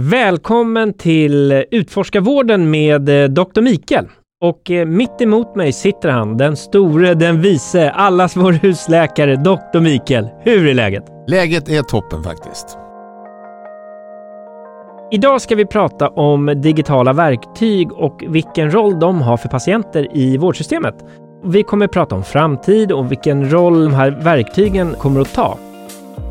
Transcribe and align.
Välkommen 0.00 0.92
till 0.92 1.64
Utforskarvården 1.70 2.70
med 2.70 3.08
eh, 3.08 3.28
Dr. 3.28 3.60
Mikael. 3.60 4.08
Och 4.44 4.70
eh, 4.70 4.86
mitt 4.86 5.20
emot 5.20 5.56
mig 5.56 5.72
sitter 5.72 6.08
han, 6.08 6.36
den 6.36 6.56
store, 6.56 7.14
den 7.14 7.40
vise, 7.40 7.90
allas 7.90 8.36
vår 8.36 8.52
husläkare, 8.52 9.36
Dr. 9.36 9.80
Mikael. 9.80 10.28
Hur 10.40 10.68
är 10.68 10.74
läget? 10.74 11.04
Läget 11.28 11.68
är 11.68 11.82
toppen 11.82 12.22
faktiskt. 12.22 12.78
Idag 15.10 15.40
ska 15.40 15.54
vi 15.54 15.66
prata 15.66 16.08
om 16.08 16.46
digitala 16.46 17.12
verktyg 17.12 17.92
och 17.92 18.24
vilken 18.28 18.74
roll 18.74 19.00
de 19.00 19.22
har 19.22 19.36
för 19.36 19.48
patienter 19.48 20.16
i 20.16 20.36
vårdsystemet. 20.36 20.94
Vi 21.44 21.62
kommer 21.62 21.86
prata 21.86 22.14
om 22.14 22.24
framtid 22.24 22.92
och 22.92 23.10
vilken 23.10 23.52
roll 23.52 23.84
de 23.84 23.94
här 23.94 24.10
verktygen 24.10 24.94
kommer 24.94 25.20
att 25.20 25.34
ta. 25.34 25.58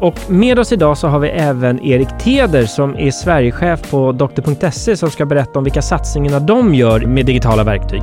Och 0.02 0.20
med 0.27 0.59
oss 0.59 0.71
idag 0.71 0.97
så 0.97 1.07
har 1.07 1.20
vi 1.20 1.29
även 1.29 1.86
Erik 1.86 2.07
Teder 2.20 2.65
som 2.65 2.97
är 2.97 3.11
Sverigechef 3.11 3.91
på 3.91 4.11
Doktor.se 4.11 4.97
som 4.97 5.09
ska 5.09 5.25
berätta 5.25 5.59
om 5.59 5.64
vilka 5.64 5.82
satsningar 5.82 6.39
de 6.39 6.75
gör 6.75 7.05
med 7.05 7.25
digitala 7.25 7.64
verktyg. 7.64 8.01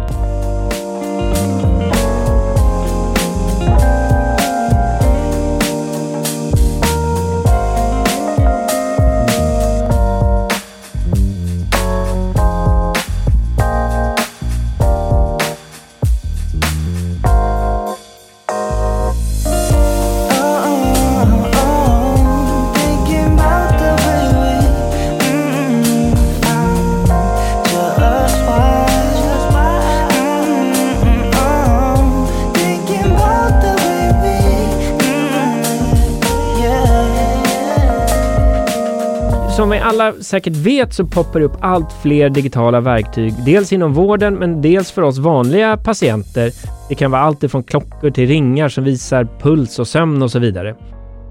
Som 39.59 39.71
vi 39.71 39.79
alla 39.79 40.13
säkert 40.21 40.57
vet 40.57 40.95
så 40.95 41.07
poppar 41.07 41.41
det 41.41 41.47
upp 41.47 41.57
allt 41.61 41.93
fler 42.03 42.31
digitala 42.31 42.81
verktyg, 42.81 43.35
dels 43.45 43.73
inom 43.73 43.95
vården 43.95 44.35
men 44.35 44.63
dels 44.63 44.91
för 44.91 45.03
oss 45.03 45.19
vanliga 45.19 45.77
patienter. 45.77 46.53
Det 46.89 46.95
kan 46.95 47.11
vara 47.11 47.23
allt 47.23 47.43
ifrån 47.43 47.63
klockor 47.63 48.11
till 48.11 48.29
ringar 48.29 48.69
som 48.69 48.85
visar 48.85 49.29
puls 49.43 49.79
och 49.79 49.89
sömn 49.89 50.23
och 50.23 50.31
så 50.31 50.39
vidare. 50.39 50.77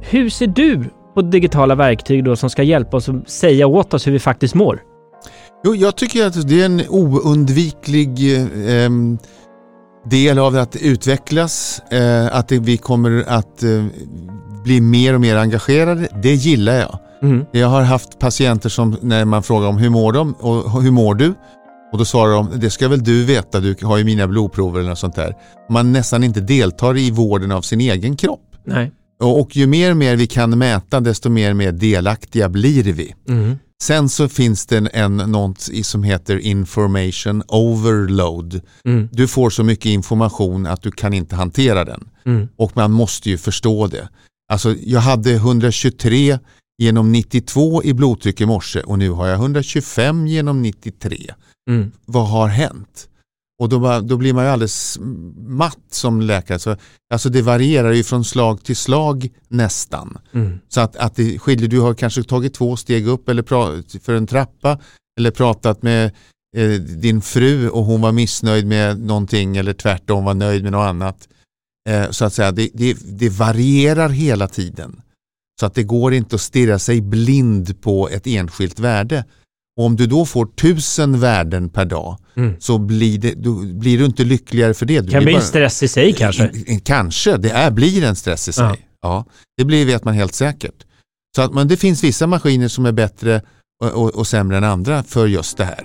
Hur 0.02 0.30
ser 0.30 0.48
du 0.48 0.84
på 1.16 1.22
digitala 1.22 1.76
verktyg 1.76 2.24
då 2.24 2.36
som 2.36 2.50
ska 2.50 2.64
hjälpa 2.64 2.98
oss 2.98 3.10
att 3.10 3.30
säga 3.30 3.68
åt 3.68 3.94
oss 3.94 4.08
hur 4.08 4.12
vi 4.12 4.20
faktiskt 4.20 4.56
mår? 4.56 4.80
Jo, 5.66 5.76
jag 5.76 5.96
tycker 5.96 6.26
att 6.26 6.48
det 6.48 6.62
är 6.62 6.66
en 6.66 6.82
oundviklig 6.90 8.10
eh, 8.40 8.90
del 10.10 10.40
av 10.40 10.56
att 10.56 10.76
utvecklas, 10.76 11.82
eh, 11.92 12.38
att 12.38 12.52
vi 12.52 12.78
kommer 12.78 13.24
att 13.28 13.64
eh, 13.64 13.86
bli 14.64 14.82
mer 14.82 15.14
och 15.14 15.22
mer 15.22 15.36
engagerade. 15.36 16.08
Det 16.24 16.34
gillar 16.34 16.74
jag. 16.74 17.00
Mm. 17.22 17.46
Jag 17.52 17.68
har 17.68 17.82
haft 17.82 18.20
patienter 18.20 18.70
som 18.70 18.98
när 19.02 19.26
man 19.26 19.44
frågar 19.44 19.68
om 19.68 19.78
hur 19.78 19.90
mår 19.90 20.14
de 20.14 20.34
och 20.34 20.82
hur 20.82 20.92
mår 20.92 21.16
du? 21.16 21.34
Och 21.92 21.98
då 21.98 22.06
svarar 22.06 22.34
de, 22.34 22.60
det 22.60 22.70
ska 22.70 22.88
väl 22.88 23.04
du 23.04 23.26
veta, 23.26 23.60
du 23.60 23.76
har 23.82 23.98
ju 23.98 24.04
mina 24.04 24.28
blodprover 24.28 24.80
eller 24.80 24.90
något 24.90 25.00
sånt 25.00 25.16
där. 25.16 25.34
Man 25.70 25.92
nästan 25.92 26.24
inte 26.24 26.40
deltar 26.40 26.98
i 26.98 27.12
vården 27.12 27.52
av 27.52 27.62
sin 27.62 27.82
egen 27.82 28.16
kropp. 28.16 28.56
Nej. 28.66 28.92
Och, 29.20 29.40
och 29.40 29.56
ju 29.56 29.68
mer 29.68 29.92
och 29.92 29.98
mer 29.98 30.16
vi 30.16 30.28
kan 30.28 30.58
mäta 30.58 31.00
desto 31.00 31.30
mer 31.30 31.50
och 31.50 31.56
mer 31.56 31.72
delaktiga 31.72 32.50
blir 32.50 32.84
vi. 32.84 33.16
Mm. 33.30 33.56
Sen 33.82 34.10
så 34.10 34.30
finns 34.30 34.66
det 34.66 34.78
en, 34.78 35.18
något 35.18 35.70
som 35.84 36.04
heter 36.04 36.38
information 36.38 37.44
overload. 37.48 38.62
Mm. 38.86 39.10
Du 39.12 39.28
får 39.28 39.50
så 39.50 39.64
mycket 39.64 39.86
information 39.86 40.68
att 40.68 40.82
du 40.82 40.92
kan 40.92 41.14
inte 41.14 41.36
hantera 41.36 41.86
den. 41.86 42.10
Mm. 42.26 42.48
Och 42.56 42.72
man 42.76 42.92
måste 42.92 43.30
ju 43.30 43.38
förstå 43.38 43.88
det. 43.88 44.10
Alltså 44.52 44.76
jag 44.82 45.00
hade 45.00 45.34
123 45.34 46.40
genom 46.78 47.12
92 47.12 47.84
i 47.84 47.94
blodtryck 47.94 48.42
i 48.42 48.46
morse 48.46 48.82
och 48.82 49.00
nu 49.00 49.10
har 49.10 49.28
jag 49.28 49.36
125 49.36 50.28
genom 50.28 50.62
93. 50.62 51.34
Mm. 51.70 51.92
Vad 52.06 52.28
har 52.30 52.48
hänt? 52.48 53.10
Och 53.60 53.70
då, 53.70 53.80
bara- 53.80 54.02
då 54.02 54.18
blir 54.18 54.34
man 54.34 54.44
ju 54.46 54.50
alldeles 54.52 54.98
matt 55.48 55.78
som 55.92 56.22
läkare. 56.22 56.60
Så, 56.60 56.76
alltså 57.14 57.30
det 57.30 57.42
varierar 57.42 57.92
ju 57.92 58.04
från 58.04 58.26
slag 58.26 58.64
till 58.64 58.76
slag 58.76 59.30
nästan. 59.48 60.18
Mm. 60.34 60.60
Så 60.70 60.82
att, 60.82 60.96
att 60.96 61.16
det 61.16 61.40
skiljer, 61.40 61.68
du 61.68 61.80
har 61.80 61.94
kanske 61.94 62.24
tagit 62.24 62.54
två 62.54 62.76
steg 62.78 63.08
upp 63.08 63.30
eller 63.30 63.44
pra- 63.44 64.00
för 64.00 64.14
en 64.14 64.28
trappa 64.28 64.80
eller 65.20 65.32
pratat 65.32 65.82
med 65.84 66.06
eh, 66.58 66.70
din 66.82 67.22
fru 67.22 67.70
och 67.70 67.84
hon 67.86 68.02
var 68.02 68.12
missnöjd 68.12 68.68
med 68.68 69.00
någonting 69.00 69.58
eller 69.58 69.74
tvärtom 69.74 70.24
var 70.26 70.34
nöjd 70.34 70.64
med 70.64 70.72
något 70.72 70.88
annat. 70.88 71.28
Eh, 71.90 72.10
så 72.12 72.26
att 72.26 72.34
säga, 72.34 72.52
det, 72.52 72.70
det, 72.74 72.98
det 73.20 73.30
varierar 73.30 74.10
hela 74.10 74.48
tiden. 74.48 75.02
Så 75.60 75.66
att 75.66 75.76
det 75.76 75.84
går 75.84 76.14
inte 76.14 76.36
att 76.36 76.42
stirra 76.42 76.80
sig 76.80 77.02
blind 77.02 77.82
på 77.82 78.10
ett 78.10 78.28
enskilt 78.28 78.80
värde. 78.80 79.26
Och 79.80 79.86
om 79.86 79.96
du 79.96 80.08
då 80.08 80.26
får 80.26 80.46
tusen 80.46 81.20
värden 81.20 81.70
per 81.70 81.86
dag 81.86 82.18
Mm. 82.38 82.56
så 82.60 82.78
blir, 82.78 83.18
det, 83.20 83.34
då 83.34 83.54
blir 83.54 83.98
du 83.98 84.06
inte 84.06 84.24
lyckligare 84.24 84.74
för 84.74 84.86
det. 84.86 85.02
Du 85.02 85.12
Kan 85.12 85.24
bli 85.24 85.34
en 85.34 85.40
bara- 85.40 85.46
stress 85.46 85.84
i 85.84 85.88
sig 85.88 86.14
kanske. 86.14 86.44
en- 86.44 86.64
en- 86.68 86.80
Kanske, 86.80 87.38
det 87.38 87.50
är, 87.50 87.72
blir 87.72 88.04
en 88.04 88.16
stress 88.16 88.48
i 88.48 88.54
sig. 88.54 88.64
Ja. 88.66 88.76
Ja. 89.02 89.26
det 89.58 89.66
blir 89.66 89.86
vet 89.86 90.04
man 90.04 90.14
helt 90.14 90.34
säkert. 90.34 90.86
Så 91.36 91.42
att, 91.42 91.54
men 91.54 91.68
det 91.68 91.78
finns 91.78 92.04
vissa 92.04 92.28
maskiner 92.28 92.68
som 92.68 92.86
är 92.86 92.92
bättre 92.92 93.42
och, 93.84 93.92
och, 93.92 94.16
och 94.16 94.28
sämre 94.28 94.58
än 94.58 94.64
andra 94.64 95.04
för 95.04 95.28
just 95.28 95.58
det 95.58 95.66
här. 95.66 95.84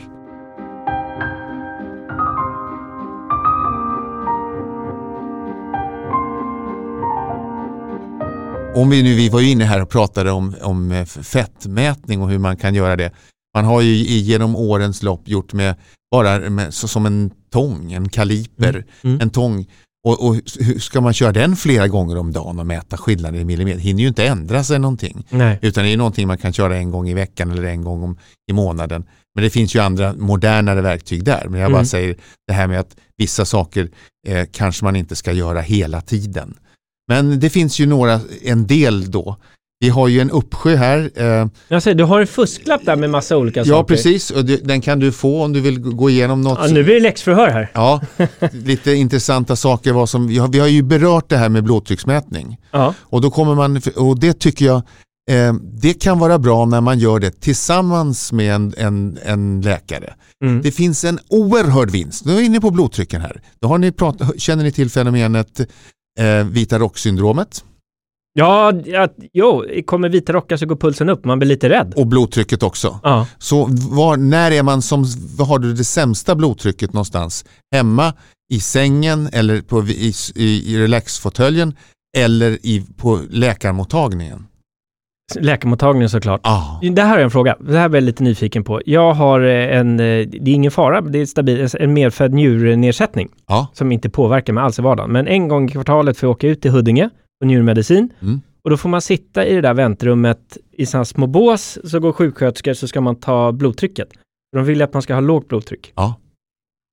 Om 8.75 8.91
vi 8.91 9.03
nu, 9.03 9.15
vi 9.15 9.29
var 9.29 9.41
ju 9.41 9.49
inne 9.51 9.65
här 9.65 9.83
och 9.83 9.89
pratade 9.91 10.31
om, 10.31 10.55
om 10.63 10.93
eh, 10.93 11.05
fettmätning 11.05 12.23
och 12.23 12.31
hur 12.31 12.39
man 12.39 12.57
kan 12.57 12.75
göra 12.75 12.97
det. 12.97 13.11
Man 13.55 13.65
har 13.65 13.81
ju 13.81 13.95
genom 14.19 14.57
årens 14.57 15.03
lopp 15.03 15.29
gjort 15.29 15.53
med 15.53 15.75
bara 16.11 16.51
med, 16.51 16.75
så, 16.75 16.89
som 16.89 17.07
en 17.07 17.31
tång, 17.53 17.93
en 17.93 18.09
kaliper, 18.09 18.85
Mm. 19.05 19.21
en 19.21 19.31
tång. 19.31 19.67
Och, 20.09 20.27
och 20.29 20.35
hur 20.61 20.79
ska 20.79 21.01
man 21.01 21.13
köra 21.15 21.33
den 21.33 21.57
flera 21.57 21.89
gånger 21.89 22.19
om 22.19 22.33
dagen 22.33 22.59
och 22.59 22.67
mäta 22.67 22.97
skillnader 22.97 23.39
i 23.39 23.45
millimeter? 23.45 23.81
hinner 23.81 24.03
ju 24.03 24.09
inte 24.09 24.27
ändra 24.27 24.65
sig 24.65 24.79
någonting. 24.79 25.27
Nej. 25.31 25.59
Utan 25.63 25.85
det 25.85 25.91
är 25.93 25.97
någonting 25.97 26.27
man 26.27 26.39
kan 26.39 26.53
köra 26.53 26.77
en 26.77 26.91
gång 26.91 27.09
i 27.09 27.15
veckan 27.15 27.51
eller 27.51 27.65
en 27.65 27.85
gång 27.85 28.03
om, 28.03 28.19
i 28.51 28.53
månaden. 28.53 29.05
Men 29.35 29.45
det 29.45 29.51
finns 29.51 29.75
ju 29.77 29.81
andra 29.81 30.15
modernare 30.15 30.81
verktyg 30.81 31.25
där. 31.25 31.47
Men 31.49 31.61
jag 31.61 31.71
bara 31.71 31.79
Mm. 31.79 31.87
säger 31.87 32.17
det 32.47 32.53
här 32.53 32.67
med 32.67 32.81
att 32.81 32.97
vissa 33.19 33.45
saker 33.45 33.89
eh, 34.29 34.47
kanske 34.53 34.85
man 34.85 34.97
inte 34.97 35.17
ska 35.17 35.33
göra 35.33 35.61
hela 35.61 36.01
tiden. 36.01 36.55
Men 37.13 37.41
det 37.41 37.51
finns 37.51 37.79
ju 37.79 37.87
några, 37.87 38.21
en 38.43 38.67
del 38.67 39.11
då. 39.11 39.37
Vi 39.81 39.89
har 39.89 40.09
ju 40.09 40.21
en 40.21 40.31
uppsjö 40.31 40.77
här. 40.77 41.11
Jag 41.69 41.83
säger, 41.83 41.95
du 41.95 42.05
har 42.05 42.21
en 42.21 42.27
fusklapp 42.27 42.81
där 42.85 42.97
med 42.97 43.11
massa 43.11 43.37
olika 43.37 43.65
saker. 43.65 43.77
ja 43.77 43.85
precis, 43.85 44.31
och 44.31 44.45
den 44.45 44.81
kan 44.81 44.99
du 44.99 45.13
få 45.13 45.45
om 45.45 45.53
du 45.53 45.61
vill 45.61 45.79
gå 45.79 46.11
igenom 46.11 46.41
något. 46.41 46.59
Ja, 46.63 46.67
nu 46.67 46.85
blir 46.85 46.95
det 46.95 47.01
läxförhör 47.01 47.49
här. 47.49 47.71
Ja, 47.75 48.01
lite 48.53 48.93
intressanta 48.93 49.57
saker. 49.57 49.93
Vad 49.93 50.09
som, 50.09 50.27
vi, 50.27 50.39
har, 50.39 50.49
vi 50.49 50.59
har 50.59 50.67
ju 50.67 50.83
berört 50.83 51.29
det 51.29 51.37
här 51.37 51.49
med 51.49 51.65
blodtrycksmätning. 51.65 52.59
Ja. 52.71 52.95
Och, 53.01 53.21
då 53.21 53.31
kommer 53.31 53.55
man, 53.55 53.81
och 53.97 54.21
det 54.21 54.39
tycker 54.39 54.65
jag 54.65 54.77
eh, 55.31 55.55
det 55.73 55.95
kan 55.95 56.19
vara 56.19 56.39
bra 56.39 56.67
när 56.67 56.81
man 56.81 56.99
gör 56.99 57.21
det 57.21 57.41
tillsammans 57.41 58.33
med 58.33 58.55
en, 58.55 58.75
en, 58.77 59.19
en 59.25 59.61
läkare. 59.61 60.15
Mm. 60.45 60.63
Det 60.63 60.73
finns 60.73 61.05
en 61.05 61.19
oerhörd 61.29 61.91
vinst. 61.91 62.25
Nu 62.25 62.33
är 62.33 62.37
vi 62.37 62.45
inne 62.45 62.61
på 62.61 62.71
blodtrycken 62.71 63.21
här. 63.21 63.43
Då 63.61 63.69
har 63.69 63.79
ni 63.79 63.93
prat, 63.93 64.17
känner 64.37 64.65
ni 64.65 64.73
till 64.73 64.91
fenomenet 64.91 65.61
eh, 66.21 66.47
vita 66.47 66.79
rocksyndromet 66.79 67.65
Ja, 68.35 68.73
att, 68.99 69.15
jo, 69.33 69.65
kommer 69.87 70.09
vita 70.09 70.33
rockar 70.33 70.57
så 70.57 70.67
går 70.67 70.77
pulsen 70.77 71.09
upp, 71.09 71.25
man 71.25 71.39
blir 71.39 71.49
lite 71.49 71.69
rädd. 71.69 71.93
och 71.97 72.07
blodtrycket 72.07 72.63
också. 72.63 73.01
Ja. 73.03 73.27
Så 73.39 73.69
var, 73.91 74.17
när 74.17 74.51
är 74.51 74.63
man 74.63 74.83
som, 74.83 75.05
var 75.37 75.47
har 75.47 75.59
du 75.59 75.73
det 75.73 75.85
sämsta 75.85 76.35
blodtrycket 76.35 76.93
någonstans? 76.93 77.45
Hemma, 77.75 78.15
i 78.53 78.61
sängen 78.61 79.29
eller 79.33 79.61
på, 79.61 79.83
i, 79.83 80.13
i, 80.35 80.75
i 80.75 80.79
relaxfåtöljen 80.79 81.77
eller 82.19 82.59
i, 82.67 82.87
på 82.97 83.21
läkarmottagningen? 83.31 84.47
Läkarmottagningen 85.41 86.09
såklart. 86.11 86.41
Ah. 86.45 86.81
Det 86.95 87.03
här 87.03 87.19
är 87.19 87.23
en 87.25 87.31
fråga, 87.31 87.57
det 87.61 87.79
här 87.79 87.89
är 87.91 87.95
jag 87.95 88.03
lite 88.03 88.23
nyfiken 88.25 88.65
på. 88.65 88.81
Jag 88.87 89.13
har 89.13 89.41
eh, 89.41 89.77
en, 89.79 90.01
eh, 90.01 90.05
det 90.29 90.51
är 90.51 90.55
ingen 90.55 90.71
fara, 90.71 91.01
det 91.01 91.19
är 91.19 91.27
stabil, 91.27 91.69
en 91.81 91.93
medfödd 91.93 92.33
njurnedsättning 92.35 93.29
Ja. 93.49 93.67
som 93.73 93.93
inte 93.93 94.11
påverkar 94.11 94.53
mig 94.53 94.65
alls 94.65 94.79
i 94.79 94.83
vardagen. 94.83 95.13
Men 95.13 95.27
en 95.29 95.49
gång 95.49 95.69
i 95.69 95.73
kvartalet 95.73 96.17
får 96.19 96.27
jag 96.27 96.31
åka 96.31 96.49
ut 96.49 96.61
till 96.63 96.71
Huddinge 96.71 97.11
på 97.41 97.47
njurmedicin 97.47 98.09
Mm. 98.23 98.41
och 98.65 98.71
då 98.71 98.77
får 98.77 98.89
man 98.89 99.03
sitta 99.03 99.47
i 99.47 99.55
det 99.55 99.61
där 99.61 99.75
väntrummet 99.75 100.59
i 100.73 100.87
sådana 100.87 101.05
små 101.05 101.27
bås, 101.27 101.79
så 101.85 102.01
går 102.01 102.13
sjuksköterskor 102.13 102.75
så 102.75 102.89
ska 102.89 103.01
man 103.01 103.17
ta 103.17 103.53
blodtrycket. 103.53 104.09
De 104.57 104.65
vill 104.65 104.83
att 104.83 104.93
man 104.93 105.03
ska 105.03 105.15
ha 105.15 105.21
lågt 105.21 105.49
blodtryck. 105.49 105.93
Ja. 105.97 106.15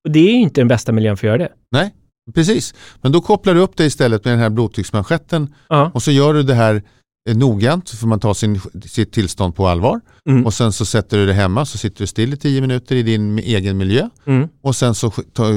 Och 0.08 0.12
det 0.12 0.20
är 0.20 0.32
ju 0.34 0.40
inte 0.40 0.62
den 0.62 0.68
bästa 0.68 0.92
miljön 0.92 1.18
för 1.18 1.28
att 1.28 1.40
göra 1.40 1.50
det. 1.72 1.92
Precis, 2.36 2.74
men 3.02 3.12
då 3.12 3.22
kopplar 3.22 3.54
du 3.54 3.60
upp 3.60 3.78
det 3.78 3.86
istället 3.86 4.26
med 4.26 4.34
den 4.34 4.40
här 4.40 4.50
blodtrycksmanschetten 4.50 5.54
Ja. 5.70 5.92
och 5.94 6.04
så 6.04 6.12
gör 6.12 6.34
du 6.34 6.44
det 6.44 6.54
här 6.54 6.82
noggrant, 7.30 7.88
så 7.88 7.98
får 7.98 8.08
man 8.08 8.20
ta 8.20 8.34
sin, 8.34 8.62
sitt 8.86 9.12
tillstånd 9.12 9.56
på 9.56 9.68
allvar. 9.68 10.02
Mm. 10.30 10.46
Och 10.46 10.54
sen 10.54 10.74
så 10.74 10.86
sätter 10.86 11.18
du 11.18 11.26
det 11.26 11.34
hemma, 11.34 11.66
så 11.66 11.78
sitter 11.78 12.00
du 12.00 12.08
still 12.08 12.34
i 12.34 12.38
tio 12.38 12.62
minuter 12.62 12.96
i 12.96 13.04
din 13.04 13.40
egen 13.40 13.78
miljö. 13.78 14.10
Mm. 14.26 14.48
Och 14.62 14.76
sen 14.76 14.96
så, 14.96 15.12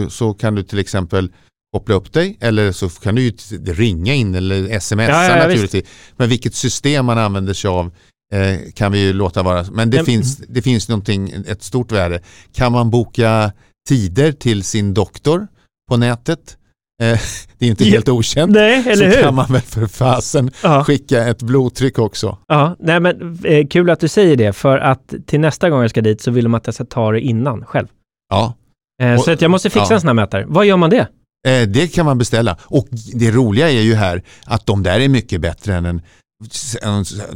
så 0.08 0.34
kan 0.34 0.54
du 0.54 0.62
till 0.62 0.78
exempel 0.78 1.32
koppla 1.72 1.94
upp 1.94 2.12
dig 2.12 2.36
eller 2.40 2.72
så 2.72 2.88
kan 2.88 3.14
du 3.14 3.22
ju 3.22 3.32
ringa 3.64 4.14
in 4.14 4.34
eller 4.34 4.80
smsa 4.80 5.02
Ja, 5.02 5.24
ja, 5.24 5.36
ja, 5.36 5.48
naturligtvis. 5.48 5.84
Men 6.16 6.28
vilket 6.28 6.54
system 6.54 7.06
man 7.06 7.18
använder 7.18 7.54
sig 7.54 7.68
av 7.68 7.90
eh, 8.34 8.58
kan 8.74 8.92
vi 8.92 9.00
ju 9.00 9.12
låta 9.12 9.42
vara. 9.42 9.66
Men 9.72 9.90
det, 9.90 9.96
Men- 9.96 10.06
finns, 10.06 10.36
det 10.36 10.62
finns 10.62 10.88
någonting, 10.88 11.32
ett 11.46 11.62
stort 11.62 11.92
värde. 11.92 12.20
Kan 12.52 12.72
man 12.72 12.90
boka 12.90 13.52
tider 13.88 14.32
till 14.32 14.64
sin 14.64 14.94
doktor 14.94 15.48
på 15.88 15.96
nätet? 15.96 16.56
Eh, 17.02 17.18
det 17.58 17.66
är 17.66 17.70
inte 17.70 17.84
helt 17.84 18.08
okänt. 18.08 18.52
Nej, 18.52 18.82
eller 18.86 19.10
så 19.10 19.16
hur? 19.16 19.22
kan 19.22 19.34
man 19.34 19.52
väl 19.52 19.60
för 19.62 19.86
fasen 19.86 20.50
Ja. 20.62 20.84
skicka 20.84 21.24
ett 21.28 21.42
blodtryck 21.42 21.98
också. 21.98 22.38
Ja, 22.48 22.76
nej 22.80 23.00
men 23.00 23.38
eh, 23.44 23.66
kul 23.66 23.90
att 23.90 24.00
du 24.00 24.08
säger 24.08 24.36
det, 24.36 24.52
för 24.52 24.78
att 24.78 25.14
till 25.26 25.40
nästa 25.40 25.70
gång 25.70 25.80
jag 25.80 25.90
ska 25.90 26.00
dit 26.00 26.20
så 26.20 26.30
vill 26.30 26.44
de 26.44 26.54
att 26.54 26.66
jag 26.66 26.74
ska 26.74 26.84
ta 26.84 27.12
det 27.12 27.20
innan 27.20 27.64
själv. 27.64 27.86
Ja, 28.30 28.54
Eh, 29.02 29.14
Och- 29.14 29.24
så 29.24 29.30
att 29.32 29.40
jag 29.42 29.50
måste 29.50 29.70
fixa 29.70 29.86
ja. 29.90 29.94
en 29.94 30.00
sån 30.00 30.08
här 30.08 30.14
mätare. 30.14 30.44
Vad 30.48 30.66
gör 30.66 30.76
man 30.76 30.90
det? 30.90 31.06
Eh, 31.48 31.68
det 31.68 31.88
kan 31.94 32.06
man 32.06 32.18
beställa. 32.18 32.56
Och 32.64 32.88
det 33.14 33.30
roliga 33.30 33.70
är 33.70 33.80
ju 33.80 33.94
här 33.94 34.22
att 34.44 34.66
de 34.66 34.82
där 34.82 35.00
är 35.00 35.08
mycket 35.08 35.40
bättre 35.40 35.74
än 35.74 35.86
en 35.86 36.02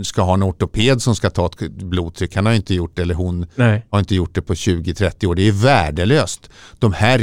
ska 0.04 0.22
ha 0.22 0.34
en 0.34 0.42
ortoped 0.42 1.02
som 1.02 1.16
ska 1.16 1.30
ta 1.30 1.46
ett 1.46 1.58
blodtryck. 1.70 2.34
Han 2.36 2.46
har 2.46 2.52
inte 2.52 2.74
gjort 2.74 2.96
det, 2.96 3.02
eller 3.02 3.14
hon 3.14 3.46
Nej. 3.54 3.86
har 3.90 3.98
inte 3.98 4.14
gjort 4.14 4.34
det 4.34 4.42
på 4.42 4.54
20-30 4.54 5.26
år. 5.26 5.34
Det 5.34 5.48
är 5.48 5.52
värdelöst. 5.52 6.50
De 6.78 6.92
här 6.92 7.18
är 7.18 7.22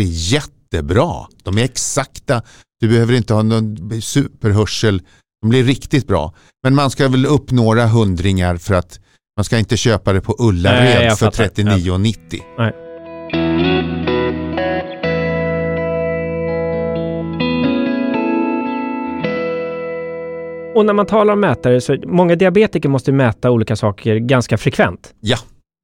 jättebra. 0.74 1.28
De 1.44 1.58
är 1.58 1.64
exakta. 1.64 2.42
Du 2.80 2.88
behöver 2.88 3.14
inte 3.14 3.34
ha 3.34 3.44
någon 3.44 4.02
superhörsel. 4.02 5.02
De 5.42 5.50
blir 5.50 5.64
riktigt 5.64 6.08
bra. 6.08 6.34
Men 6.64 6.76
man 6.76 6.90
ska 6.90 7.08
väl 7.08 7.26
upp 7.26 7.52
några 7.52 7.88
hundringar 7.88 8.58
för 8.58 8.74
att 8.74 9.00
man 9.38 9.44
ska 9.44 9.58
inte 9.58 9.78
köpa 9.78 10.14
det 10.14 10.22
på 10.22 10.36
Nej, 10.40 10.50
Ullared 10.50 11.06
jag 11.06 11.20
för 11.20 11.26
fattar. 11.26 11.44
39,90. 11.46 12.42
Nej. 12.58 12.74
Och 20.76 20.86
när 20.86 20.94
man 20.94 21.06
talar 21.06 21.34
om 21.34 21.40
mätare 21.40 21.82
så 21.82 21.98
många 22.08 22.36
diabetiker 22.36 22.90
måste 22.90 23.12
mäta 23.12 23.52
olika 23.52 23.76
saker 23.76 24.16
ganska 24.16 24.58
frekvent. 24.58 25.14
Ja. 25.20 25.38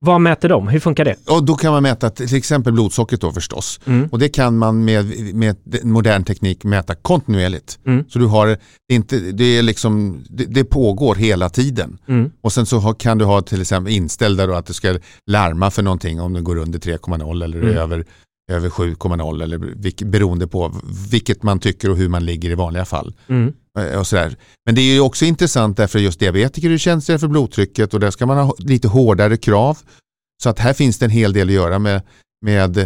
Vad 0.06 0.22
mäter 0.22 0.50
de? 0.50 0.68
Hur 0.68 0.80
funkar 0.80 1.06
det? 1.06 1.16
Och 1.30 1.44
då 1.44 1.56
kan 1.56 1.72
man 1.74 1.84
mäta 1.84 2.10
till 2.10 2.36
exempel 2.36 2.74
blodsockret 2.74 3.22
då 3.22 3.32
förstås. 3.32 3.80
Mm. 3.86 4.08
Och 4.12 4.20
det 4.20 4.30
kan 4.30 4.58
man 4.58 4.86
med, 4.86 5.06
med 5.36 5.56
modern 5.84 6.24
teknik 6.24 6.64
mäta 6.64 6.96
kontinuerligt. 6.96 7.80
Mm. 7.86 8.06
Så 8.10 8.20
du 8.20 8.26
har 8.26 8.58
inte, 8.92 9.20
det, 9.20 9.44
är 9.44 9.62
liksom, 9.64 10.24
det, 10.30 10.46
det 10.46 10.64
pågår 10.64 11.16
hela 11.16 11.50
tiden. 11.50 11.98
Mm. 12.08 12.32
Och 12.42 12.54
sen 12.54 12.66
så 12.66 12.94
kan 12.94 13.18
du 13.18 13.26
ha 13.26 13.42
till 13.42 13.62
exempel 13.62 13.94
inställda 13.94 14.48
då 14.48 14.54
att 14.54 14.66
du 14.66 14.74
ska 14.74 14.98
larma 15.28 15.72
för 15.72 15.84
någonting 15.84 16.22
om 16.22 16.34
det 16.34 16.42
går 16.42 16.56
under 16.58 16.80
3,0 16.80 17.44
eller 17.44 17.60
Mm. 17.60 17.78
över, 17.78 18.06
över 18.52 18.70
7,0 18.70 19.44
eller 19.44 19.58
vilk, 19.58 20.02
beroende 20.04 20.48
på 20.48 20.72
vilket 21.12 21.44
man 21.44 21.60
tycker 21.60 21.90
och 21.90 21.98
hur 21.98 22.10
man 22.10 22.26
ligger 22.26 22.50
i 22.50 22.56
vanliga 22.56 22.86
fall. 22.86 23.14
Eh, 23.80 24.00
Och 24.00 24.08
sådär. 24.08 24.36
Men 24.66 24.76
det 24.76 24.82
är 24.82 24.94
ju 24.94 25.00
också 25.00 25.26
intressant 25.26 25.78
därför 25.78 26.00
just 26.00 26.20
diabetiker 26.20 26.70
är 26.70 26.78
känsliga 26.78 27.20
för 27.20 27.28
blodtrycket 27.28 27.94
och 27.94 28.00
där 28.00 28.12
ska 28.12 28.26
man 28.26 28.38
ha 28.38 28.54
lite 28.60 28.88
hårdare 28.88 29.38
krav. 29.38 29.78
Så 30.44 30.50
att 30.50 30.60
här 30.60 30.74
finns 30.74 30.98
det 30.98 31.06
en 31.06 31.10
hel 31.12 31.34
del 31.34 31.48
att 31.48 31.54
göra 31.54 31.80
med, 31.80 32.02
med 32.46 32.78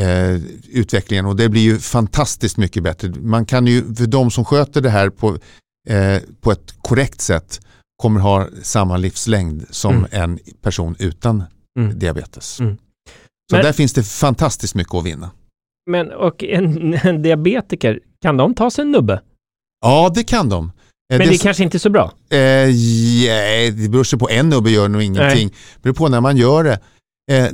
eh, 0.00 0.36
utvecklingen 0.72 1.26
och 1.26 1.36
det 1.36 1.48
blir 1.48 1.62
ju 1.62 1.78
fantastiskt 1.78 2.56
mycket 2.56 2.82
bättre. 2.82 3.08
Man 3.08 3.46
kan 3.46 3.66
ju, 3.66 3.94
för 3.94 4.06
de 4.06 4.30
som 4.30 4.44
sköter 4.44 4.80
det 4.80 4.90
här 4.90 5.10
på, 5.10 5.38
eh, 5.88 6.22
på 6.40 6.52
ett 6.52 6.74
korrekt 6.82 7.20
sätt 7.20 7.60
kommer 8.02 8.20
ha 8.20 8.48
samma 8.62 8.96
livslängd 8.96 9.64
som 9.70 9.94
Mm. 9.96 10.08
en 10.12 10.38
person 10.62 10.96
utan 10.98 11.44
Mm. 11.78 11.98
diabetes. 11.98 12.60
Mm. 12.60 12.76
Så 13.50 13.56
Men- 13.56 13.64
där 13.64 13.72
finns 13.72 13.92
det 13.92 14.02
fantastiskt 14.02 14.74
mycket 14.74 14.94
att 14.94 15.04
vinna. 15.06 15.30
Men 15.90 16.10
och 16.12 16.44
en, 16.44 16.94
en 17.02 17.22
diabetiker, 17.22 18.00
kan 18.22 18.36
de 18.36 18.54
ta 18.54 18.70
sig 18.70 18.82
en 18.82 18.90
nubbe? 18.90 19.20
Ja, 19.80 20.12
det 20.14 20.24
kan 20.24 20.48
de. 20.48 20.64
Eh, 21.12 21.18
Men 21.18 21.28
det 21.28 21.34
är 21.34 21.38
kanske 21.38 21.62
inte 21.62 21.76
är 21.76 21.78
så 21.78 21.90
bra. 21.90 22.12
Eh, 22.30 22.38
yeah, 22.70 23.74
det 23.74 23.88
beror 23.90 24.04
sig 24.04 24.18
på 24.18 24.30
en 24.30 24.48
nubbe 24.48 24.70
gör 24.70 24.88
nog 24.88 25.02
ingenting. 25.02 25.48
Det 25.48 25.82
beror 25.82 25.94
på 25.94 26.08
när 26.08 26.20
man 26.20 26.36
gör 26.36 26.64
det. 26.64 26.80
Eh, 27.32 27.48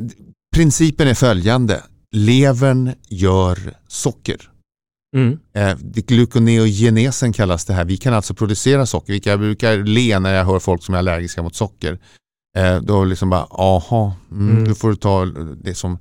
principen 0.56 1.08
är 1.08 1.14
följande. 1.14 1.82
Levern 2.16 2.92
gör 3.08 3.58
socker. 3.88 4.50
Mm. 5.16 5.38
Eh, 5.54 5.76
det- 5.80 6.06
gluconeogenesen 6.06 7.32
kallas 7.32 7.64
det 7.64 7.72
här. 7.74 7.84
Vi 7.84 7.96
kan 7.96 8.14
alltså 8.14 8.34
producera 8.34 8.86
socker. 8.86 9.12
Vilka 9.12 9.30
jag 9.30 9.38
brukar 9.38 9.76
le 9.76 10.18
när 10.18 10.34
jag 10.34 10.44
hör 10.44 10.58
folk 10.58 10.82
som 10.84 10.94
är 10.94 10.98
allergiska 10.98 11.42
mot 11.42 11.54
socker. 11.54 11.98
Eh, 12.58 12.80
då 12.80 13.04
liksom 13.04 13.30
bara, 13.30 13.44
aha, 13.50 14.14
mm, 14.30 14.50
Mm. 14.50 14.64
du 14.68 14.74
får 14.74 14.94
ta 14.94 15.24
det 15.64 15.74
som 15.74 15.98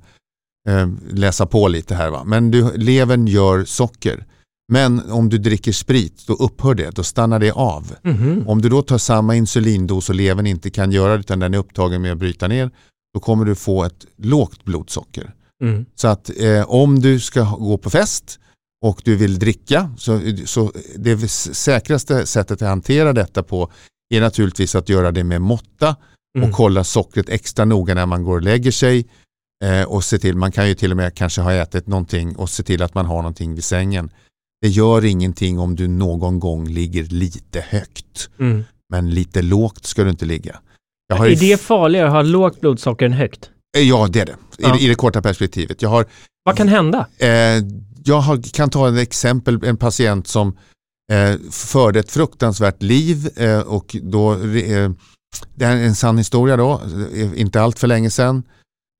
eh, 0.68 0.88
läsa 1.12 1.46
på 1.46 1.68
lite 1.68 1.94
här 1.94 2.10
va. 2.10 2.24
Men 2.24 2.50
du, 2.50 2.72
levern 2.76 3.26
gör 3.26 3.64
socker. 3.64 4.24
Men 4.72 5.10
om 5.10 5.28
du 5.28 5.38
dricker 5.38 5.72
sprit, 5.72 6.26
då 6.26 6.32
upphör 6.32 6.74
det. 6.74 6.90
Då 6.90 7.02
stannar 7.02 7.38
det 7.38 7.50
av. 7.52 7.94
Mhm. 8.02 8.48
Om 8.48 8.62
du 8.62 8.68
då 8.68 8.82
tar 8.82 8.98
samma 8.98 9.36
insulindos 9.36 10.08
och 10.08 10.14
levern 10.14 10.46
inte 10.46 10.70
kan 10.70 10.92
göra 10.92 11.12
det 11.12 11.20
utan 11.20 11.38
den 11.38 11.54
är 11.54 11.58
upptagen 11.58 12.02
med 12.02 12.12
att 12.12 12.18
bryta 12.18 12.48
ner, 12.48 12.70
då 13.14 13.20
kommer 13.20 13.44
du 13.44 13.54
få 13.54 13.84
ett 13.84 14.06
lågt 14.16 14.64
blodsocker. 14.64 15.34
Mm. 15.62 15.86
Så 15.94 16.08
att 16.08 16.30
eh, 16.36 16.70
om 16.70 17.00
du 17.00 17.20
ska 17.20 17.42
gå 17.42 17.78
på 17.78 17.90
fest 17.90 18.38
och 18.84 19.00
du 19.04 19.16
vill 19.16 19.38
dricka, 19.38 19.90
så, 19.98 20.20
så 20.44 20.72
det 20.96 21.28
säkraste 21.28 22.26
sättet 22.26 22.62
att 22.62 22.68
hantera 22.68 23.12
detta 23.12 23.42
på 23.42 23.72
är 24.14 24.20
naturligtvis 24.20 24.74
att 24.74 24.88
göra 24.88 25.12
det 25.12 25.24
med 25.24 25.42
måtta 25.42 25.96
Mm. 26.36 26.48
och 26.48 26.56
kolla 26.56 26.84
sockret 26.84 27.28
extra 27.28 27.64
noga 27.64 27.94
när 27.94 28.06
man 28.06 28.24
går 28.24 28.36
och 28.36 28.42
lägger 28.42 28.70
sig. 28.70 29.06
Eh, 29.64 29.82
och 29.82 30.04
se 30.04 30.18
till, 30.18 30.36
man 30.36 30.52
kan 30.52 30.68
ju 30.68 30.74
till 30.74 30.90
och 30.90 30.96
med 30.96 31.14
kanske 31.14 31.40
ha 31.40 31.52
ätit 31.52 31.86
någonting 31.86 32.36
och 32.36 32.50
se 32.50 32.62
till 32.62 32.82
att 32.82 32.94
man 32.94 33.06
har 33.06 33.16
någonting 33.16 33.54
vid 33.54 33.64
sängen. 33.64 34.10
Det 34.66 34.70
gör 34.70 35.04
ingenting 35.04 35.58
om 35.58 35.76
du 35.76 35.88
någon 35.88 36.40
gång 36.40 36.68
ligger 36.68 37.04
lite 37.04 37.60
högt. 37.68 38.30
Mm. 38.40 38.64
Men 38.90 39.10
lite 39.10 39.42
lågt 39.42 39.86
ska 39.86 40.04
du 40.04 40.10
inte 40.10 40.24
ligga. 40.24 40.56
Har 41.14 41.26
Är 41.26 41.36
det 41.36 41.60
farligare 41.60 42.06
att 42.06 42.12
ha 42.12 42.22
lågt 42.22 42.60
blodsocker 42.60 43.06
än 43.06 43.12
högt? 43.12 43.50
Eh, 43.76 43.82
Ja, 43.82 44.08
det 44.10 44.20
är 44.20 44.26
det. 44.26 44.32
I, 44.32 44.36
Ja. 44.58 44.78
I 44.78 44.88
det 44.88 44.94
korta 44.94 45.22
perspektivet. 45.22 45.82
Jag, 45.82 45.88
har, 45.88 46.06
Vad 46.44 46.56
kan 46.56 46.68
hända? 46.68 47.06
eh, 47.18 47.28
jag 48.04 48.20
har, 48.20 48.52
kan 48.52 48.70
ta 48.70 48.88
ett 48.88 48.98
exempel, 48.98 49.64
en 49.64 49.76
patient 49.76 50.26
som 50.28 50.56
eh, 51.12 51.34
förde 51.50 52.00
ett 52.00 52.10
fruktansvärt 52.10 52.82
liv 52.82 53.28
eh, 53.36 53.60
och 53.60 53.96
då, 54.02 54.32
eh, 54.32 54.90
det 55.54 55.64
är 55.64 55.76
en 55.76 55.94
sann 55.94 56.18
historia 56.18 56.56
då, 56.56 56.80
eh, 57.14 57.40
inte 57.40 57.62
allt 57.62 57.78
för 57.78 57.86
länge 57.86 58.10
sedan. 58.10 58.42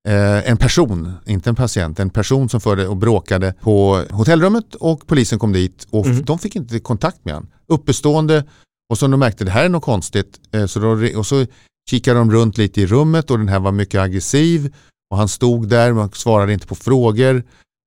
Eh, 0.07 0.49
en 0.51 0.57
person, 0.57 1.13
inte 1.25 1.49
en 1.49 1.55
patient, 1.55 1.99
en 1.99 2.09
person 2.09 2.49
som 2.49 2.61
förde 2.61 2.87
och 2.87 2.97
bråkade 2.97 3.53
på 3.61 4.03
hotellrummet 4.09 4.75
och 4.75 5.07
polisen 5.07 5.39
kom 5.39 5.53
dit 5.53 5.87
och 5.89 6.05
Mm. 6.05 6.25
de 6.25 6.39
fick 6.39 6.55
inte 6.55 6.79
kontakt 6.79 7.25
med 7.25 7.33
honom. 7.33 7.49
Uppestående 7.67 8.43
och 8.89 8.97
så 8.97 9.07
de 9.07 9.19
märkte 9.19 9.43
det 9.45 9.51
här 9.51 9.65
är 9.65 9.69
något 9.69 9.83
konstigt 9.83 10.39
eh, 10.51 10.65
så 10.65 10.79
då, 10.79 11.17
och 11.17 11.25
så 11.25 11.45
kikade 11.89 12.19
de 12.19 12.31
runt 12.31 12.57
lite 12.57 12.81
i 12.81 12.85
rummet 12.87 13.31
och 13.31 13.37
den 13.37 13.47
här 13.47 13.59
var 13.59 13.71
mycket 13.71 14.01
aggressiv 14.01 14.73
och 15.11 15.17
han 15.17 15.27
stod 15.27 15.67
där 15.69 15.93
men 15.93 16.09
svarade 16.11 16.53
inte 16.53 16.67
på 16.67 16.75
frågor. 16.75 17.43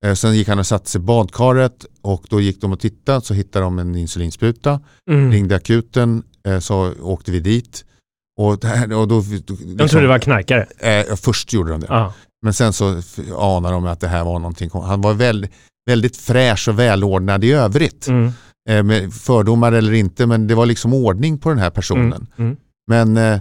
Eh, 0.06 0.14
sen 0.14 0.34
gick 0.36 0.48
han 0.48 0.58
och 0.58 0.66
satte 0.66 0.90
sig 0.90 0.98
i 1.00 1.04
badkaret 1.04 1.86
och 2.02 2.24
då 2.30 2.40
gick 2.40 2.60
de 2.60 2.72
och 2.72 2.80
tittade 2.80 3.20
så 3.20 3.34
hittade 3.34 3.64
de 3.64 3.78
en 3.78 3.94
insulinspruta. 3.96 4.80
Mm. 5.10 5.32
Ringde 5.32 5.56
akuten 5.56 6.22
eh, 6.46 6.58
så 6.58 6.92
åkte 7.02 7.30
vi 7.32 7.40
dit. 7.40 7.84
Och, 8.40 8.64
här, 8.64 8.92
och 8.92 9.08
då, 9.08 9.20
De 9.76 9.88
trodde 9.88 10.00
det 10.04 10.08
var 10.08 10.18
knarkare. 10.18 10.66
eh, 10.78 11.16
först 11.16 11.52
gjorde 11.52 11.70
de 11.70 11.80
det. 11.80 11.86
Ja. 11.88 12.12
Men 12.42 12.54
sen 12.54 12.72
så 12.72 12.86
anar 13.38 13.72
de 13.72 13.86
att 13.86 14.00
det 14.00 14.08
här 14.08 14.24
var 14.24 14.38
någonting. 14.38 14.70
Han 14.72 15.00
var 15.00 15.14
väldigt, 15.14 15.50
väldigt 15.86 16.16
fräsch 16.16 16.68
och 16.68 16.78
välordnad 16.78 17.44
i 17.44 17.52
övrigt. 17.52 18.08
Mm. 18.08 18.32
Eh, 18.70 18.82
med 18.82 19.12
fördomar 19.14 19.72
eller 19.72 19.92
inte 19.92 20.26
men 20.26 20.46
det 20.46 20.54
var 20.54 20.66
liksom 20.66 20.94
ordning 20.94 21.38
på 21.38 21.48
den 21.48 21.58
här 21.58 21.70
personen. 21.70 22.26
Mm. 22.38 22.56
Mm. 22.56 22.56
Men, 22.90 23.16
eh, 23.16 23.40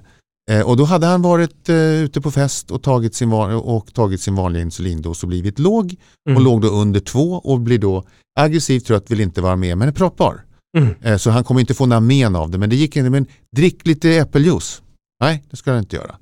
eh, 0.52 0.68
och 0.68 0.78
då 0.78 0.84
hade 0.84 1.06
han 1.08 1.22
varit 1.22 1.70
eh, 1.70 1.76
ute 1.76 2.22
på 2.22 2.32
fest 2.32 2.72
och 2.72 2.84
tagit 2.84 3.16
sin, 3.16 3.30
van- 3.30 3.54
och 3.56 3.94
tagit 3.94 4.22
sin 4.22 4.36
vanliga 4.36 4.64
insulindos 4.64 5.24
och 5.24 5.30
blivit 5.30 5.60
låg 5.60 5.96
och 6.26 6.32
Mm. 6.32 6.44
låg 6.44 6.62
då 6.62 6.68
under 6.68 7.00
två 7.00 7.34
och 7.34 7.60
blir 7.60 7.80
då 7.80 8.04
aggressivt 8.40 8.86
trött, 8.86 9.12
vill 9.12 9.20
inte 9.20 9.42
vara 9.42 9.56
med 9.56 9.78
men 9.78 9.88
är 9.88 9.92
pratbar. 9.92 10.42
Mm. 10.78 10.96
Eh, 11.02 11.18
så 11.18 11.30
han 11.30 11.44
kommer 11.44 11.62
inte 11.62 11.74
få 11.74 11.86
några 11.86 12.00
men 12.00 12.36
av 12.36 12.50
det 12.52 12.58
men 12.58 12.70
det 12.70 12.76
gick 12.76 12.96
inte, 12.96 13.10
men 13.10 13.26
drick 13.56 13.86
lite 13.88 14.10
äppeljuice. 14.10 14.82
Nej, 15.20 15.44
det 15.50 15.58
ska 15.58 15.72
han 15.72 15.80
inte 15.80 15.96
göra. 15.96 16.16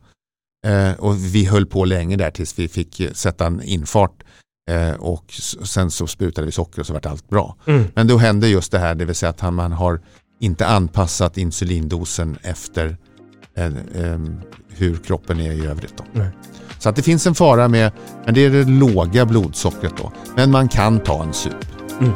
Eh, 0.67 0.99
och 0.99 1.15
vi 1.17 1.45
höll 1.45 1.65
på 1.65 1.85
länge 1.85 2.15
där 2.15 2.31
tills 2.31 2.59
vi 2.59 2.67
fick 2.67 2.99
eh, 2.99 3.11
sätta 3.11 3.45
en 3.45 3.63
infart 3.63 4.23
eh, 4.69 4.93
och 4.93 5.33
sen 5.63 5.91
så 5.91 6.07
sprutade 6.07 6.45
vi 6.45 6.51
socker 6.51 6.79
och 6.79 6.87
så 6.87 6.93
vart 6.93 7.05
allt 7.05 7.29
bra. 7.29 7.55
Mm. 7.65 7.83
Men 7.95 8.07
då 8.07 8.17
hände 8.17 8.47
just 8.47 8.71
det 8.71 8.79
här, 8.79 8.95
det 8.95 9.05
vill 9.05 9.15
säga 9.15 9.29
att 9.29 9.39
han, 9.39 9.53
man 9.53 9.71
har 9.71 10.01
inte 10.39 10.67
anpassat 10.67 11.37
insulindosen 11.37 12.37
efter 12.41 12.97
eh, 13.55 13.65
eh, 13.65 14.19
hur 14.69 14.97
kroppen 14.97 15.39
är 15.39 15.51
i 15.51 15.65
övrigt. 15.65 16.01
Så 16.79 16.89
att 16.89 16.95
det 16.95 17.03
finns 17.03 17.27
en 17.27 17.35
fara 17.35 17.67
med, 17.67 17.91
men 18.25 18.33
det 18.33 18.45
är 18.45 18.49
det 18.49 18.63
låga 18.63 19.25
blodsockret 19.25 19.93
då. 19.97 20.11
Men 20.35 20.51
man 20.51 20.67
kan 20.67 20.99
ta 20.99 21.23
en 21.23 21.33
sup. 21.33 21.65
Mm. 21.99 22.13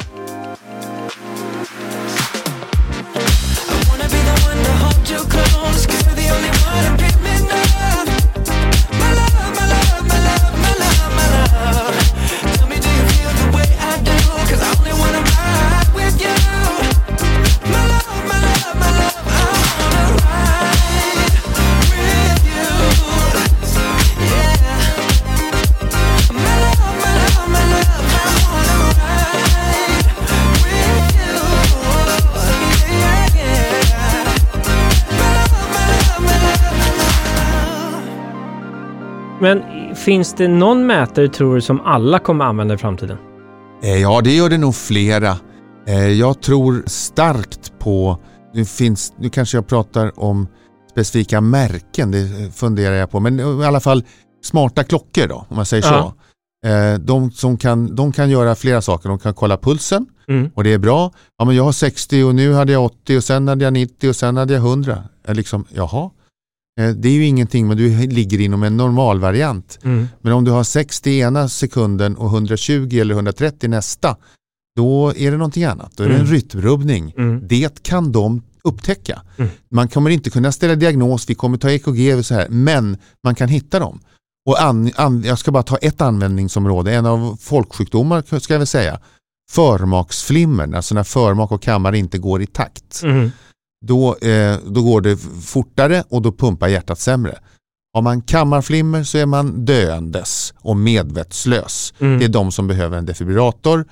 Men 39.41 39.62
finns 39.95 40.33
det 40.33 40.48
någon 40.48 40.86
mätare 40.86 41.27
tror 41.29 41.55
du 41.55 41.62
som 41.62 41.81
alla 41.81 42.19
kommer 42.19 42.45
använda 42.45 42.74
i 42.74 42.77
framtiden? 42.77 43.17
Eh, 43.83 44.01
Ja, 44.01 44.21
det 44.24 44.31
gör 44.36 44.50
det 44.50 44.57
nog 44.57 44.75
flera. 44.75 45.38
Eh, 45.88 46.07
Jag 46.07 46.41
tror 46.41 46.83
starkt 46.88 47.79
på, 47.79 48.17
det 48.53 48.65
finns, 48.65 49.13
nu 49.17 49.29
kanske 49.29 49.57
jag 49.57 49.67
pratar 49.67 50.19
om 50.19 50.48
specifika 50.91 51.41
märken, 51.41 52.12
det 52.12 52.55
funderar 52.55 52.95
jag 52.95 53.12
på, 53.12 53.19
men 53.19 53.39
i 53.39 53.65
alla 53.65 53.79
fall 53.79 54.03
smarta 54.43 54.83
klockor 54.83 55.27
då, 55.27 55.45
om 55.50 55.55
man 55.55 55.65
säger 55.65 55.83
Ja. 55.88 56.13
så. 56.63 56.67
Eh, 56.69 56.93
De, 57.00 57.31
som 57.31 57.57
kan, 57.57 57.95
de 57.95 58.12
kan 58.12 58.29
göra 58.29 58.55
flera 58.55 58.81
saker, 58.81 59.10
de 59.10 59.19
kan 59.19 59.33
kolla 59.33 59.57
pulsen 59.57 60.05
Mm. 60.29 60.51
och 60.55 60.63
det 60.63 60.74
är 60.74 60.77
bra. 60.77 61.12
Ja, 61.38 61.45
men 61.45 61.55
jag 61.55 61.63
har 61.63 61.71
60 61.71 62.24
och 62.24 62.36
nu 62.36 62.53
hade 62.53 62.71
jag 62.71 62.86
80 62.86 63.17
och 63.17 63.24
sen 63.24 63.48
hade 63.48 63.63
jag 63.63 63.74
90 63.74 64.10
och 64.10 64.15
sen 64.15 64.38
hade 64.38 64.53
jag 64.53 64.62
100. 64.62 65.03
Jag 65.27 65.36
liksom, 65.36 65.65
jaha. 65.69 66.10
Eh, 66.79 66.89
Det 66.89 67.09
är 67.09 67.13
ju 67.13 67.25
ingenting, 67.25 67.67
men 67.67 67.77
du 67.77 68.07
ligger 68.07 68.41
inom 68.41 68.63
en 68.63 68.77
normalvariant. 68.77 69.79
Mm. 69.83 70.07
Men 70.21 70.33
om 70.33 70.43
du 70.43 70.51
har 70.51 70.63
60 70.63 71.19
ena 71.19 71.49
sekunden 71.49 72.15
och 72.15 72.29
120 72.29 72.99
eller 73.01 73.15
130 73.15 73.69
nästa, 73.69 74.17
då 74.75 75.13
är 75.17 75.31
det 75.31 75.37
någonting 75.37 75.63
annat. 75.63 75.91
Då 75.95 76.03
är 76.03 76.07
det 76.07 76.13
en 76.15 76.19
Mm. 76.21 76.31
rytmrubbning. 76.33 77.13
Mm. 77.17 77.47
Det 77.47 77.83
kan 77.83 78.11
de 78.11 78.41
upptäcka. 78.63 79.21
Mm. 79.37 79.51
Man 79.71 79.87
kommer 79.87 80.09
inte 80.09 80.29
kunna 80.29 80.51
ställa 80.51 80.75
diagnos, 80.75 81.29
vi 81.29 81.35
kommer 81.35 81.57
ta 81.57 81.71
EKG 81.71 82.15
och 82.17 82.25
så 82.25 82.33
här, 82.33 82.47
men 82.49 82.97
man 83.23 83.35
kan 83.35 83.49
hitta 83.49 83.79
dem. 83.79 83.99
Och 84.49 84.61
an, 84.61 84.91
an, 84.95 85.23
jag 85.25 85.39
ska 85.39 85.51
bara 85.51 85.63
ta 85.63 85.77
ett 85.77 86.01
användningsområde, 86.01 86.93
en 86.93 87.05
av 87.05 87.37
folksjukdomar 87.41 88.39
ska 88.39 88.53
jag 88.53 88.59
väl 88.59 88.67
säga. 88.67 88.99
Förmaksflimmer, 89.51 90.75
alltså 90.75 90.95
när 90.95 91.03
förmak 91.03 91.51
och 91.51 91.61
kammare 91.61 91.97
inte 91.97 92.17
går 92.17 92.41
i 92.41 92.47
takt. 92.47 93.01
Mm. 93.03 93.31
Då, 93.85 94.15
eh, 94.15 94.57
då 94.65 94.83
går 94.83 95.01
det 95.01 95.17
fortare 95.45 96.03
och 96.09 96.21
då 96.21 96.31
pumpar 96.31 96.67
hjärtat 96.67 97.00
sämre. 97.00 97.38
Har 97.93 98.01
man 98.01 98.21
kammarflimmer 98.21 99.03
så 99.03 99.17
är 99.17 99.25
man 99.25 99.65
döendes 99.65 100.53
och 100.57 100.77
medvetslös. 100.77 101.93
Mm. 102.00 102.19
Det 102.19 102.25
är 102.25 102.29
de 102.29 102.51
som 102.51 102.67
behöver 102.67 102.97
en 102.97 103.05
defibrillator. 103.05 103.85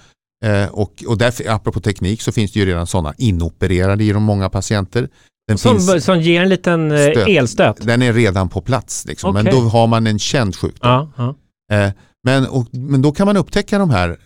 Eh, 0.46 0.66
och, 0.66 1.04
och 1.08 1.18
därför, 1.18 1.50
apropå 1.50 1.80
teknik 1.80 2.22
så 2.22 2.32
finns 2.32 2.52
det 2.52 2.60
ju 2.60 2.66
redan 2.66 2.88
sådana 2.88 3.14
inopererade 3.18 4.04
i 4.04 4.12
de 4.12 4.24
många 4.24 4.50
patienter. 4.50 5.10
Den, 5.48 5.58
Som, 5.58 5.80
finns, 5.80 6.06
som 6.06 6.22
ger 6.22 6.42
en 6.42 6.50
liten 6.50 6.92
eh, 6.92 7.12
Stöt. 7.12 7.28
elstöt? 7.28 7.78
den 7.82 8.02
är 8.02 8.14
redan 8.14 8.50
på 8.50 8.62
plats. 8.62 9.06
Liksom. 9.06 9.34
Men 9.34 9.48
Okej. 9.48 9.62
då 9.62 9.68
har 9.68 9.88
man 9.88 10.08
en 10.08 10.20
känd 10.20 10.56
sjukdom. 10.56 11.12
Ja, 11.18 11.36
ja. 11.68 11.76
Eh, 11.76 11.92
men, 12.24 12.48
och, 12.48 12.68
men 12.72 13.02
då 13.02 13.12
kan 13.12 13.26
man 13.28 13.38
upptäcka 13.38 13.78
de 13.80 13.90
här 13.90 14.20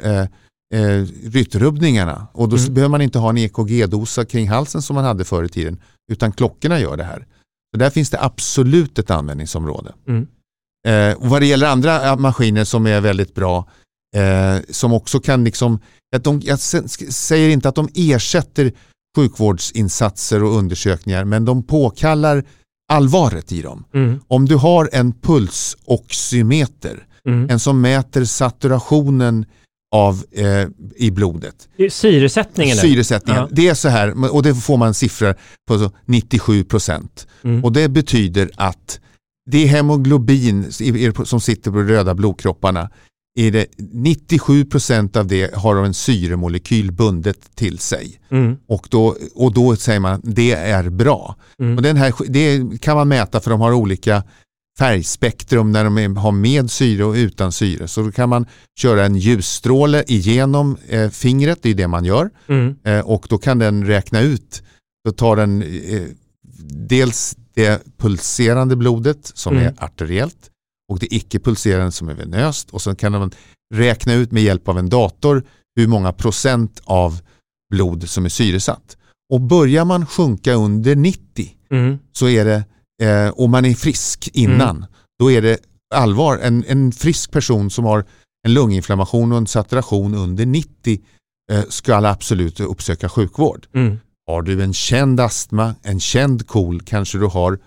eh, 0.74 1.06
rytmrubbningarna 1.30 2.27
och 2.34 2.50
då 2.50 2.58
Mm. 2.58 2.74
behöver 2.74 2.89
man 2.92 3.01
inte 3.01 3.20
ha 3.20 3.30
en 3.30 3.38
EKG-dosa 3.38 4.25
kring 4.25 4.50
halsen 4.50 4.82
som 4.82 4.96
man 4.96 5.06
hade 5.06 5.24
förr 5.24 5.44
i 5.44 5.50
tiden 5.50 5.82
utan 6.12 6.32
klockorna 6.32 6.80
gör 6.80 6.98
det 6.98 7.03
här. 7.03 7.27
Så 7.74 7.80
där 7.80 7.89
finns 7.89 8.10
det 8.10 8.22
absolut 8.22 9.00
ett 9.00 9.12
användningsområde. 9.12 9.94
Mm. 10.08 10.27
Eh, 10.88 11.18
och 11.18 11.27
vad 11.30 11.42
det 11.42 11.46
gäller 11.46 11.68
andra 11.68 12.08
eh, 12.10 12.18
maskiner 12.18 12.63
som 12.63 12.88
är 12.88 13.01
väldigt 13.01 13.36
bra 13.36 13.68
eh, 14.15 14.58
som 14.70 14.94
också 14.94 15.20
kan 15.20 15.44
liksom, 15.44 15.80
att 16.15 16.24
de, 16.24 16.42
jag 16.44 16.60
säger 16.60 17.50
inte 17.50 17.70
att 17.70 17.75
de 17.75 17.89
ersätter 17.96 18.72
sjukvårdsinsatser 19.18 20.44
och 20.44 20.58
undersökningar 20.58 21.24
men 21.25 21.46
de 21.46 21.63
påkallar 21.63 22.44
allvaret 22.94 23.51
i 23.51 23.62
dem. 23.62 23.84
Mm. 23.94 24.20
Om 24.27 24.46
du 24.46 24.56
har 24.56 24.89
en 24.94 25.12
pulsoximeter 25.13 27.08
Mm. 27.27 27.50
en 27.50 27.60
som 27.60 27.82
mäter 27.82 28.25
saturationen 28.25 29.46
av, 29.94 30.24
eh, 30.32 30.68
i 30.96 31.12
blodet. 31.12 31.70
Syresättningen? 31.90 32.78
Syresättningen. 32.78 33.42
Ja. 33.42 33.50
Det 33.52 33.68
är 33.68 33.74
så 33.74 33.90
här, 33.90 34.34
och 34.34 34.44
det 34.44 34.56
får 34.56 34.78
man 34.78 34.94
siffror 34.94 35.36
på 35.68 35.80
så 35.80 35.92
97 36.06 36.64
procent. 36.64 37.28
Mm. 37.44 37.64
Och 37.64 37.74
det 37.74 37.90
betyder 37.90 38.50
att 38.56 39.00
det 39.52 39.64
är 39.64 39.68
hemoglobin 39.68 40.72
som 41.26 41.42
sitter 41.42 41.72
på 41.72 41.78
de 41.78 41.88
röda 41.88 42.16
blodkropparna. 42.16 42.90
Är 43.40 43.52
det 43.52 43.66
97 43.78 44.66
procent 44.66 45.16
av 45.16 45.28
det 45.28 45.56
har 45.56 45.76
en 45.76 45.94
syremolekyl 45.94 46.92
bundet 46.92 47.56
till 47.56 47.80
sig. 47.80 48.20
Mm. 48.32 48.58
Och 48.68 48.88
då, 48.92 49.16
och 49.36 49.54
då 49.54 49.76
säger 49.76 50.00
man 50.00 50.22
det 50.24 50.52
är 50.52 50.90
bra. 50.90 51.36
Mm. 51.60 51.78
Och 51.78 51.84
den 51.84 51.98
här, 51.98 52.14
det 52.28 52.82
kan 52.82 52.98
man 52.98 53.08
mäta 53.08 53.40
för 53.40 53.52
de 53.52 53.62
har 53.62 53.74
olika 53.74 54.24
färgspektrum 54.80 55.72
när 55.72 55.84
de 55.84 55.98
är- 55.98 56.15
har 56.20 56.32
med 56.32 56.72
syre 56.72 57.03
och 57.06 57.13
utan 57.13 57.51
syre. 57.51 57.88
Så 57.88 58.01
då 58.01 58.12
kan 58.12 58.30
man 58.30 58.46
köra 58.80 59.06
en 59.06 59.15
ljusstråle 59.15 60.03
igenom 60.08 60.77
eh, 60.88 61.10
fingret, 61.10 61.60
det 61.62 61.70
är 61.70 61.74
det 61.75 61.88
man 61.88 62.06
gör. 62.06 62.30
Mm. 62.48 62.75
Eh, 62.84 63.00
och 63.00 63.25
då 63.30 63.38
kan 63.38 63.60
den 63.60 63.86
räkna 63.88 64.22
ut, 64.22 64.63
då 65.06 65.12
tar 65.12 65.36
den 65.36 65.62
eh, 65.63 66.01
dels 66.89 67.36
det 67.53 67.84
pulserande 67.98 68.75
blodet 68.75 69.32
som 69.34 69.53
Mm. 69.58 69.68
är 69.68 69.84
arteriellt 69.84 70.50
och 70.92 71.00
det 71.00 71.15
icke 71.15 71.39
pulserande 71.39 71.92
som 71.92 72.10
är 72.10 72.13
venöst 72.13 72.70
och 72.70 72.82
sen 72.82 72.96
kan 72.96 73.12
man 73.12 73.32
räkna 73.75 74.13
ut 74.13 74.32
med 74.32 74.44
hjälp 74.44 74.68
av 74.68 74.77
en 74.80 74.89
dator 74.89 75.44
hur 75.75 75.88
många 75.88 76.13
procent 76.13 76.82
av 76.86 77.20
blod 77.72 78.10
som 78.10 78.25
är 78.25 78.30
syresatt. 78.30 78.98
Och 79.34 79.42
börjar 79.42 79.86
man 79.86 80.06
sjunka 80.06 80.53
under 80.53 80.96
90 80.96 81.56
Mm. 81.72 81.98
så 82.12 82.27
är 82.30 82.46
det, 82.46 82.63
eh, 83.02 83.28
och 83.30 83.50
man 83.50 83.66
är 83.66 83.74
frisk 83.74 84.30
innan, 84.34 84.86
då 85.20 85.32
är 85.32 85.42
det 85.42 85.58
allvar. 85.96 86.38
En, 86.44 86.64
en 86.68 86.92
frisk 86.92 87.32
person 87.32 87.70
som 87.70 87.86
har 87.86 88.06
en 88.48 88.54
lunginflammation 88.54 89.32
och 89.32 89.38
en 89.38 89.48
saturation 89.48 90.16
under 90.16 90.46
90 90.46 91.00
eh, 91.52 91.62
ska 91.70 91.96
absolut 91.96 92.60
uppsöka 92.60 93.10
sjukvård. 93.10 93.68
Mm. 93.76 94.00
Har 94.28 94.42
du 94.42 94.64
en 94.64 94.74
känd 94.74 95.20
astma, 95.20 95.76
en 95.84 96.00
känd 96.00 96.48
KOL, 96.48 96.82
kanske 96.82 97.18
du 97.18 97.26
har 97.26 97.60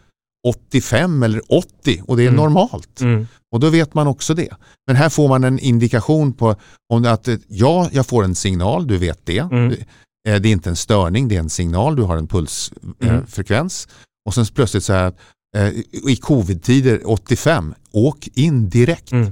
85 0.46 1.22
eller 1.22 1.40
80 1.52 2.02
och 2.06 2.16
det 2.16 2.22
är 2.22 2.28
Mm. 2.28 2.36
normalt. 2.36 3.00
Mm. 3.00 3.26
Och 3.52 3.60
då 3.60 3.70
vet 3.70 3.94
man 3.94 4.06
också 4.06 4.34
det. 4.34 4.48
Men 4.86 4.96
här 4.96 5.08
får 5.08 5.28
man 5.28 5.44
en 5.44 5.58
indikation 5.58 6.32
på 6.32 6.54
om 6.92 7.04
att 7.04 7.28
eh, 7.28 7.36
ja, 7.48 7.88
jag 7.92 8.06
får 8.06 8.24
en 8.24 8.34
signal, 8.34 8.86
du 8.86 8.98
vet 8.98 9.20
det. 9.26 9.38
Mm. 9.38 9.72
Eh, 10.28 10.40
Det 10.40 10.48
är 10.48 10.52
inte 10.52 10.70
en 10.70 10.76
störning, 10.76 11.28
det 11.28 11.36
är 11.36 11.40
en 11.40 11.50
signal, 11.50 11.96
du 11.96 12.02
har 12.02 12.16
en 12.16 12.26
pulsfrekvens. 12.28 13.88
Mm. 13.88 13.96
Och 14.26 14.34
sen 14.34 14.44
plötsligt 14.54 14.84
så 14.84 14.92
här 14.92 15.04
att 15.08 15.18
eh, 15.56 15.68
i 16.10 16.16
covid-tider 16.22 17.00
85, 17.10 17.74
åk 17.92 18.28
in 18.34 18.68
direkt. 18.68 19.12
Mm. 19.12 19.30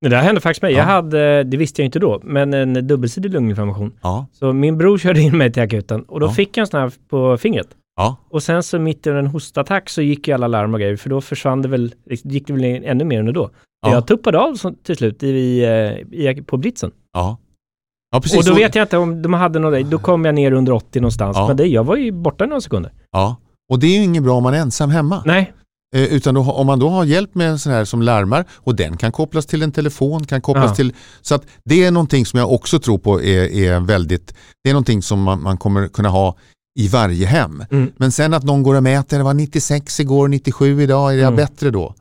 Det 0.00 0.08
där 0.08 0.22
hände 0.22 0.40
faktiskt 0.40 0.62
mig. 0.62 0.72
Jag 0.72 0.80
Ja. 0.80 0.84
hade, 0.84 1.44
det 1.44 1.56
visste 1.56 1.82
jag 1.82 1.84
inte 1.86 1.98
då, 1.98 2.20
men 2.24 2.54
en 2.54 2.86
dubbelsidig 2.86 3.32
lunginflammation. 3.32 3.92
Ja, 4.02 4.26
Så 4.32 4.52
min 4.52 4.78
bror 4.78 4.98
körde 4.98 5.20
in 5.20 5.38
mig 5.38 5.52
till 5.52 5.62
akuten 5.62 6.02
och 6.02 6.20
då 6.20 6.26
Ja. 6.26 6.30
fick 6.32 6.56
jag 6.56 6.62
en 6.62 6.66
sån 6.66 6.80
här 6.80 6.92
på 7.08 7.36
fingret. 7.38 7.68
Och 8.30 8.42
sen 8.42 8.62
så 8.62 8.78
mitt 8.78 9.06
i 9.06 9.10
en 9.10 9.26
hostattack 9.26 9.88
så 9.88 10.02
gick 10.02 10.28
ju 10.28 10.34
alla 10.34 10.46
larm 10.46 10.74
och 10.74 10.80
grejer, 10.80 10.96
för 10.96 11.10
då 11.10 11.20
försvann 11.20 11.62
det 11.62 11.68
väl, 11.68 11.94
gick 12.06 12.46
det 12.46 12.52
väl 12.52 12.64
ännu 12.64 13.04
mer 13.04 13.20
under 13.20 13.32
då. 13.32 13.50
ja, 13.82 13.92
Jag 13.92 14.06
tuppade 14.06 14.38
av 14.38 14.54
så, 14.54 14.74
till 14.82 14.96
slut 14.96 15.22
i, 15.22 15.26
i, 15.28 16.28
i, 16.28 16.42
på 16.42 16.56
britsen. 16.56 16.90
ja. 17.12 17.36
precis. 18.22 18.38
och 18.38 18.44
då 18.44 18.54
vet 18.54 18.74
jag 18.74 18.84
inte 18.84 18.98
om 18.98 19.22
de 19.22 19.34
hade 19.34 19.58
något, 19.58 19.90
då 19.90 19.98
kom 19.98 20.24
jag 20.24 20.34
ner 20.34 20.52
under 20.52 20.72
80 20.72 21.00
någonstans. 21.00 21.36
Men 21.48 21.56
det, 21.56 21.66
jag 21.66 21.84
var 21.84 21.96
ju 21.96 22.12
borta 22.12 22.46
några 22.46 22.60
sekunder. 22.60 22.92
ja. 23.10 23.36
Och 23.68 23.78
det 23.78 23.86
är 23.86 23.96
ju 23.98 24.04
inget 24.04 24.22
bra 24.22 24.36
om 24.36 24.42
man 24.42 24.54
är 24.54 24.58
ensam 24.58 24.90
hemma. 24.90 25.22
Nej, 25.26 25.52
Eh, 25.94 26.02
utan 26.04 26.34
då, 26.34 26.52
om 26.52 26.66
man 26.66 26.78
då 26.78 26.88
har 26.88 27.04
hjälp 27.04 27.34
med 27.34 27.48
en 27.50 27.58
sån 27.58 27.72
här 27.72 27.84
som 27.84 28.02
larmar 28.02 28.44
och 28.52 28.74
den 28.76 28.96
kan 28.96 29.12
kopplas 29.12 29.46
till 29.46 29.62
en 29.62 29.72
telefon, 29.72 30.24
kan 30.26 30.40
kopplas 30.40 30.70
Ja. 30.70 30.74
till... 30.74 30.92
Så 31.22 31.34
att 31.34 31.42
det 31.64 31.84
är 31.84 31.90
någonting 31.90 32.26
som 32.26 32.38
jag 32.40 32.52
också 32.52 32.78
tror 32.78 32.98
på 32.98 33.22
är, 33.22 33.52
är 33.52 33.80
väldigt... 33.80 34.34
Det 34.64 34.70
är 34.70 34.74
någonting 34.74 35.02
som 35.02 35.22
man, 35.22 35.42
man 35.42 35.56
kommer 35.58 35.88
kunna 35.88 36.08
ha 36.08 36.36
i 36.78 36.88
varje 36.88 37.26
hem. 37.26 37.64
Mm. 37.70 37.92
Men 37.96 38.12
sen 38.12 38.34
att 38.34 38.42
någon 38.42 38.62
går 38.62 38.74
och 38.74 38.82
mäter, 38.82 39.18
det 39.18 39.24
var 39.24 39.34
96 39.34 40.00
igår, 40.00 40.28
97 40.28 40.82
idag, 40.82 41.12
är 41.12 41.16
jag 41.18 41.22
Mm. 41.26 41.36
bättre 41.36 41.70
då? 41.70 41.94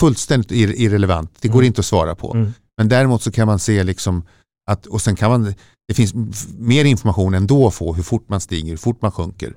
Fullständigt 0.00 0.52
ir 0.52 0.72
irrelevant, 0.80 1.30
det 1.40 1.48
går 1.48 1.58
Mm. 1.58 1.66
inte 1.66 1.80
att 1.80 1.86
svara 1.86 2.14
på. 2.14 2.32
Mm. 2.34 2.52
Men 2.76 2.88
däremot 2.88 3.22
så 3.22 3.30
kan 3.30 3.46
man 3.46 3.58
se 3.58 3.82
liksom 3.84 4.22
att, 4.70 4.86
och 4.86 5.00
sen 5.02 5.16
kan 5.16 5.30
man, 5.30 5.54
det 5.88 5.94
finns 5.94 6.14
mer 6.58 6.84
information 6.84 7.34
ändå 7.34 7.66
att 7.66 7.74
få 7.74 7.94
hur 7.94 8.02
fort 8.02 8.28
man 8.28 8.40
stiger, 8.40 8.70
hur 8.70 8.76
fort 8.76 9.02
man 9.02 9.12
sjunker. 9.12 9.54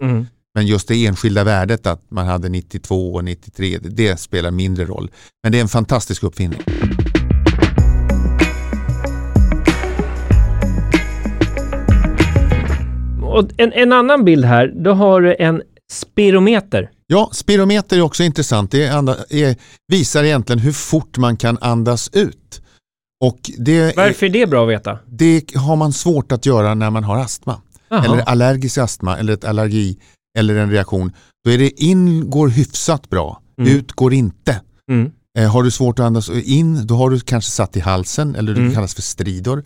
Men 0.55 0.65
just 0.65 0.87
det 0.87 1.05
enskilda 1.05 1.43
värdet 1.43 1.87
att 1.87 2.11
man 2.11 2.27
hade 2.27 2.49
92 2.49 3.13
och 3.13 3.23
93, 3.23 3.77
det, 3.81 4.19
spelar 4.19 4.51
mindre 4.51 4.85
roll. 4.85 5.11
Men 5.43 5.51
det 5.51 5.57
är 5.57 5.61
en 5.61 5.67
fantastisk 5.67 6.23
uppfinning. 6.23 6.59
Och 13.23 13.49
en, 13.57 13.73
en 13.73 13.93
annan 13.93 14.25
bild 14.25 14.45
här, 14.45 14.73
då 14.83 14.93
har 14.93 15.21
du 15.21 15.35
en 15.39 15.61
spirometer. 15.91 16.89
Ja, 17.07 17.29
spirometer 17.33 17.97
är 17.97 18.01
också 18.01 18.23
intressant. 18.23 18.71
Det 18.71 18.85
är, 18.85 19.55
visar 19.87 20.23
egentligen 20.23 20.59
hur 20.59 20.71
fort 20.71 21.17
man 21.17 21.37
kan 21.37 21.57
andas 21.61 22.09
ut. 22.13 22.61
Och 23.23 23.39
det, 23.57 23.97
Varför 23.97 24.25
är 24.25 24.29
det 24.29 24.47
bra 24.47 24.63
att 24.63 24.69
veta? 24.69 24.99
det 25.05 25.55
har 25.55 25.75
man 25.75 25.93
svårt 25.93 26.31
att 26.31 26.45
göra 26.45 26.73
när 26.73 26.89
man 26.89 27.03
har 27.03 27.17
astma. 27.17 27.61
Jaha. 27.89 28.05
Eller 28.05 28.21
allergisk 28.21 28.77
astma 28.77 29.17
eller 29.17 29.33
ett 29.33 29.45
allergi 29.45 29.97
eller 30.37 30.55
en 30.55 30.71
reaktion. 30.71 31.11
Då 31.45 31.51
är 31.51 31.57
det 31.57 31.83
in 31.83 32.29
går 32.29 32.47
hyfsat 32.47 33.09
bra, 33.09 33.41
Mm. 33.61 33.73
ut 33.75 33.91
går 33.91 34.13
inte. 34.13 34.61
Mm. 34.91 35.11
Eh, 35.39 35.51
har 35.51 35.63
du 35.63 35.71
svårt 35.71 35.99
att 35.99 36.05
andas 36.05 36.29
in, 36.29 36.87
då 36.87 36.95
har 36.95 37.09
du 37.09 37.19
kanske 37.19 37.51
satt 37.51 37.77
i 37.77 37.79
halsen 37.79 38.35
eller 38.35 38.53
det 38.53 38.59
Mm. 38.61 38.73
kallas 38.73 38.93
för 38.95 39.01
stridor. 39.01 39.63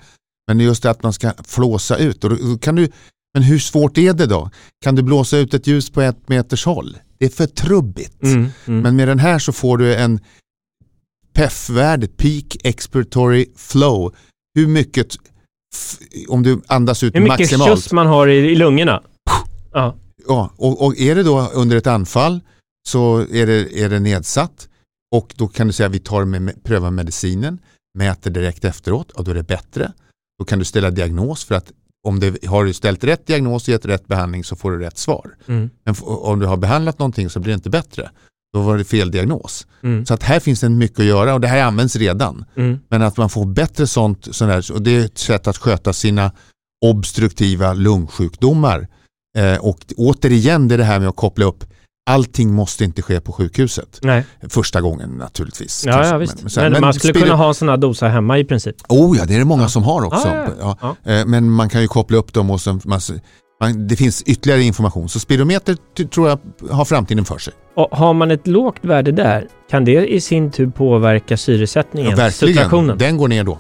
Men 0.48 0.60
just 0.60 0.84
det 0.84 0.90
att 0.92 1.04
man 1.04 1.14
ska 1.14 1.32
flåsa 1.44 1.98
ut. 1.98 2.24
Och 2.24 2.30
då, 2.30 2.58
kan 2.58 2.76
du, 2.76 2.90
men 3.34 3.44
hur 3.44 3.60
svårt 3.60 3.98
är 3.98 4.14
det 4.14 4.26
då? 4.26 4.50
Kan 4.84 4.96
du 4.96 5.02
blåsa 5.04 5.38
ut 5.38 5.54
ett 5.54 5.68
ljus 5.68 5.90
på 5.90 6.02
ett 6.02 6.30
meters 6.30 6.66
håll? 6.66 6.98
Det 7.18 7.26
är 7.26 7.30
för 7.30 7.46
trubbigt. 7.48 8.24
Mm. 8.24 8.48
Mm. 8.66 8.80
Men 8.82 8.96
med 8.96 9.08
den 9.08 9.20
här 9.20 9.40
så 9.40 9.52
får 9.52 9.78
du 9.78 9.96
en 9.96 10.20
PEF-värdet, 11.34 12.18
Peak 12.18 12.58
Expiratory 12.64 13.46
Flow, 13.58 14.16
hur 14.56 14.68
mycket, 14.68 15.16
om 16.28 16.44
du 16.44 16.62
andas 16.68 17.04
ut 17.04 17.16
Hur 17.16 17.20
mycket 17.22 17.40
maximalt. 17.40 17.92
man 17.92 18.08
har 18.08 18.28
i, 18.28 18.36
i 18.52 18.56
lungorna. 18.56 19.02
Ja. 19.74 19.96
Ja, 20.28 20.52
och, 20.58 20.86
och 20.86 20.98
är 20.98 21.16
det 21.16 21.24
då 21.24 21.50
under 21.54 21.78
ett 21.78 21.88
anfall 21.88 22.42
så 22.88 23.20
är 23.20 23.46
det, 23.46 23.80
är 23.80 23.90
det 23.90 24.00
nedsatt 24.00 24.70
och 25.16 25.34
då 25.38 25.48
kan 25.48 25.68
du 25.68 25.74
säga 25.74 25.90
vi 25.90 26.00
tar 26.00 26.26
med, 26.26 26.64
prövar 26.64 26.92
medicinen, 26.92 27.60
mäter 27.98 28.32
direkt 28.32 28.66
efteråt 28.66 29.12
och 29.12 29.24
då 29.24 29.32
är 29.32 29.36
det 29.36 29.44
bättre. 29.44 29.92
Då 30.40 30.46
kan 30.46 30.60
du 30.60 30.66
ställa 30.66 30.92
diagnos 30.92 31.44
för 31.44 31.56
att 31.56 31.72
om 32.08 32.20
du 32.20 32.38
har 32.48 32.72
ställt 32.74 33.04
rätt 33.04 33.28
diagnos 33.28 33.64
och 33.64 33.70
gett 33.70 33.86
rätt 33.86 34.08
behandling 34.08 34.44
så 34.44 34.56
får 34.56 34.72
du 34.72 34.80
rätt 34.80 34.98
svar. 34.98 35.36
Mm. 35.48 35.70
Men 35.84 35.96
om 36.02 36.40
du 36.40 36.46
har 36.46 36.58
behandlat 36.58 37.00
någonting 37.00 37.30
så 37.30 37.40
blir 37.40 37.54
det 37.54 37.56
inte 37.56 37.70
bättre. 37.70 38.10
Då 38.54 38.62
var 38.62 38.78
det 38.78 38.84
fel 38.84 39.12
diagnos. 39.12 39.68
Mm. 39.84 40.06
Så 40.06 40.14
att 40.14 40.24
här 40.24 40.40
finns 40.40 40.60
det 40.60 40.70
mycket 40.70 41.00
att 41.00 41.06
göra 41.06 41.34
och 41.34 41.42
det 41.42 41.48
här 41.48 41.64
används 41.64 41.96
redan. 41.96 42.46
Mm. 42.56 42.80
Men 42.90 43.02
att 43.02 43.18
man 43.18 43.30
får 43.30 43.46
bättre 43.46 43.88
sånt, 43.88 44.28
sånt 44.36 44.52
där, 44.52 44.74
och 44.74 44.82
det 44.82 44.92
är 44.92 45.06
ett 45.06 45.18
sätt 45.18 45.48
att 45.48 45.58
sköta 45.58 45.94
sina 45.94 46.32
obstruktiva 46.86 47.74
lungsjukdomar. 47.74 48.88
Eh, 49.36 49.58
och 49.58 49.80
återigen 49.98 50.68
det 50.68 50.76
är 50.76 50.78
det 50.78 50.84
här 50.84 51.00
med 51.00 51.10
att 51.10 51.16
koppla 51.16 51.46
upp 51.46 51.64
allting 52.10 52.54
måste 52.54 52.84
inte 52.84 53.02
ske 53.02 53.20
på 53.22 53.32
sjukhuset. 53.32 54.00
Nej. 54.02 54.26
Första 54.50 54.82
gången 54.82 55.10
naturligtvis. 55.10 55.84
Ja, 55.86 55.92
kanske. 55.94 56.12
ja 56.14 56.18
visst. 56.18 56.42
Men, 56.42 56.50
sen- 56.50 56.82
man 56.82 56.94
skulle 56.94 57.14
kunna 57.14 57.36
ha 57.36 57.54
sådana 57.54 57.78
doser 57.78 58.08
hemma 58.08 58.38
i 58.40 58.46
princip. 58.46 58.76
Oh 58.90 59.18
ja, 59.18 59.26
det 59.26 59.36
är 59.36 59.40
det 59.40 59.46
många 59.46 59.62
Ja. 59.62 59.68
som 59.70 59.84
har 59.84 60.06
också. 60.06 60.28
Ja. 60.60 60.96
Eh, 61.04 61.26
Men 61.26 61.50
man 61.52 61.70
kan 61.70 61.82
ju 61.82 61.88
koppla 61.88 62.18
upp 62.18 62.34
dem 62.34 62.50
och 62.52 62.62
så, 62.62 62.80
man, 62.84 63.00
man, 63.62 63.88
det 63.88 63.96
finns 63.96 64.22
ytterligare 64.22 64.62
information. 64.64 65.10
Så 65.10 65.20
spirometer 65.20 65.78
tror 66.06 66.30
jag 66.30 66.40
har 66.72 66.86
framtiden 66.86 67.26
för 67.26 67.38
sig. 67.38 67.54
Och 67.76 67.98
har 67.98 68.14
man 68.14 68.32
ett 68.32 68.48
lågt 68.48 68.80
värde 68.86 69.12
där, 69.12 69.48
kan 69.72 69.86
det 69.86 70.08
i 70.14 70.22
sin 70.22 70.52
tur 70.52 70.68
påverka 70.70 71.38
syresättningen? 71.38 72.12
Ja, 72.12 72.18
verkligen, 72.18 72.98
den 72.98 73.18
går 73.18 73.28
ner 73.28 73.44
då. 73.44 73.58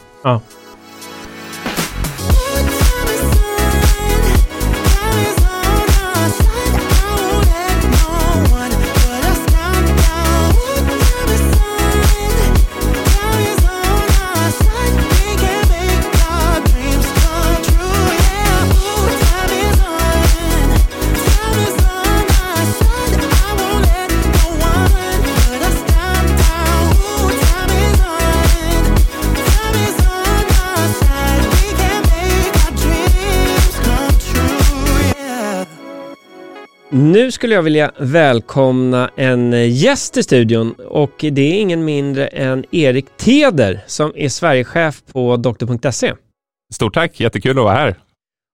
Nu 36.97 37.31
skulle 37.31 37.55
jag 37.55 37.61
vilja 37.63 37.91
välkomna 37.99 39.09
en 39.15 39.69
gäst 39.71 40.17
i 40.17 40.23
studion 40.23 40.73
och 40.73 41.11
det 41.17 41.41
är 41.41 41.61
ingen 41.61 41.85
mindre 41.85 42.27
än 42.27 42.65
Erik 42.71 43.05
Teder 43.17 43.79
som 43.87 44.11
är 44.15 44.29
Sverigechef 44.29 45.03
på 45.13 45.37
doktor.se. 45.37 46.13
Stort 46.73 46.93
tack, 46.93 47.19
jättekul 47.19 47.57
att 47.57 47.63
vara 47.63 47.75
här. 47.75 47.95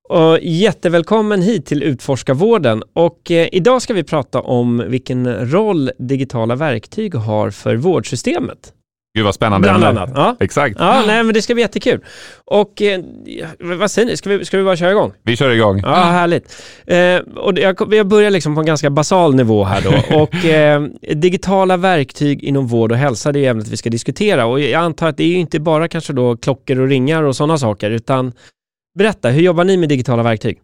Och 0.09 0.39
jättevälkommen 0.41 1.41
hit 1.41 1.65
till 1.65 1.83
Utforskarvården 1.83 2.83
och 2.93 3.31
eh, 3.31 3.47
idag 3.51 3.81
ska 3.81 3.93
vi 3.93 4.03
prata 4.03 4.41
om 4.41 4.83
vilken 4.87 5.51
roll 5.51 5.91
digitala 5.97 6.55
verktyg 6.55 7.15
har 7.15 7.51
för 7.51 7.75
vårdsystemet. 7.75 8.73
Gud 9.13 9.25
vad 9.25 9.35
spännande. 9.35 9.67
Bland 9.67 9.83
annat. 9.83 10.09
Ja. 10.15 10.35
Exakt. 10.39 10.75
Ja, 10.79 11.03
nej 11.07 11.23
men 11.23 11.33
det 11.33 11.41
ska 11.41 11.53
bli 11.53 11.63
jättekul. 11.63 11.99
Och 12.45 12.81
eh, 12.81 13.01
vad 13.59 13.91
säger 13.91 14.07
ni, 14.07 14.17
ska 14.17 14.29
vi, 14.29 14.45
ska 14.45 14.57
vi 14.57 14.63
bara 14.63 14.75
köra 14.75 14.91
igång? 14.91 15.13
Vi 15.23 15.37
kör 15.37 15.49
igång. 15.49 15.79
Ja, 15.83 15.95
härligt. 15.95 16.63
Eh, 16.85 17.15
och 17.35 17.59
jag, 17.59 17.93
jag 17.93 18.07
börjar 18.07 18.31
liksom 18.31 18.55
på 18.55 18.61
en 18.61 18.65
ganska 18.67 18.89
basal 18.89 19.35
nivå 19.35 19.63
här 19.63 19.81
då. 19.81 20.15
Och 20.21 20.45
eh, 20.45 20.81
digitala 21.15 21.77
verktyg 21.77 22.43
inom 22.43 22.67
vård 22.67 22.91
och 22.91 22.97
hälsa, 22.97 23.31
det 23.31 23.45
är 23.45 23.51
ämnet 23.51 23.67
vi 23.67 23.77
ska 23.77 23.89
diskutera. 23.89 24.45
Och 24.45 24.59
jag 24.59 24.83
antar 24.83 25.07
att 25.07 25.17
det 25.17 25.23
är 25.23 25.37
inte 25.37 25.59
bara 25.59 25.87
kanske 25.87 26.13
då 26.13 26.37
klockor 26.37 26.79
och 26.79 26.87
ringar 26.87 27.23
och 27.23 27.35
sådana 27.35 27.57
saker, 27.57 27.91
utan 27.91 28.33
berätta, 28.97 29.29
hur 29.29 29.41
jobbar 29.41 29.63
ni 29.63 29.77
med 29.77 29.89
digitala 29.89 30.23
verktyg? 30.23 30.59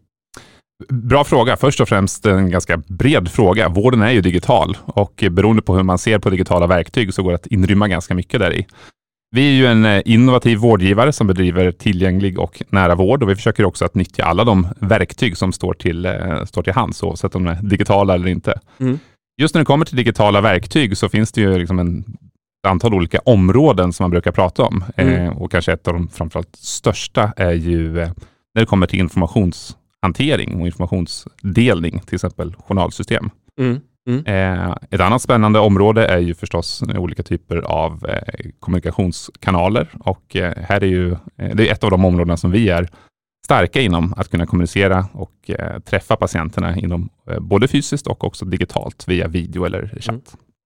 Bra 0.89 1.23
fråga. 1.23 1.57
Först 1.57 1.81
och 1.81 1.89
främst 1.89 2.25
en 2.25 2.49
ganska 2.49 2.77
bred 2.77 3.31
fråga. 3.31 3.69
Vården 3.69 4.01
är 4.01 4.11
ju 4.11 4.21
digital 4.21 4.77
och 4.85 5.23
beroende 5.31 5.61
på 5.61 5.75
hur 5.75 5.83
man 5.83 5.97
ser 5.97 6.19
på 6.19 6.29
digitala 6.29 6.67
verktyg 6.67 7.13
så 7.13 7.23
går 7.23 7.31
det 7.31 7.35
att 7.35 7.47
inrymma 7.47 7.87
ganska 7.87 8.15
mycket 8.15 8.39
där 8.39 8.53
i. 8.53 8.67
Vi 9.35 9.47
är 9.47 9.53
ju 9.53 9.65
en 9.65 9.85
eh, 9.85 10.01
innovativ 10.05 10.57
vårdgivare 10.57 11.13
som 11.13 11.27
bedriver 11.27 11.71
tillgänglig 11.71 12.39
och 12.39 12.61
nära 12.69 12.95
vård 12.95 13.23
och 13.23 13.29
vi 13.29 13.35
försöker 13.35 13.65
också 13.65 13.85
att 13.85 13.95
nyttja 13.95 14.25
alla 14.25 14.43
de 14.43 14.67
verktyg 14.79 15.37
som 15.37 15.53
står 15.53 15.73
till, 15.73 16.05
eh, 16.05 16.45
står 16.45 16.63
till 16.63 16.73
hands 16.73 17.03
oavsett 17.03 17.35
om 17.35 17.43
de 17.43 17.51
är 17.51 17.61
digitala 17.61 18.13
eller 18.13 18.27
inte. 18.27 18.59
Mm. 18.79 18.99
Just 19.41 19.55
när 19.55 19.61
det 19.61 19.65
kommer 19.65 19.85
till 19.85 19.97
digitala 19.97 20.41
verktyg 20.41 20.97
så 20.97 21.09
finns 21.09 21.31
det 21.31 21.41
ju 21.41 21.57
liksom 21.57 21.79
en 21.79 22.17
ett 22.63 22.71
antal 22.71 22.93
olika 22.93 23.19
områden 23.19 23.93
som 23.93 24.03
man 24.03 24.11
brukar 24.11 24.31
prata 24.31 24.63
om. 24.63 24.83
Mm. 24.95 25.13
Eh, 25.13 25.41
och 25.41 25.51
kanske 25.51 25.73
ett 25.73 25.87
av 25.87 25.93
de 25.93 26.07
framförallt 26.07 26.55
största 26.55 27.33
är 27.37 27.53
ju 27.53 27.99
eh, 27.99 28.09
när 28.53 28.61
det 28.61 28.65
kommer 28.65 28.87
till 28.87 28.99
informationshantering 30.07 30.61
och 30.61 30.67
informationsdelning, 30.67 31.99
till 31.99 32.15
exempel 32.15 32.55
journalsystem. 32.67 33.29
Mm. 33.59 33.81
Eh, 34.25 34.75
ett 34.91 35.01
annat 35.01 35.21
spännande 35.21 35.59
område 35.59 36.07
är 36.07 36.19
ju 36.19 36.33
förstås 36.33 36.83
olika 36.97 37.23
typer 37.23 37.57
av 37.57 38.05
eh, 38.09 38.51
kommunikationskanaler 38.59 39.87
och 39.99 40.35
eh, 40.35 40.53
här 40.57 40.83
är 40.83 40.87
ju, 40.87 41.15
det 41.35 41.69
är 41.69 41.71
ett 41.71 41.83
av 41.83 41.91
de 41.91 42.05
områdena 42.05 42.37
som 42.37 42.51
vi 42.51 42.69
är 42.69 42.87
starka 43.45 43.81
inom, 43.81 44.13
att 44.17 44.29
kunna 44.29 44.45
kommunicera 44.45 45.05
och 45.13 45.51
träffa 45.85 46.15
patienterna 46.15 46.77
inom 46.77 47.09
både 47.39 47.67
fysiskt 47.67 48.07
och 48.07 48.23
också 48.23 48.45
digitalt 48.45 49.07
via 49.07 49.27
video 49.27 49.65
eller 49.65 49.89
chatt. 49.99 50.09
Mm. 50.09 50.21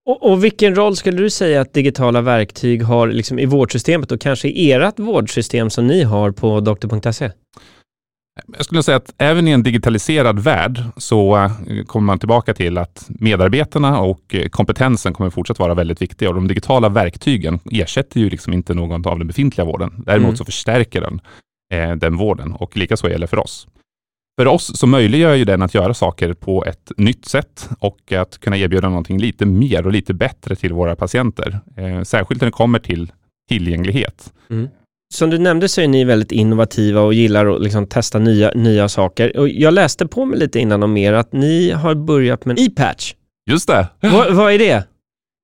Och, 0.05 0.31
och 0.31 0.43
vilken 0.43 0.75
roll 0.75 0.95
skulle 0.95 1.17
du 1.17 1.29
säga 1.29 1.61
att 1.61 1.73
digitala 1.73 2.21
verktyg 2.21 2.83
har 2.83 3.07
liksom 3.07 3.39
i 3.39 3.45
vårdsystemet 3.45 4.11
och 4.11 4.21
kanske 4.21 4.47
i 4.47 4.71
ert 4.71 4.99
vårdsystem 4.99 5.69
som 5.69 5.87
ni 5.87 6.03
har 6.03 6.31
på 6.31 6.59
doktor.se? 6.59 7.31
Jag 8.57 8.65
skulle 8.65 8.83
säga 8.83 8.97
att 8.97 9.13
även 9.17 9.47
i 9.47 9.51
en 9.51 9.63
digitaliserad 9.63 10.39
värld 10.39 10.83
så 10.97 11.35
eh, 11.35 11.83
kommer 11.85 12.05
man 12.05 12.19
tillbaka 12.19 12.53
till 12.53 12.77
att 12.77 13.05
medarbetarna 13.09 13.99
och 13.99 14.35
eh, 14.35 14.47
kompetensen 14.49 15.13
kommer 15.13 15.29
fortsatt 15.29 15.59
vara 15.59 15.73
väldigt 15.73 16.01
viktiga 16.01 16.29
och 16.29 16.35
de 16.35 16.47
digitala 16.47 16.89
verktygen 16.89 17.59
ersätter 17.71 18.19
ju 18.19 18.29
liksom 18.29 18.53
inte 18.53 18.73
någon 18.73 19.07
av 19.07 19.17
den 19.17 19.27
befintliga 19.27 19.65
vården. 19.65 20.03
Däremot 20.05 20.27
Mm. 20.27 20.37
så 20.37 20.45
förstärker 20.45 21.01
den 21.01 21.21
eh, 21.73 21.95
den 21.95 22.17
vården 22.17 22.53
och 22.53 22.77
likaså 22.77 23.09
gäller 23.09 23.27
för 23.27 23.39
oss. 23.39 23.67
För 24.39 24.47
oss 24.47 24.79
så 24.79 24.87
möjliggör 24.87 25.35
ju 25.35 25.45
den 25.45 25.61
att 25.61 25.73
göra 25.73 25.93
saker 25.93 26.33
på 26.33 26.65
ett 26.65 26.91
nytt 26.97 27.25
sätt 27.25 27.69
och 27.79 28.11
att 28.11 28.37
kunna 28.39 28.57
erbjuda 28.57 28.89
någonting 28.89 29.19
lite 29.19 29.45
mer 29.45 29.85
och 29.85 29.91
lite 29.91 30.13
bättre 30.13 30.55
till 30.55 30.73
våra 30.73 30.95
patienter. 30.95 31.59
Eh, 31.77 32.01
särskilt 32.01 32.41
när 32.41 32.45
det 32.45 32.51
kommer 32.51 32.79
till 32.79 33.11
tillgänglighet. 33.49 34.33
Som 35.11 35.29
du 35.29 35.37
nämnde 35.37 35.69
så 35.69 35.81
är 35.81 35.87
ni 35.87 36.03
väldigt 36.03 36.31
innovativa 36.31 37.01
och 37.01 37.13
gillar 37.13 37.55
att 37.55 37.61
liksom 37.61 37.87
testa 37.87 38.19
nya, 38.19 38.51
nya 38.55 38.89
saker. 38.89 39.37
Och 39.37 39.49
jag 39.49 39.73
läste 39.73 40.07
på 40.07 40.25
mig 40.25 40.39
lite 40.39 40.59
innan 40.59 40.83
om 40.83 40.97
er 40.97 41.13
att 41.13 41.33
ni 41.33 41.71
har 41.71 41.95
börjat 41.95 42.45
med 42.45 42.59
en 42.59 42.65
e-patch. 42.65 43.13
Just 43.49 43.67
det! 43.67 43.87
Vad, 43.99 44.33
vad 44.33 44.53
är 44.53 44.59
det? 44.59 44.83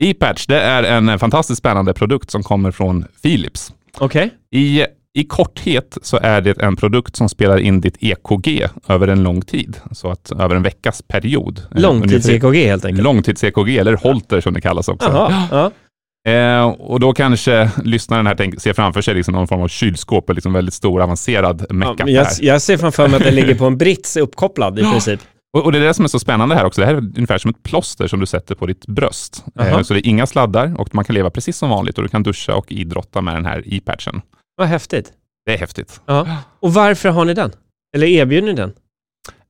E-patch, 0.03 0.45
det 0.45 0.61
är 0.61 0.83
en 0.83 1.09
eh, 1.09 1.17
fantastiskt 1.17 1.59
spännande 1.59 1.93
produkt 1.93 2.31
som 2.31 2.43
kommer 2.43 2.71
från 2.71 3.05
Philips. 3.23 3.73
Okej. 3.97 4.29
I, 4.51 4.85
I 5.13 5.23
korthet 5.23 5.97
så 6.01 6.19
är 6.21 6.41
det 6.41 6.61
en 6.61 6.75
produkt 6.75 7.15
som 7.15 7.29
spelar 7.29 7.57
in 7.57 7.81
ditt 7.81 7.97
EKG 7.99 8.67
över 8.87 9.07
en 9.07 9.23
lång 9.23 9.41
tid, 9.41 9.77
så 9.91 10.11
att 10.11 10.31
över 10.31 10.55
en 10.55 10.63
veckas 10.63 11.01
period. 11.01 11.61
Eh, 11.75 11.81
Långtids-EKG 11.81 12.65
helt 12.65 12.85
enkelt. 12.85 13.03
Långtids-EKG, 13.03 13.79
eller 13.79 13.93
Holter 13.93 14.41
som 14.41 14.53
det 14.53 14.61
kallas 14.61 14.87
också. 14.87 15.09
Jaha, 15.09 15.47
ja. 15.51 15.71
Eh, 16.27 16.65
och 16.67 16.99
då 16.99 17.13
kanske 17.13 17.71
lyssnaren 17.83 18.27
här 18.27 18.35
tänker, 18.35 18.59
ser 18.59 18.73
framför 18.73 19.01
sig 19.01 19.15
liksom 19.15 19.33
någon 19.33 19.47
form 19.47 19.61
av 19.61 19.67
kylskåp, 19.67 20.29
eller 20.29 20.35
liksom 20.35 20.53
väldigt 20.53 20.73
stor 20.73 21.01
avancerad 21.01 21.65
ja 21.69 21.75
mecka. 21.75 22.05
men 22.05 22.13
jag, 22.13 22.27
jag 22.41 22.61
ser 22.61 22.77
framför 22.77 23.07
mig 23.07 23.17
att 23.17 23.23
den 23.23 23.35
ligger 23.35 23.55
på 23.55 23.65
en 23.65 23.77
brits 23.77 24.17
uppkopplad 24.17 24.79
i 24.79 24.81
Ja. 24.81 24.91
princip. 24.91 25.19
Och, 25.57 25.63
och 25.65 25.71
det 25.71 25.77
är 25.77 25.81
det 25.81 25.93
som 25.93 26.05
är 26.05 26.09
så 26.09 26.19
spännande 26.19 26.55
här 26.55 26.65
också. 26.65 26.81
Det 26.81 26.87
här 26.87 26.93
är 26.93 26.97
ungefär 26.97 27.37
som 27.37 27.49
ett 27.49 27.63
plåster 27.63 28.07
som 28.07 28.19
du 28.19 28.25
sätter 28.25 28.55
på 28.55 28.65
ditt 28.65 28.85
bröst. 28.87 29.45
Aha. 29.59 29.69
Eh, 29.69 29.81
så 29.81 29.93
det 29.93 29.99
är 29.99 30.09
inga 30.09 30.27
sladdar 30.27 30.79
och 30.81 30.95
man 30.95 31.05
kan 31.05 31.13
leva 31.13 31.29
precis 31.29 31.57
som 31.57 31.69
vanligt 31.69 31.97
och 31.97 32.03
du 32.03 32.09
kan 32.09 32.23
duscha 32.23 32.55
och 32.55 32.71
idrotta 32.71 33.21
med 33.21 33.33
den 33.35 33.45
här 33.45 33.63
e-patchen. 33.65 34.21
Vad 34.57 34.67
häftigt. 34.67 35.11
Det 35.45 35.53
är 35.53 35.57
häftigt. 35.57 36.01
Ja. 36.05 36.27
Och 36.59 36.73
varför 36.73 37.09
har 37.09 37.25
ni 37.25 37.33
den? 37.33 37.51
Eller 37.95 38.07
erbjuder 38.07 38.47
ni 38.47 38.53
den? 38.53 38.73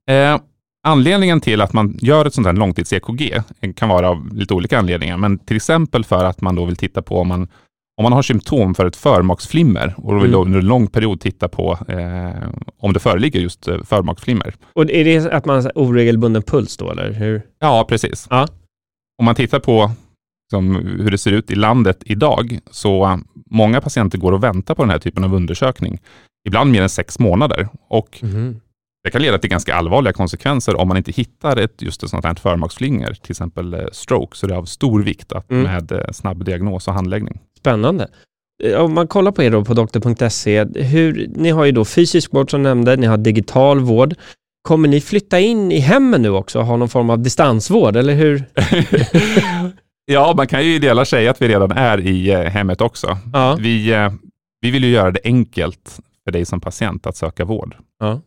Eh, 0.09 0.39
anledningen 0.87 1.41
till 1.41 1.61
att 1.61 1.73
man 1.73 1.97
gör 2.01 2.25
ett 2.25 2.33
sånt 2.33 2.47
här 2.47 2.53
långtids-EKG 2.53 3.41
kan 3.75 3.89
vara 3.89 4.09
av 4.09 4.33
lite 4.35 4.53
olika 4.53 4.79
anledningar, 4.79 5.17
men 5.17 5.39
till 5.39 5.55
exempel 5.55 6.03
för 6.03 6.25
att 6.25 6.41
man 6.41 6.55
då 6.55 6.65
vill 6.65 6.75
titta 6.75 7.01
på 7.01 7.19
om 7.19 7.27
man, 7.27 7.41
om 7.97 8.03
man 8.03 8.13
har 8.13 8.21
symptom 8.21 8.75
för 8.75 8.85
ett 8.85 8.95
förmaksflimmer 8.95 9.93
och 9.97 10.13
då 10.13 10.19
vill 10.19 10.29
Mm. 10.29 10.31
då 10.31 10.41
under 10.45 10.59
en 10.59 10.65
lång 10.67 10.87
period 10.87 11.19
titta 11.21 11.47
på 11.47 11.77
eh, 11.87 12.49
om 12.79 12.93
det 12.93 12.99
föreligger 12.99 13.39
just 13.39 13.67
eh, 13.67 13.83
förmaksflimmer. 13.83 14.55
Och 14.73 14.91
är 14.91 15.03
det 15.05 15.33
att 15.33 15.45
man 15.45 15.55
har 15.63 15.71
oregelbunden 15.75 16.41
puls 16.41 16.77
då 16.77 16.91
eller 16.91 17.11
hur? 17.13 17.41
Ja, 17.59 17.85
precis. 17.89 18.27
Ja. 18.29 18.47
Om 19.19 19.25
man 19.25 19.35
tittar 19.35 19.59
på 19.59 19.91
som 20.51 20.75
hur 20.75 21.11
det 21.11 21.17
ser 21.17 21.31
ut 21.31 21.51
i 21.51 21.55
landet 21.55 21.97
idag, 22.05 22.59
så 22.71 23.19
många 23.51 23.81
patienter 23.81 24.17
går 24.17 24.31
och 24.31 24.43
väntar 24.43 24.75
på 24.75 24.83
den 24.83 24.89
här 24.91 24.99
typen 24.99 25.23
av 25.23 25.33
undersökning. 25.35 25.99
Ibland 26.47 26.71
mer 26.71 26.81
än 26.81 26.89
sex 26.89 27.19
månader. 27.19 27.67
Och 27.89 28.19
Mhm. 28.21 28.59
Det 29.07 29.11
kan 29.11 29.21
leda 29.21 29.37
till 29.37 29.49
ganska 29.49 29.75
allvarliga 29.75 30.13
konsekvenser 30.13 30.75
om 30.75 30.87
man 30.87 30.97
inte 30.97 31.11
hittar 31.11 31.57
ett, 31.57 31.81
just 31.81 32.03
ett 32.03 32.09
sånt 32.09 32.25
här 32.25 32.33
förmaksflinger, 32.35 33.13
till 33.13 33.31
exempel 33.31 33.73
eh, 33.73 33.79
stroke. 33.91 34.37
Så 34.37 34.47
det 34.47 34.53
är 34.53 34.57
av 34.57 34.65
stor 34.65 35.03
vikt 35.03 35.31
att 35.31 35.51
Mm. 35.51 35.63
med 35.63 35.91
eh, 35.91 36.11
snabb 36.11 36.45
diagnos 36.45 36.87
och 36.87 36.93
handläggning. 36.93 37.39
Spännande. 37.59 38.07
Eh, 38.63 38.79
Om 38.79 38.93
man 38.93 39.07
kollar 39.07 39.31
på 39.31 39.43
er 39.43 39.51
då 39.51 39.65
på 39.65 39.73
doktor.se, 39.73 40.65
hur, 40.75 41.27
ni 41.35 41.49
har 41.49 41.65
ju 41.65 41.71
då 41.71 41.85
fysisk 41.85 42.33
vård 42.33 42.51
som 42.51 42.63
nämnde, 42.63 42.95
ni 42.95 43.07
har 43.07 43.17
digital 43.17 43.79
vård. 43.79 44.15
Kommer 44.61 44.87
ni 44.89 45.01
flytta 45.01 45.39
in 45.39 45.71
i 45.71 45.79
hemmen 45.79 46.21
nu 46.21 46.29
också 46.29 46.59
och 46.59 46.65
ha 46.65 46.77
någon 46.77 46.89
form 46.89 47.09
av 47.09 47.19
distansvård, 47.19 47.95
eller 47.95 48.13
hur? 48.13 48.43
ja, 50.05 50.33
man 50.37 50.47
kan 50.47 50.65
ju 50.65 50.75
i 50.75 50.79
delar 50.79 51.03
säga 51.05 51.31
att 51.31 51.41
vi 51.41 51.47
redan 51.47 51.71
är 51.71 51.99
i 51.99 52.31
hemmet 52.49 52.81
också. 52.81 53.17
Ja. 53.33 53.57
Vi, 53.59 54.09
vi 54.61 54.71
vill 54.71 54.83
ju 54.83 54.89
göra 54.89 55.11
det 55.11 55.19
enkelt 55.23 55.99
för 56.23 56.31
dig 56.31 56.45
som 56.45 56.61
patient 56.61 57.07
att 57.07 57.17
söka 57.17 57.45
vård. 57.45 57.75
Ja. 57.99 58.21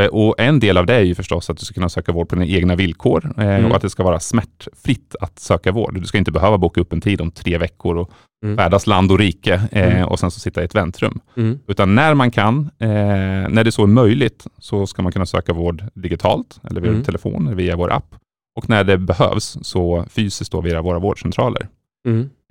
Eh, 0.00 0.06
Och 0.06 0.40
en 0.40 0.60
del 0.60 0.76
av 0.78 0.86
det 0.86 0.94
är 0.94 1.00
ju 1.00 1.14
förstås 1.14 1.50
att 1.50 1.56
du 1.58 1.64
ska 1.64 1.74
kunna 1.74 1.88
söka 1.88 2.12
vård 2.12 2.28
på 2.28 2.34
dina 2.34 2.46
egna 2.46 2.76
villkor 2.76 3.34
eh, 3.38 3.46
Mm. 3.46 3.70
och 3.70 3.76
att 3.76 3.82
det 3.82 3.90
ska 3.90 4.02
vara 4.02 4.20
smärtfritt 4.20 5.14
att 5.20 5.38
söka 5.38 5.72
vård. 5.72 6.00
Du 6.00 6.06
ska 6.06 6.18
inte 6.18 6.32
behöva 6.32 6.58
boka 6.58 6.80
upp 6.80 6.92
en 6.92 7.00
tid 7.00 7.20
om 7.20 7.30
tre 7.30 7.58
veckor 7.58 7.96
och 7.96 8.10
Mm. 8.44 8.56
färdas 8.56 8.86
land 8.86 9.12
och 9.12 9.18
rike 9.18 9.54
eh, 9.72 9.92
Mm. 9.96 10.08
och 10.08 10.18
sen 10.20 10.30
så 10.30 10.40
sitta 10.40 10.62
i 10.62 10.64
ett 10.64 10.74
väntrum. 10.74 11.20
Mm. 11.36 11.58
Utan 11.66 11.94
när 11.94 12.14
man 12.14 12.30
kan, 12.30 12.70
när 12.78 13.64
det 13.64 13.72
så 13.72 13.82
är 13.82 13.86
möjligt, 13.86 14.46
så 14.58 14.86
ska 14.86 15.02
man 15.02 15.12
kunna 15.12 15.26
söka 15.26 15.52
vård 15.52 15.84
digitalt 15.94 16.60
eller 16.70 16.80
via 16.80 16.90
Mm. 16.90 17.04
telefon 17.04 17.46
eller 17.46 17.56
via 17.56 17.76
vår 17.76 17.92
app. 17.92 18.14
Och 18.56 18.68
när 18.68 18.84
det 18.84 18.98
behövs, 18.98 19.58
så 19.62 20.04
fysiskt 20.10 20.52
då 20.52 20.60
via 20.60 20.82
våra 20.82 20.98
vårdcentraler. 20.98 21.68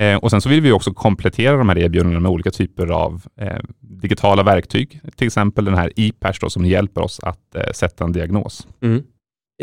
Eh, 0.02 0.16
och 0.18 0.32
sen 0.32 0.42
så 0.42 0.50
vill 0.50 0.62
vi 0.62 0.72
också 0.72 0.94
komplettera 0.94 1.58
de 1.58 1.70
här 1.70 1.78
erbjudandena 1.78 2.20
med 2.20 2.32
olika 2.32 2.52
typer 2.52 2.88
av 2.88 3.22
eh, 3.42 3.60
digitala 3.80 4.44
verktyg. 4.44 5.02
Till 5.16 5.28
exempel 5.28 5.66
den 5.66 5.76
här 5.76 5.92
e-pers 5.96 6.40
då, 6.40 6.50
som 6.50 6.66
hjälper 6.66 7.02
oss 7.02 7.20
att 7.24 7.56
eh, 7.56 7.72
sätta 7.74 8.04
en 8.04 8.12
diagnos. 8.12 8.68
Mm. 8.82 9.04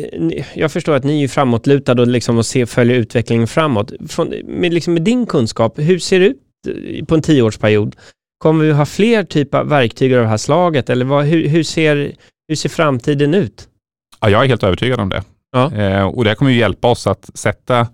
Eh, 0.00 0.44
Jag 0.54 0.72
förstår 0.72 0.94
att 0.94 1.04
ni 1.04 1.24
är 1.24 1.28
framåtlutade 1.28 2.02
och, 2.02 2.08
liksom 2.08 2.38
och 2.38 2.46
ser, 2.46 2.66
följer 2.66 2.96
utvecklingen 2.96 3.46
framåt. 3.46 3.92
Från, 4.08 4.28
med, 4.44 4.74
liksom 4.74 4.94
med 4.94 5.02
din 5.02 5.26
kunskap, 5.26 5.78
hur 5.78 5.98
ser 5.98 6.20
det 6.20 6.26
ut 6.26 6.42
eh, 6.68 7.04
på 7.04 7.14
en 7.14 7.22
tioårsperiod? 7.22 7.96
Kommer 8.38 8.64
vi 8.64 8.72
ha 8.72 8.86
fler 8.86 9.24
typer 9.24 9.58
av 9.58 9.68
verktyg 9.68 10.14
av 10.14 10.22
det 10.22 10.28
här 10.28 10.36
slaget? 10.36 10.90
Eller 10.90 11.04
vad, 11.04 11.24
hur, 11.24 11.48
hur, 11.48 11.62
ser, 11.62 12.12
hur 12.48 12.56
ser 12.56 12.68
framtiden 12.68 13.34
ut? 13.34 13.68
Ja, 14.20 14.30
jag 14.30 14.44
är 14.44 14.48
helt 14.48 14.62
övertygad 14.62 15.00
om 15.00 15.08
det. 15.08 15.22
Ja. 15.52 15.74
Eh, 15.74 16.06
och 16.06 16.24
det 16.24 16.30
här 16.30 16.34
kommer 16.34 16.50
ju 16.50 16.58
hjälpa 16.58 16.88
oss 16.88 17.06
att 17.06 17.30
sätta, 17.34 17.88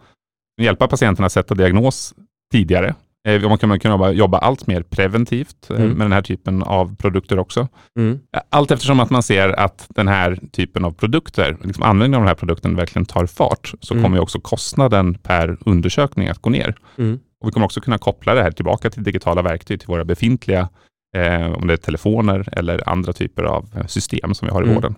hjälpa 0.61 0.89
patienterna 0.89 1.27
att 1.27 1.33
sätta 1.33 1.55
diagnos 1.55 2.15
tidigare. 2.53 2.95
Eh, 3.29 3.49
man 3.49 3.59
kommer 3.59 3.79
kunna 3.79 3.95
jobba, 3.95 4.11
jobba 4.11 4.39
allt 4.39 4.67
mer 4.67 4.83
preventivt 4.83 5.71
eh, 5.71 5.77
Mm. 5.77 5.91
med 5.91 6.05
den 6.05 6.13
här 6.13 6.23
typen 6.23 6.63
av 6.63 6.97
produkter 6.97 7.39
också. 7.39 7.69
Mm. 7.99 8.19
Allt 8.51 8.71
eftersom 8.71 9.01
att 9.01 9.11
man 9.11 9.23
ser 9.23 9.49
att 9.49 9.87
den 9.89 10.09
här 10.09 10.39
typen 10.53 10.85
av 10.85 10.91
produkter, 10.91 11.57
liksom 11.63 11.83
användningen 11.83 12.15
av 12.15 12.21
den 12.21 12.29
här 12.29 12.35
produkten 12.35 12.77
verkligen 12.77 13.07
tar 13.07 13.27
fart, 13.27 13.73
så 13.81 13.95
Mm. 13.95 14.05
kommer 14.05 14.21
också 14.21 14.41
kostnaden 14.41 15.15
per 15.15 15.57
undersökning 15.61 16.29
att 16.29 16.39
gå 16.39 16.51
ner. 16.51 16.75
Mm. 16.99 17.19
Och 17.41 17.49
vi 17.49 17.53
kommer 17.53 17.65
också 17.67 17.81
kunna 17.81 17.99
koppla 17.99 18.35
det 18.35 18.43
här 18.43 18.51
tillbaka 18.51 18.91
till 18.91 19.03
digitala 19.03 19.43
verktyg, 19.43 19.81
till 19.81 19.89
våra 19.89 20.05
befintliga, 20.05 20.69
eh, 21.17 21.53
om 21.53 21.67
det 21.67 21.73
är 21.73 21.77
telefoner 21.77 22.49
eller 22.53 22.89
andra 22.89 23.13
typer 23.13 23.43
av 23.43 23.69
eh, 23.77 23.87
system 23.87 24.35
som 24.35 24.49
vi 24.49 24.55
har 24.55 24.61
i 24.63 24.65
Mm. 24.65 24.75
vården. 24.75 24.95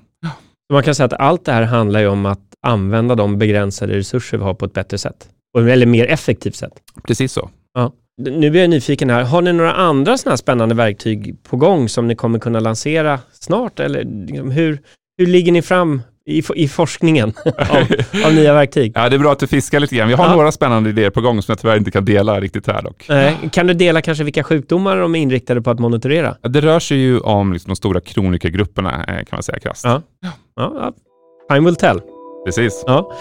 Man 0.72 0.82
kan 0.82 0.94
säga 0.94 1.04
att 1.06 1.12
allt 1.12 1.44
det 1.44 1.52
här 1.52 1.62
handlar 1.62 2.00
ju 2.00 2.06
om 2.08 2.26
att 2.26 2.40
använda 2.66 3.14
de 3.14 3.38
begränsade 3.38 3.96
resurser 3.96 4.38
vi 4.38 4.44
har 4.44 4.54
på 4.54 4.64
ett 4.64 4.72
bättre 4.72 4.98
sätt. 4.98 5.28
Och- 5.54 5.68
Eller 5.70 5.86
mer 5.86 6.06
effektivt 6.06 6.54
sätt. 6.56 6.72
Precis 7.06 7.32
så. 7.32 7.50
Nu 8.18 8.50
blir 8.50 8.60
jag 8.60 8.70
nyfiken 8.70 9.10
här. 9.10 9.22
Har 9.24 9.42
ni 9.42 9.52
några 9.52 9.72
andra 9.72 10.18
sådana 10.18 10.32
här 10.32 10.36
spännande 10.36 10.74
verktyg 10.74 11.36
på 11.42 11.56
gång 11.56 11.88
som 11.88 12.08
ni 12.08 12.14
kommer 12.14 12.38
kunna 12.38 12.60
lansera 12.60 13.20
snart? 13.32 13.80
Eller 13.80 14.04
liksom 14.26 14.50
hur, 14.50 14.78
hur 15.18 15.26
ligger 15.26 15.52
ni 15.52 15.62
fram 15.62 16.02
i, 16.26 16.42
i 16.54 16.68
forskningen 16.68 17.32
av, 17.44 17.86
av 18.26 18.34
nya 18.34 18.54
verktyg? 18.54 18.92
Ja, 18.94 19.08
det 19.08 19.16
är 19.16 19.18
bra 19.18 19.32
att 19.32 19.38
du 19.38 19.46
fiskar 19.46 19.80
lite 19.80 19.96
grann. 19.96 20.08
Vi 20.08 20.14
har 20.14 20.24
Ja. 20.24 20.32
några 20.36 20.52
spännande 20.52 20.90
idéer 20.90 21.10
på 21.10 21.20
gång 21.20 21.42
som 21.42 21.52
jag 21.52 21.58
tyvärr 21.58 21.76
inte 21.76 21.90
kan 21.90 22.04
dela 22.04 22.40
riktigt 22.40 22.66
här 22.66 22.82
dock. 22.82 23.08
Eh, 23.08 23.32
Kan 23.52 23.66
du 23.66 23.74
dela 23.74 24.02
kanske 24.02 24.24
vilka 24.24 24.42
sjukdomar 24.44 24.96
de 24.96 25.14
är 25.14 25.20
inriktade 25.20 25.62
på 25.62 25.70
att 25.70 25.78
monitorera? 25.78 26.36
Ja, 26.42 26.48
Det 26.48 26.60
rör 26.60 26.80
sig 26.80 26.98
ju 26.98 27.20
om 27.20 27.52
liksom 27.52 27.68
de 27.70 27.76
stora 27.76 28.00
kronikergrupperna 28.00 29.04
eh, 29.04 29.16
kan 29.16 29.26
man 29.36 29.42
säga 29.42 29.58
krasst. 29.58 29.84
Ja. 29.84 30.02
Ja, 30.20 30.32
ja. 30.74 30.92
Time 31.54 31.66
will 31.66 31.76
tell. 31.76 32.00
Precis. 32.46 32.84
Ja. 32.86 33.12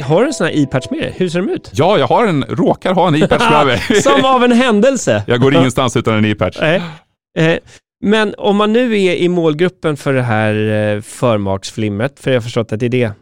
Har 0.00 0.20
du 0.20 0.26
en 0.26 0.34
sån 0.34 0.46
här 0.46 0.54
e-patch 0.62 0.90
med 0.90 0.98
dig? 1.00 1.14
Hur 1.16 1.28
ser 1.28 1.38
de 1.42 1.48
ut? 1.48 1.70
Ja, 1.74 1.98
jag 1.98 2.06
har 2.06 2.26
en, 2.26 2.44
råkar 2.44 2.94
ha 2.94 3.08
en 3.08 3.14
e-patch 3.22 3.50
med 3.50 3.66
mig. 3.66 3.78
Som 4.02 4.24
av 4.24 4.44
en 4.44 4.52
händelse. 4.52 5.24
Jag 5.26 5.40
går 5.40 5.54
ingenstans 5.54 5.96
utan 5.96 6.14
en 6.14 6.24
e-patch. 6.24 6.58
Eh, 6.60 7.58
Men 8.04 8.34
om 8.38 8.56
man 8.56 8.72
nu 8.72 9.00
är 9.02 9.14
i 9.16 9.28
målgruppen 9.28 9.96
för 9.96 10.12
det 10.12 10.22
här 10.22 10.54
eh, 10.94 11.00
förmaksflimret, 11.00 12.20
för 12.20 12.30
jag 12.30 12.36
har 12.36 12.42
förstått 12.42 12.72
att 12.72 12.80
det 12.80 12.86
är 12.86 12.90
det, 12.90 13.12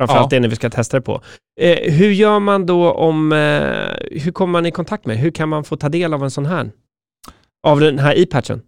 framförallt 0.00 0.32
Ja. 0.32 0.40
det 0.40 0.48
ni 0.48 0.56
ska 0.56 0.70
testa 0.70 0.96
det 0.96 1.00
på. 1.00 1.22
Eh, 1.60 1.92
Hur 1.92 2.10
gör 2.10 2.38
man 2.38 2.66
då 2.66 2.92
om, 2.92 3.32
eh, 3.32 4.18
hur 4.20 4.32
kommer 4.32 4.52
man 4.52 4.66
i 4.66 4.70
kontakt 4.70 5.06
med? 5.06 5.16
Hur 5.18 5.30
kan 5.30 5.48
man 5.48 5.64
få 5.64 5.76
ta 5.76 5.88
del 5.88 6.14
av 6.14 6.24
en 6.24 6.30
sån 6.30 6.46
här? 6.46 6.70
Av 7.66 7.80
den 7.80 7.98
här 7.98 8.18
e-patchen? 8.18 8.62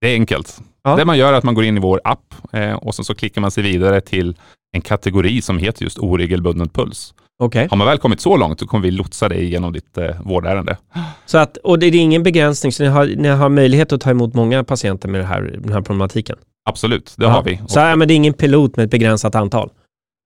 Det 0.00 0.06
är 0.08 0.14
enkelt. 0.14 0.58
Ja. 0.86 0.96
Det 0.96 1.04
man 1.04 1.18
gör 1.18 1.32
är 1.32 1.36
att 1.36 1.44
man 1.44 1.54
går 1.54 1.64
in 1.64 1.76
i 1.76 1.80
vår 1.80 2.00
app 2.04 2.34
eh, 2.52 2.72
och 2.72 2.94
sen 2.94 3.04
så 3.04 3.14
klickar 3.14 3.40
man 3.40 3.50
sig 3.50 3.62
vidare 3.62 4.00
till 4.00 4.36
en 4.72 4.80
kategori 4.80 5.42
som 5.42 5.58
heter 5.58 5.82
just 5.84 5.98
oregelbunden 5.98 6.68
puls. 6.68 7.14
Okej. 7.42 7.66
Har 7.70 7.76
man 7.76 7.86
väl 7.86 7.98
kommit 7.98 8.20
så 8.20 8.36
långt 8.36 8.60
så 8.60 8.66
kommer 8.66 8.82
vi 8.82 8.90
lotsa 8.90 9.28
dig 9.28 9.44
genom 9.44 9.72
ditt 9.72 9.98
eh, 9.98 10.10
vårdärende. 10.24 10.76
Så 11.26 11.38
att, 11.38 11.56
och 11.56 11.78
det 11.78 11.86
är 11.86 11.94
ingen 11.94 12.22
begränsning, 12.22 12.72
så 12.72 12.82
ni 12.82 12.88
har, 12.88 13.06
ni 13.06 13.28
har 13.28 13.48
möjlighet 13.48 13.92
att 13.92 14.00
ta 14.00 14.10
emot 14.10 14.34
många 14.34 14.64
patienter 14.64 15.08
med 15.08 15.20
det 15.20 15.24
här, 15.24 15.58
den 15.62 15.72
här 15.72 15.80
problematiken? 15.80 16.36
Absolut, 16.68 17.14
det 17.16 17.24
Ja. 17.24 17.30
har 17.30 17.42
vi. 17.42 17.60
Så 17.66 17.78
ja, 17.78 17.96
men 17.96 18.08
det 18.08 18.14
är 18.14 18.16
ingen 18.16 18.32
pilot 18.32 18.76
med 18.76 18.84
ett 18.84 18.90
begränsat 18.90 19.34
antal? 19.34 19.70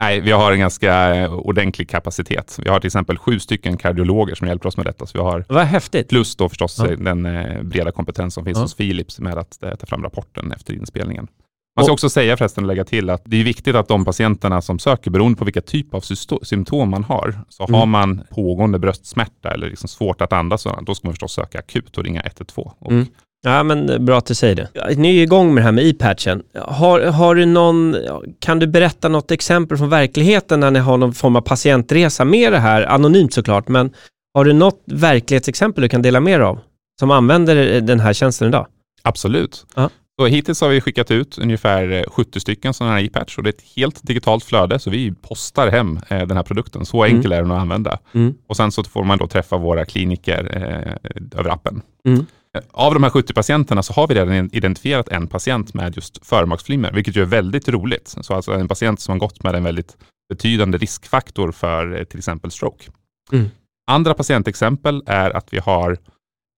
Nej, 0.00 0.20
vi 0.20 0.30
har 0.32 0.52
en 0.52 0.58
ganska 0.58 1.14
eh, 1.14 1.32
ordentlig 1.34 1.88
kapacitet. 1.90 2.58
Vi 2.64 2.70
har 2.70 2.80
till 2.80 2.86
exempel 2.88 3.18
sju 3.18 3.38
stycken 3.40 3.76
kardiologer 3.76 4.34
som 4.34 4.46
hjälper 4.48 4.68
oss 4.68 4.76
med 4.76 4.86
detta. 4.86 5.06
Så 5.06 5.18
vi 5.18 5.24
har 5.24 5.44
Vad 5.48 5.64
häftigt. 5.64 6.08
plus 6.08 6.36
då 6.36 6.48
förstås 6.48 6.78
Ja. 6.78 6.90
eh, 6.90 6.98
den 6.98 7.26
eh, 7.26 7.62
breda 7.62 7.92
kompetens 7.92 8.34
som 8.34 8.44
finns 8.44 8.56
Ja. 8.58 8.62
hos 8.62 8.74
Philips 8.74 9.18
med 9.20 9.38
att 9.38 9.58
ta 9.78 9.86
fram 9.86 10.02
rapporten 10.02 10.52
efter 10.52 10.74
inspelningen. 10.74 11.28
Man 11.76 11.84
ska 11.84 11.92
Och- 11.92 11.94
också 11.94 12.10
säga 12.10 12.36
förresten, 12.36 12.66
lägga 12.66 12.84
till 12.84 13.10
att 13.10 13.22
det 13.24 13.40
är 13.40 13.44
viktigt 13.44 13.74
att 13.76 13.88
de 13.88 14.04
patienterna 14.04 14.60
som 14.62 14.78
söker, 14.78 15.10
beroende 15.10 15.38
på 15.38 15.44
vilka 15.44 15.60
typ 15.60 15.94
av 15.94 16.00
symptom 16.42 16.90
man 16.90 17.04
har, 17.04 17.40
så 17.48 17.64
Mm. 17.66 17.74
har 17.78 17.86
man 17.86 18.22
pågående 18.30 18.78
bröstsmärta 18.78 19.50
eller 19.50 19.68
liksom 19.70 19.88
svårt 19.88 20.20
att 20.20 20.32
andas, 20.32 20.66
och 20.66 20.84
då 20.84 20.94
ska 20.94 21.06
man 21.08 21.12
förstås 21.14 21.32
söka 21.32 21.58
akut 21.58 21.98
och 21.98 22.04
ringa 22.04 22.20
112. 22.22 22.70
Och 22.78 22.92
Mm. 22.92 23.06
Ja, 23.42 23.62
men 23.62 23.88
eh, 23.90 23.98
bra 23.98 24.18
att 24.18 24.26
du 24.26 24.34
säger 24.34 24.54
det. 24.54 24.96
Ni 24.96 25.18
är 25.18 25.22
igång 25.22 25.54
med 25.54 25.62
det 25.62 25.64
här 25.64 25.72
med 25.72 25.84
e-patchen. 25.86 26.42
Har, 26.54 27.00
har 27.00 27.34
du 27.34 27.46
någon, 27.46 27.96
kan 28.38 28.58
du 28.58 28.66
berätta 28.66 29.08
något 29.08 29.30
exempel 29.30 29.78
från 29.78 29.88
verkligheten 29.88 30.60
när 30.60 30.70
ni 30.70 30.78
har 30.78 30.96
någon 30.96 31.12
form 31.14 31.36
av 31.36 31.40
patientresa 31.40 32.24
med 32.24 32.52
det 32.52 32.58
här, 32.58 32.82
anonymt 32.82 33.32
såklart, 33.34 33.68
men 33.68 33.90
har 34.34 34.44
du 34.44 34.52
något 34.52 34.82
verklighetsexempel 34.86 35.82
du 35.82 35.88
kan 35.88 36.02
dela 36.02 36.20
med 36.20 36.40
dig 36.40 36.46
av 36.46 36.58
som 37.00 37.10
använder 37.10 37.74
eh, 37.74 37.82
den 37.82 38.00
här 38.00 38.12
tjänsten 38.12 38.48
idag? 38.48 38.66
Absolut. 39.02 39.66
Ja. 39.76 39.90
Så 40.20 40.26
hittills 40.26 40.60
har 40.60 40.68
vi 40.68 40.80
skickat 40.80 41.10
ut 41.10 41.38
ungefär 41.38 41.90
eh, 41.92 42.02
70 42.10 42.40
stycken 42.40 42.74
sådana 42.74 42.94
här 42.94 43.04
e-patch 43.04 43.38
och 43.38 43.42
det 43.44 43.50
är 43.50 43.52
ett 43.52 43.64
helt 43.76 44.06
digitalt 44.06 44.44
flöde 44.44 44.78
så 44.78 44.90
vi 44.90 45.12
postar 45.12 45.68
hem 45.70 46.00
eh, 46.08 46.18
den 46.26 46.36
här 46.36 46.42
produkten. 46.44 46.86
Så 46.86 47.04
Mm. 47.04 47.16
enkel 47.16 47.32
är 47.32 47.42
den 47.42 47.50
att 47.50 47.60
använda. 47.60 47.98
Mm. 48.14 48.34
Och 48.46 48.56
sen 48.56 48.72
så 48.72 48.84
får 48.84 49.04
man 49.04 49.18
då 49.18 49.26
träffa 49.26 49.56
våra 49.56 49.84
kliniker 49.84 50.50
eh, 50.56 51.38
över 51.40 51.50
appen. 51.50 51.82
Mm. 52.06 52.26
Eh, 52.58 52.64
Av 52.70 52.94
de 52.94 53.02
här 53.02 53.10
70 53.10 53.34
patienterna 53.34 53.82
så 53.82 53.92
har 53.92 54.08
vi 54.08 54.14
redan 54.14 54.50
identifierat 54.52 55.08
en 55.08 55.26
patient 55.26 55.74
med 55.74 55.96
just 55.96 56.26
förmaksflimmer, 56.26 56.92
vilket 56.92 57.16
ju 57.16 57.22
är 57.22 57.26
väldigt 57.26 57.68
roligt. 57.68 58.08
Så 58.20 58.34
alltså 58.34 58.52
en 58.52 58.68
patient 58.68 59.00
som 59.00 59.12
har 59.12 59.18
gått 59.18 59.42
med 59.42 59.54
en 59.54 59.64
väldigt 59.64 59.96
betydande 60.28 60.78
riskfaktor 60.78 61.52
för 61.52 61.98
eh, 61.98 62.04
till 62.04 62.18
exempel 62.18 62.50
stroke. 62.50 62.90
Mm. 63.32 63.50
Andra 63.90 64.14
patientexempel 64.14 65.02
är 65.06 65.30
att 65.30 65.52
vi 65.52 65.58
har 65.58 65.92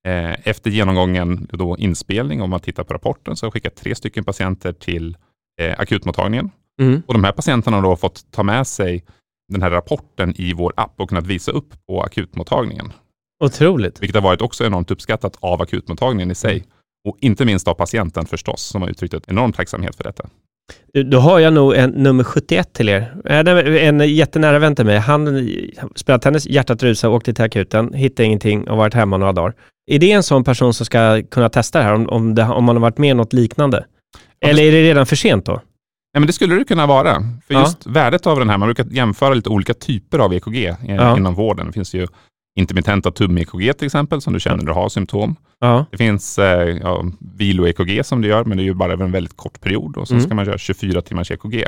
eh, 0.08 0.48
efter 0.48 0.70
genomgången 0.70 1.48
då 1.52 1.76
inspelning, 1.78 2.42
om 2.42 2.50
man 2.50 2.60
tittar 2.60 2.84
på 2.84 2.94
rapporten, 2.94 3.36
så 3.36 3.46
har 3.46 3.50
vi 3.50 3.52
skickat 3.52 3.76
tre 3.76 3.94
stycken 3.94 4.24
patienter 4.24 4.72
till 4.72 5.16
eh, 5.60 5.80
akutmottagningen. 5.80 6.50
Mm. 6.80 7.02
Och 7.06 7.14
de 7.14 7.24
här 7.24 7.32
patienterna 7.32 7.76
har 7.76 7.82
då 7.82 7.96
fått 7.96 8.30
ta 8.30 8.42
med 8.42 8.66
sig 8.66 9.04
den 9.48 9.62
här 9.62 9.70
rapporten 9.70 10.34
i 10.36 10.52
vår 10.52 10.72
app 10.76 11.00
och 11.00 11.08
kunnat 11.08 11.26
visa 11.26 11.52
upp 11.52 11.86
på 11.86 12.02
akutmottagningen. 12.02 12.92
Otroligt. 13.44 14.02
Vilket 14.02 14.14
har 14.14 14.22
varit 14.22 14.40
också 14.40 14.64
enormt 14.64 14.90
uppskattat 14.90 15.36
av 15.40 15.62
akutmottagningen 15.62 16.30
i 16.30 16.34
sig. 16.34 16.64
Och 17.08 17.16
inte 17.20 17.44
minst 17.44 17.68
av 17.68 17.74
patienten 17.74 18.26
förstås, 18.26 18.62
som 18.62 18.82
har 18.82 18.88
uttryckt 18.88 19.14
ett 19.14 19.28
enorm 19.28 19.52
tacksamhet 19.52 19.96
för 19.96 20.04
detta. 20.04 20.24
Då 21.10 21.18
har 21.18 21.38
jag 21.38 21.52
nog 21.52 21.74
en 21.74 21.90
nummer 21.90 22.24
71 22.24 22.72
till 22.72 22.88
er. 22.88 23.14
Det 23.24 23.50
är 23.50 23.66
En 23.66 24.14
jättenära 24.14 24.58
vän 24.58 24.76
till 24.76 24.84
mig. 24.84 24.98
Han 24.98 25.48
spelade 25.96 26.22
tennis, 26.22 26.46
hjärtat 26.46 26.82
rusade, 26.82 27.14
åkte 27.14 27.34
till 27.34 27.44
akuten, 27.44 27.92
hittade 27.94 28.26
ingenting 28.26 28.68
och 28.68 28.76
varit 28.76 28.94
hemma 28.94 29.16
några 29.16 29.32
dagar. 29.32 29.54
Är 29.90 29.98
det 29.98 30.12
en 30.12 30.22
sån 30.22 30.44
person 30.44 30.74
som 30.74 30.86
ska 30.86 31.22
kunna 31.22 31.48
testa 31.48 31.78
det 31.78 31.84
här 31.84 31.94
om, 31.94 32.08
om, 32.08 32.34
det, 32.34 32.42
om 32.44 32.64
man 32.64 32.76
har 32.76 32.80
varit 32.80 32.98
med 32.98 33.12
om 33.12 33.16
något 33.16 33.32
liknande? 33.32 33.84
Ja, 34.38 34.48
Eller 34.48 34.62
är 34.62 34.72
det 34.72 34.82
redan 34.82 35.06
för 35.06 35.16
sent 35.16 35.46
då? 35.46 35.60
Ja, 36.12 36.20
men 36.20 36.26
det 36.26 36.32
skulle 36.32 36.54
det 36.54 36.64
kunna 36.64 36.86
vara. 36.86 37.14
För 37.46 37.54
Ja. 37.54 37.60
just 37.60 37.86
värdet 37.86 38.26
av 38.26 38.38
den 38.38 38.50
här, 38.50 38.58
man 38.58 38.66
brukar 38.68 38.86
jämföra 38.90 39.34
lite 39.34 39.48
olika 39.48 39.74
typer 39.74 40.18
av 40.18 40.34
EKG 40.34 40.66
eh, 40.66 40.76
Ja. 40.88 41.16
inom 41.16 41.34
vården. 41.34 41.66
Det 41.66 41.72
finns 41.72 41.94
ju 41.94 42.06
intermittenta 42.54 43.10
tum-EKG 43.10 43.72
till 43.72 43.86
exempel, 43.86 44.20
som 44.20 44.32
du 44.32 44.40
känner 44.40 44.56
när 44.56 44.64
du 44.64 44.72
har 44.72 44.88
symptom. 44.88 45.36
Ja. 45.60 45.86
Det 45.90 45.96
finns 45.96 46.38
eh, 46.38 46.68
ja, 46.82 47.04
vilo-EKG 47.38 48.02
som 48.04 48.20
du 48.20 48.28
gör, 48.28 48.44
men 48.44 48.56
det 48.56 48.62
är 48.62 48.64
ju 48.64 48.74
bara 48.74 48.92
över 48.92 49.04
en 49.04 49.12
väldigt 49.12 49.36
kort 49.36 49.60
period. 49.60 49.96
Och 49.96 50.08
så 50.08 50.14
Mm. 50.14 50.26
ska 50.26 50.34
man 50.34 50.44
köra 50.44 50.58
24 50.58 51.02
timmars 51.02 51.30
EKG. 51.30 51.64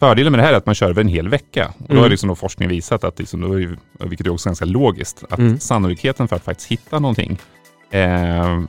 Fördelen 0.00 0.30
med 0.32 0.38
det 0.38 0.44
här 0.44 0.52
är 0.52 0.56
att 0.56 0.66
man 0.66 0.74
kör 0.74 0.90
över 0.90 1.00
en 1.00 1.08
hel 1.08 1.28
vecka. 1.28 1.66
Och 1.78 1.84
då 1.88 1.92
Mm. 1.92 2.02
har 2.02 2.08
liksom 2.10 2.28
då 2.28 2.34
forskningen 2.34 2.70
visat, 2.70 3.04
att 3.04 3.18
liksom, 3.18 3.40
då 3.40 3.60
är, 3.60 3.76
vilket 4.04 4.26
är 4.26 4.30
också 4.30 4.48
ganska 4.48 4.64
logiskt, 4.64 5.24
att 5.30 5.38
Mm. 5.38 5.58
sannolikheten 5.60 6.28
för 6.28 6.36
att 6.36 6.44
faktiskt 6.44 6.70
hitta 6.72 6.98
någonting 6.98 7.38
eh, 7.90 8.00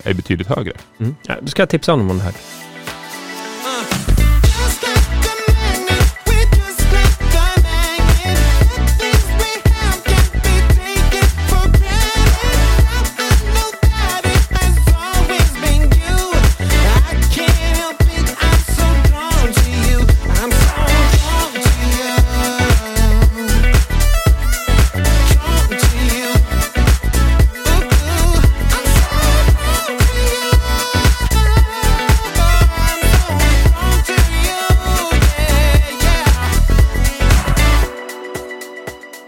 är 0.03 0.13
betydligt 0.13 0.47
högre. 0.47 0.71
Mm. 0.99 1.15
Ja, 1.27 1.35
du 1.41 1.47
ska 1.47 1.65
tipsa 1.65 1.91
honom 1.91 2.09
om 2.11 2.17
det 2.17 2.23
här. 2.23 2.33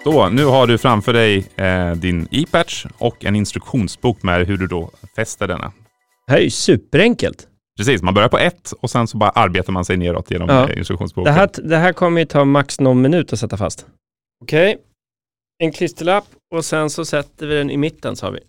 Så, 0.03 0.29
nu 0.29 0.45
har 0.45 0.67
du 0.67 0.77
framför 0.77 1.13
dig 1.13 1.47
eh, 1.55 1.91
din 1.91 2.27
e-patch 2.31 2.85
och 2.97 3.25
en 3.25 3.35
instruktionsbok 3.35 4.23
med 4.23 4.47
hur 4.47 4.57
du 4.57 4.67
då 4.67 4.91
fäster 5.15 5.47
denna. 5.47 5.71
Det 6.27 6.31
här 6.31 6.39
är 6.39 6.43
ju 6.43 6.49
superenkelt. 6.49 7.47
Precis, 7.77 8.01
man 8.01 8.13
börjar 8.13 8.29
på 8.29 8.37
ett 8.37 8.71
och 8.81 8.89
sen 8.89 9.07
så 9.07 9.17
bara 9.17 9.29
arbetar 9.29 9.73
man 9.73 9.85
sig 9.85 9.97
neråt 9.97 10.31
genom 10.31 10.49
Ja. 10.49 10.69
eh, 10.69 10.77
instruktionsboken. 10.77 11.33
Det 11.33 11.39
här, 11.39 11.49
det 11.63 11.77
här 11.77 11.93
kommer 11.93 12.19
ju 12.21 12.25
ta 12.25 12.45
max 12.45 12.79
någon 12.79 13.01
minut 13.01 13.33
att 13.33 13.39
sätta 13.39 13.57
fast. 13.57 13.85
Okej. 14.43 14.77
En 15.63 15.71
klisterlapp 15.71 16.25
och 16.55 16.65
sen 16.65 16.89
så 16.89 17.05
sätter 17.05 17.47
vi 17.47 17.55
den 17.55 17.69
i 17.71 17.77
mitten 17.77 18.15
sa 18.15 18.29
vi. 18.29 18.39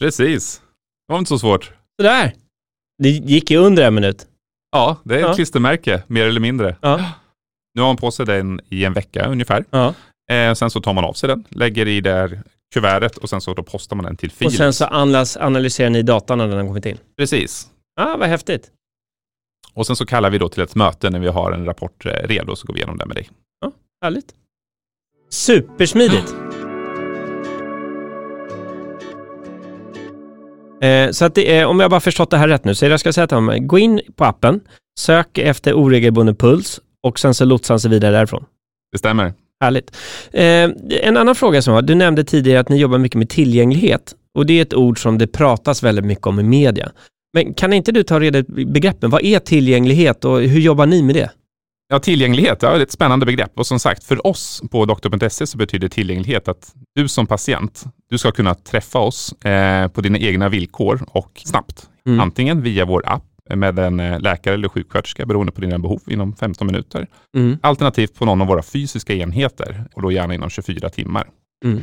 Precis. 0.00 0.62
Det 1.08 1.12
var 1.12 1.18
inte 1.18 1.28
så 1.28 1.38
svårt. 1.38 1.72
Sådär. 2.00 2.32
Det 3.02 3.08
gick 3.08 3.50
ju 3.50 3.56
under 3.58 3.86
en 3.86 3.94
minut. 3.94 4.26
Ja, 4.72 4.96
det 5.04 5.14
är 5.14 5.18
ett 5.18 5.24
Ja. 5.24 5.34
klistermärke, 5.34 6.02
mer 6.06 6.26
eller 6.26 6.40
mindre. 6.40 6.76
Ja. 6.80 7.10
Nu 7.74 7.82
har 7.82 7.88
man 7.88 7.96
på 7.96 8.10
sig 8.10 8.26
den 8.26 8.60
i 8.68 8.84
en 8.84 8.92
vecka 8.92 9.26
ungefär. 9.26 9.64
ja. 9.70 9.94
Eh, 10.32 10.54
sen 10.54 10.70
så 10.70 10.80
tar 10.80 10.92
man 10.92 11.04
av 11.04 11.12
sig 11.12 11.28
den, 11.28 11.44
lägger 11.48 11.88
i 11.88 12.00
det 12.00 12.12
här 12.12 12.42
kuvertet 12.74 13.16
och 13.16 13.28
sen 13.28 13.40
så 13.40 13.54
då 13.54 13.62
postar 13.62 13.96
man 13.96 14.04
den 14.04 14.16
till 14.16 14.28
Och 14.30 14.38
Philips. 14.38 14.56
sen 14.56 14.72
så 14.72 14.84
analys, 14.86 15.36
analyserar 15.36 15.90
ni 15.90 16.02
datan 16.02 16.38
när 16.38 16.48
den 16.48 16.56
har 16.58 16.66
kommit 16.66 16.86
in. 16.86 16.98
Precis. 17.16 17.68
Ja, 17.96 18.16
vad 18.18 18.28
häftigt. 18.28 18.70
Och 19.74 19.86
sen 19.86 19.96
så 19.96 20.06
kallar 20.06 20.30
vi 20.30 20.38
då 20.38 20.48
till 20.48 20.62
ett 20.62 20.74
möte 20.74 21.10
när 21.10 21.18
vi 21.18 21.28
har 21.28 21.52
en 21.52 21.64
rapport 21.64 22.06
eh, 22.06 22.10
redo, 22.28 22.56
så 22.56 22.66
går 22.66 22.74
vi 22.74 22.80
igenom 22.80 22.96
det 22.98 23.06
med 23.06 23.16
dig. 23.16 23.28
Härligt. 24.04 24.34
Supersmidigt. 25.30 26.34
Eh, 30.82 31.10
så 31.10 31.24
att 31.24 31.38
är, 31.38 31.66
om 31.66 31.80
jag 31.80 31.90
bara 31.90 32.00
förstått 32.00 32.30
det 32.30 32.36
här 32.36 32.48
rätt 32.48 32.64
nu, 32.64 32.74
så 32.74 32.86
jag 32.86 33.00
ska 33.00 33.12
säga 33.12 33.26
till 33.26 33.36
honom, 33.36 33.66
gå 33.66 33.78
in 33.78 34.00
på 34.16 34.24
appen, 34.24 34.60
sök 35.00 35.38
efter 35.38 35.72
oregelbunden 35.74 36.36
puls 36.36 36.80
och 37.02 37.18
sen 37.18 37.34
så 37.34 37.44
lotsar 37.44 37.74
han 37.74 37.80
sig 37.80 37.90
vidare 37.90 38.10
därifrån. 38.12 38.44
Det 38.92 38.98
stämmer. 38.98 39.32
Härligt. 39.64 39.96
Eh, 40.32 40.70
en 41.08 41.16
annan 41.16 41.34
fråga 41.34 41.62
som 41.62 41.74
var, 41.74 41.82
du 41.82 41.94
nämnde 41.94 42.24
tidigare 42.24 42.60
att 42.60 42.68
ni 42.68 42.76
jobbar 42.76 42.98
mycket 42.98 43.18
med 43.18 43.28
tillgänglighet 43.28 44.14
och 44.34 44.46
det 44.46 44.58
är 44.58 44.62
ett 44.62 44.74
ord 44.74 45.02
som 45.02 45.18
det 45.18 45.26
pratas 45.26 45.82
väldigt 45.82 46.04
mycket 46.04 46.26
om 46.26 46.40
i 46.40 46.42
media. 46.42 46.90
Men 47.32 47.54
kan 47.54 47.72
inte 47.72 47.92
du 47.92 48.02
ta 48.02 48.20
reda 48.20 48.44
på 48.44 48.52
begreppen? 48.52 49.10
Vad 49.10 49.24
är 49.24 49.38
tillgänglighet 49.38 50.24
och 50.24 50.40
hur 50.40 50.60
jobbar 50.60 50.86
ni 50.86 51.02
med 51.02 51.14
det? 51.14 51.30
Ja, 51.88 51.98
tillgänglighet, 51.98 52.58
ja, 52.62 52.70
det 52.70 52.76
är 52.76 52.82
ett 52.82 52.92
spännande 52.92 53.26
begrepp. 53.26 53.58
Och 53.58 53.66
som 53.66 53.78
sagt, 53.78 54.04
för 54.04 54.26
oss 54.26 54.62
på 54.70 54.84
doktor.se 54.84 55.46
så 55.46 55.58
betyder 55.58 55.88
tillgänglighet 55.88 56.48
att 56.48 56.74
du 56.94 57.08
som 57.08 57.26
patient, 57.26 57.84
du 58.10 58.18
ska 58.18 58.32
kunna 58.32 58.54
träffa 58.54 58.98
oss 58.98 59.32
eh, 59.32 59.88
på 59.88 60.00
dina 60.00 60.18
egna 60.18 60.48
villkor 60.48 61.04
och 61.08 61.42
snabbt. 61.44 61.88
Mm. 62.06 62.20
Antingen 62.20 62.62
via 62.62 62.84
vår 62.84 63.02
app 63.06 63.33
med 63.50 63.78
en 63.78 64.00
eh, 64.00 64.20
läkare 64.20 64.54
eller 64.54 64.68
sjuksköterska 64.68 65.26
beroende 65.26 65.52
på 65.52 65.60
dina 65.60 65.78
behov 65.78 66.00
inom 66.06 66.36
15 66.36 66.66
minuter. 66.66 67.06
Mm. 67.36 67.58
Alternativt 67.62 68.14
på 68.14 68.24
någon 68.24 68.40
av 68.40 68.46
våra 68.46 68.62
fysiska 68.62 69.14
enheter 69.14 69.84
och 69.94 70.02
då 70.02 70.12
gärna 70.12 70.34
inom 70.34 70.50
24 70.50 70.90
timmar. 70.90 71.28
Mm. 71.64 71.82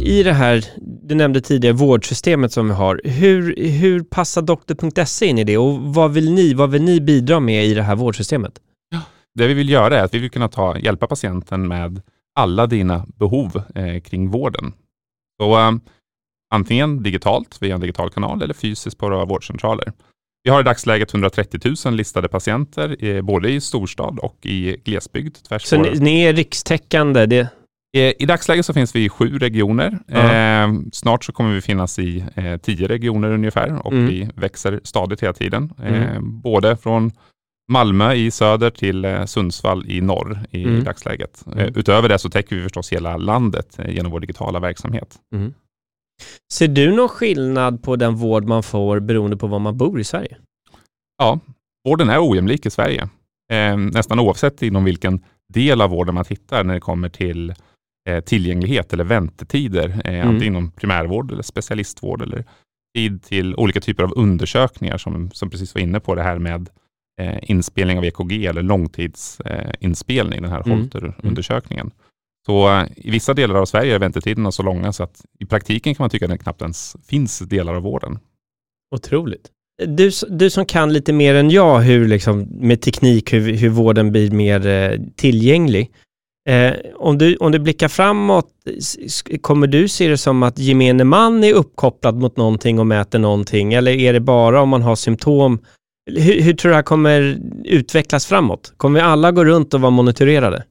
I 0.00 0.22
det 0.22 0.32
här, 0.32 0.64
du 1.02 1.14
nämnde 1.14 1.40
tidigare 1.40 1.74
vårdsystemet 1.74 2.52
som 2.52 2.68
vi 2.68 2.74
har, 2.74 3.00
hur, 3.04 3.70
hur 3.70 4.02
passar 4.02 4.42
doktor.se 4.42 5.26
in 5.26 5.38
i 5.38 5.44
det 5.44 5.58
och 5.58 5.80
vad 5.80 6.12
vill 6.12 6.32
ni, 6.32 6.54
vad 6.54 6.70
vill 6.70 6.82
ni 6.82 7.00
bidra 7.00 7.40
med 7.40 7.64
i 7.64 7.74
det 7.74 7.82
här 7.82 7.96
vårdsystemet? 7.96 8.52
Det 9.34 9.46
vi 9.46 9.54
vill 9.54 9.70
göra 9.70 9.98
är 9.98 10.04
att 10.04 10.14
vi 10.14 10.18
vill 10.18 10.30
kunna 10.30 10.48
ta, 10.48 10.78
hjälpa 10.78 11.06
patienten 11.06 11.68
med 11.68 12.02
alla 12.34 12.66
dina 12.66 13.06
behov 13.16 13.62
eh, 13.74 14.00
kring 14.00 14.30
vården. 14.30 14.72
Så 15.40 15.58
eh, 15.58 15.72
antingen 16.54 17.02
digitalt 17.02 17.58
via 17.62 17.74
en 17.74 17.80
digital 17.80 18.10
kanal 18.10 18.42
eller 18.42 18.54
fysiskt 18.54 18.98
på 18.98 19.08
våra 19.08 19.24
vårdcentraler. 19.24 19.92
Vi 20.44 20.50
har 20.50 20.60
i 20.60 20.62
dagsläget 20.62 21.14
130 21.14 21.60
000 21.84 21.94
listade 21.94 22.28
patienter, 22.28 23.04
eh, 23.04 23.22
både 23.22 23.50
i 23.50 23.60
storstad 23.60 24.18
och 24.18 24.46
i 24.46 24.76
glesbygd. 24.84 25.36
Tvärs 25.48 25.62
Så 25.62 25.76
ni, 25.82 25.90
ni 26.00 26.22
är 26.22 26.32
rikstäckande, 26.32 27.26
det, 27.26 27.48
Eh, 27.96 28.12
I 28.18 28.26
dagsläget 28.26 28.66
så 28.66 28.72
finns 28.74 28.94
vi 28.96 29.04
i 29.04 29.08
sju 29.08 29.38
regioner. 29.38 29.98
Ja. 30.06 30.32
Eh, 30.32 30.68
snart 30.92 31.24
så 31.24 31.32
kommer 31.32 31.54
vi 31.54 31.60
finnas 31.60 31.98
i 31.98 32.24
eh, 32.34 32.56
tio 32.56 32.88
regioner 32.88 33.30
ungefär 33.32 33.86
och 33.86 33.92
Mm. 33.92 34.06
vi 34.06 34.28
växer 34.34 34.80
stadigt 34.84 35.22
hela 35.22 35.32
tiden. 35.32 35.72
Eh, 35.82 36.10
Mm. 36.10 36.40
Både 36.40 36.76
från 36.76 37.10
Malmö 37.70 38.14
i 38.14 38.30
söder 38.30 38.70
till 38.70 39.04
eh, 39.04 39.24
Sundsvall 39.24 39.84
i 39.90 40.00
norr 40.00 40.38
i 40.50 40.64
Mm. 40.64 40.84
dagsläget. 40.84 41.42
Mm. 41.46 41.58
Eh, 41.58 41.66
utöver 41.74 42.08
det 42.08 42.18
så 42.18 42.30
täcker 42.30 42.56
vi 42.56 42.62
förstås 42.62 42.92
hela 42.92 43.16
landet 43.16 43.78
eh, 43.78 43.90
genom 43.94 44.12
vår 44.12 44.20
digitala 44.20 44.60
verksamhet. 44.60 45.16
Ser 46.52 46.68
du 46.68 46.90
någon 46.96 47.08
skillnad 47.08 47.82
på 47.82 47.96
den 47.96 48.14
vård 48.14 48.44
man 48.44 48.62
får 48.62 49.00
beroende 49.00 49.36
på 49.36 49.46
var 49.46 49.58
man 49.58 49.76
bor 49.76 50.00
i 50.00 50.04
Sverige? 50.04 50.36
Ja, 51.18 51.40
vården 51.88 52.08
är 52.10 52.30
ojämlik 52.30 52.66
i 52.66 52.70
Sverige. 52.70 53.08
Eh, 53.52 53.76
nästan 53.76 54.20
oavsett 54.20 54.62
inom 54.62 54.84
vilken 54.84 55.20
del 55.52 55.80
av 55.80 55.90
vården 55.90 56.14
man 56.14 56.24
tittar 56.24 56.64
när 56.64 56.74
det 56.74 56.80
kommer 56.80 57.08
till 57.08 57.54
eh, 58.08 58.20
tillgänglighet 58.20 58.92
eller 58.92 59.04
väntetider. 59.04 59.88
Eh, 60.04 60.14
Mm. 60.14 60.28
Antingen 60.28 60.54
inom 60.54 60.70
primärvård 60.70 61.32
eller 61.32 61.42
specialistvård 61.42 62.22
eller 62.22 62.44
tid 62.96 63.22
till 63.22 63.54
olika 63.54 63.80
typer 63.80 64.02
av 64.02 64.12
undersökningar 64.16 64.98
som, 64.98 65.30
som 65.30 65.50
precis 65.50 65.74
var 65.74 65.80
inne 65.82 66.00
på 66.00 66.14
det 66.14 66.22
här 66.22 66.38
med 66.38 66.68
eh, 67.20 67.38
inspelning 67.42 67.98
av 67.98 68.04
EKG 68.04 68.46
eller 68.46 68.62
långtidsinspelning, 68.62 69.74
inspelning, 69.80 70.42
den 70.42 70.50
här 70.50 70.62
Mm. 70.66 70.78
Holter-undersökningen. 70.78 71.90
Så 72.46 72.68
eh, 72.68 72.86
i 72.96 73.10
vissa 73.10 73.34
delar 73.34 73.54
av 73.54 73.66
Sverige 73.66 73.94
är 73.94 73.98
väntetiderna 73.98 74.52
så 74.52 74.62
långa 74.62 74.92
så 74.92 75.02
att 75.02 75.24
i 75.38 75.46
praktiken 75.46 75.94
kan 75.94 76.02
man 76.02 76.10
tycka 76.10 76.24
att 76.24 76.30
det 76.30 76.38
knappt 76.38 76.62
ens 76.62 76.96
finns 77.08 77.38
delar 77.38 77.74
av 77.74 77.82
vården. 77.82 78.18
Otroligt. 78.94 79.50
Du, 79.86 80.10
du 80.28 80.50
som 80.50 80.66
kan 80.66 80.92
lite 80.92 81.12
mer 81.12 81.34
än 81.34 81.50
jag 81.50 81.80
hur, 81.80 82.08
liksom, 82.08 82.40
med 82.40 82.80
teknik, 82.82 83.32
hur, 83.32 83.56
hur 83.56 83.68
vården 83.68 84.12
blir 84.12 84.30
mer 84.30 84.66
eh, 84.66 85.00
tillgänglig. 85.16 85.90
Eh, 86.48 86.72
om, 86.94 87.18
du, 87.18 87.36
om 87.36 87.52
du 87.52 87.58
blickar 87.58 87.88
framåt, 87.88 88.48
kommer 89.40 89.66
du 89.66 89.88
se 89.88 90.08
det 90.08 90.18
som 90.18 90.42
att 90.42 90.58
gemene 90.58 91.04
man 91.04 91.44
är 91.44 91.54
uppkopplad 91.54 92.16
mot 92.16 92.36
någonting 92.36 92.78
och 92.78 92.86
mäter 92.86 93.18
någonting? 93.18 93.72
Eller 93.74 93.92
är 93.92 94.12
det 94.12 94.20
bara 94.20 94.62
om 94.62 94.68
man 94.68 94.82
har 94.82 94.96
symptom? 94.96 95.58
Hur, 96.16 96.42
hur 96.42 96.52
tror 96.52 96.68
du 96.68 96.72
det 96.72 96.76
här 96.76 96.82
kommer 96.82 97.38
utvecklas 97.64 98.26
framåt? 98.26 98.72
Kommer 98.76 99.00
vi 99.00 99.06
alla 99.06 99.32
gå 99.32 99.44
runt 99.44 99.74
och 99.74 99.80
vara 99.80 99.90
monitorerade? 99.90 100.64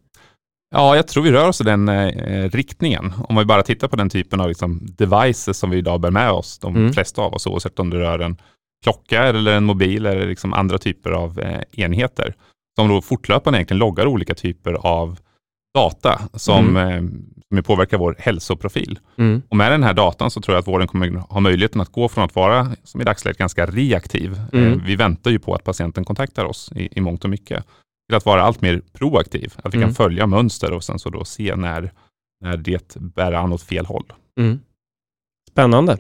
Ja, 0.75 0.95
jag 0.95 1.08
tror 1.08 1.23
vi 1.23 1.32
rör 1.32 1.47
oss 1.47 1.62
i 1.62 1.63
den 1.63 1.89
eh, 1.89 2.49
riktningen. 2.49 3.13
Om 3.30 3.36
vi 3.36 3.45
bara 3.45 3.63
tittar 3.63 3.88
på 3.88 3.95
den 3.95 4.10
typen 4.10 4.41
av 4.41 4.47
liksom, 4.47 4.80
devices 4.97 5.58
som 5.58 5.69
vi 5.69 5.78
idag 5.78 6.02
bär 6.02 6.12
med 6.12 6.32
oss, 6.32 6.60
de 6.60 6.75
Mm. 6.75 6.93
flesta 6.93 7.21
av 7.21 7.34
oss, 7.34 7.47
oavsett 7.47 7.80
om 7.80 7.89
det 7.89 7.99
rör 7.99 8.19
en 8.19 8.38
klocka 8.84 9.23
eller 9.23 9.52
en 9.54 9.63
mobil 9.65 10.06
eller 10.06 10.28
liksom 10.28 10.54
andra 10.54 10.78
typer 10.78 11.12
av 11.12 11.39
eh, 11.39 11.84
enheter, 11.84 12.36
som 12.80 12.89
då 12.89 13.02
fortlöpande 13.02 13.58
egentligen 13.60 13.80
loggar 13.80 14.06
olika 14.08 14.36
typer 14.36 14.73
av 14.73 15.19
data 15.73 16.21
som, 16.34 16.77
eh, 16.77 17.01
som 17.53 17.63
påverkar 17.63 17.97
vår 17.97 18.15
hälsoprofil. 18.19 18.99
Och 19.49 19.58
med 19.58 19.71
den 19.71 19.84
här 19.84 19.93
datan 19.93 20.32
så 20.32 20.41
tror 20.41 20.55
jag 20.55 20.60
att 20.62 20.67
vården 20.67 20.88
kommer 20.88 21.10
ha 21.10 21.39
möjligheten 21.39 21.82
att 21.82 21.91
gå 21.91 22.08
från 22.10 22.23
att 22.23 22.36
vara, 22.36 22.67
som 22.84 23.01
i 23.01 23.03
dagsläget, 23.03 23.38
ganska 23.38 23.65
reaktiv. 23.65 24.41
Mm. 24.53 24.73
Eh, 24.73 24.79
vi 24.86 24.95
väntar 24.95 25.32
ju 25.32 25.39
på 25.39 25.55
att 25.55 25.63
patienten 25.63 26.05
kontaktar 26.05 26.45
oss 26.45 26.71
i, 26.75 26.97
i 26.97 27.01
mångt 27.01 27.23
och 27.23 27.29
mycket 27.29 27.65
till 28.10 28.15
att 28.17 28.25
vara 28.25 28.41
allt 28.43 28.62
mer 28.62 28.82
proaktiv. 28.93 29.53
Att 29.63 29.73
vi 29.73 29.77
Mm. 29.77 29.88
kan 29.89 29.95
följa 29.95 30.27
mönster 30.27 30.71
och 30.73 30.84
sen 30.84 30.99
så 30.99 31.10
då 31.10 31.25
se 31.25 31.55
när, 31.55 31.91
när 32.45 32.58
det 32.58 32.95
bär 32.95 33.32
an 33.34 33.53
åt 33.53 33.63
fel 33.63 33.86
håll. 33.86 34.05
Mm. 34.39 34.60
Spännande. 35.51 35.97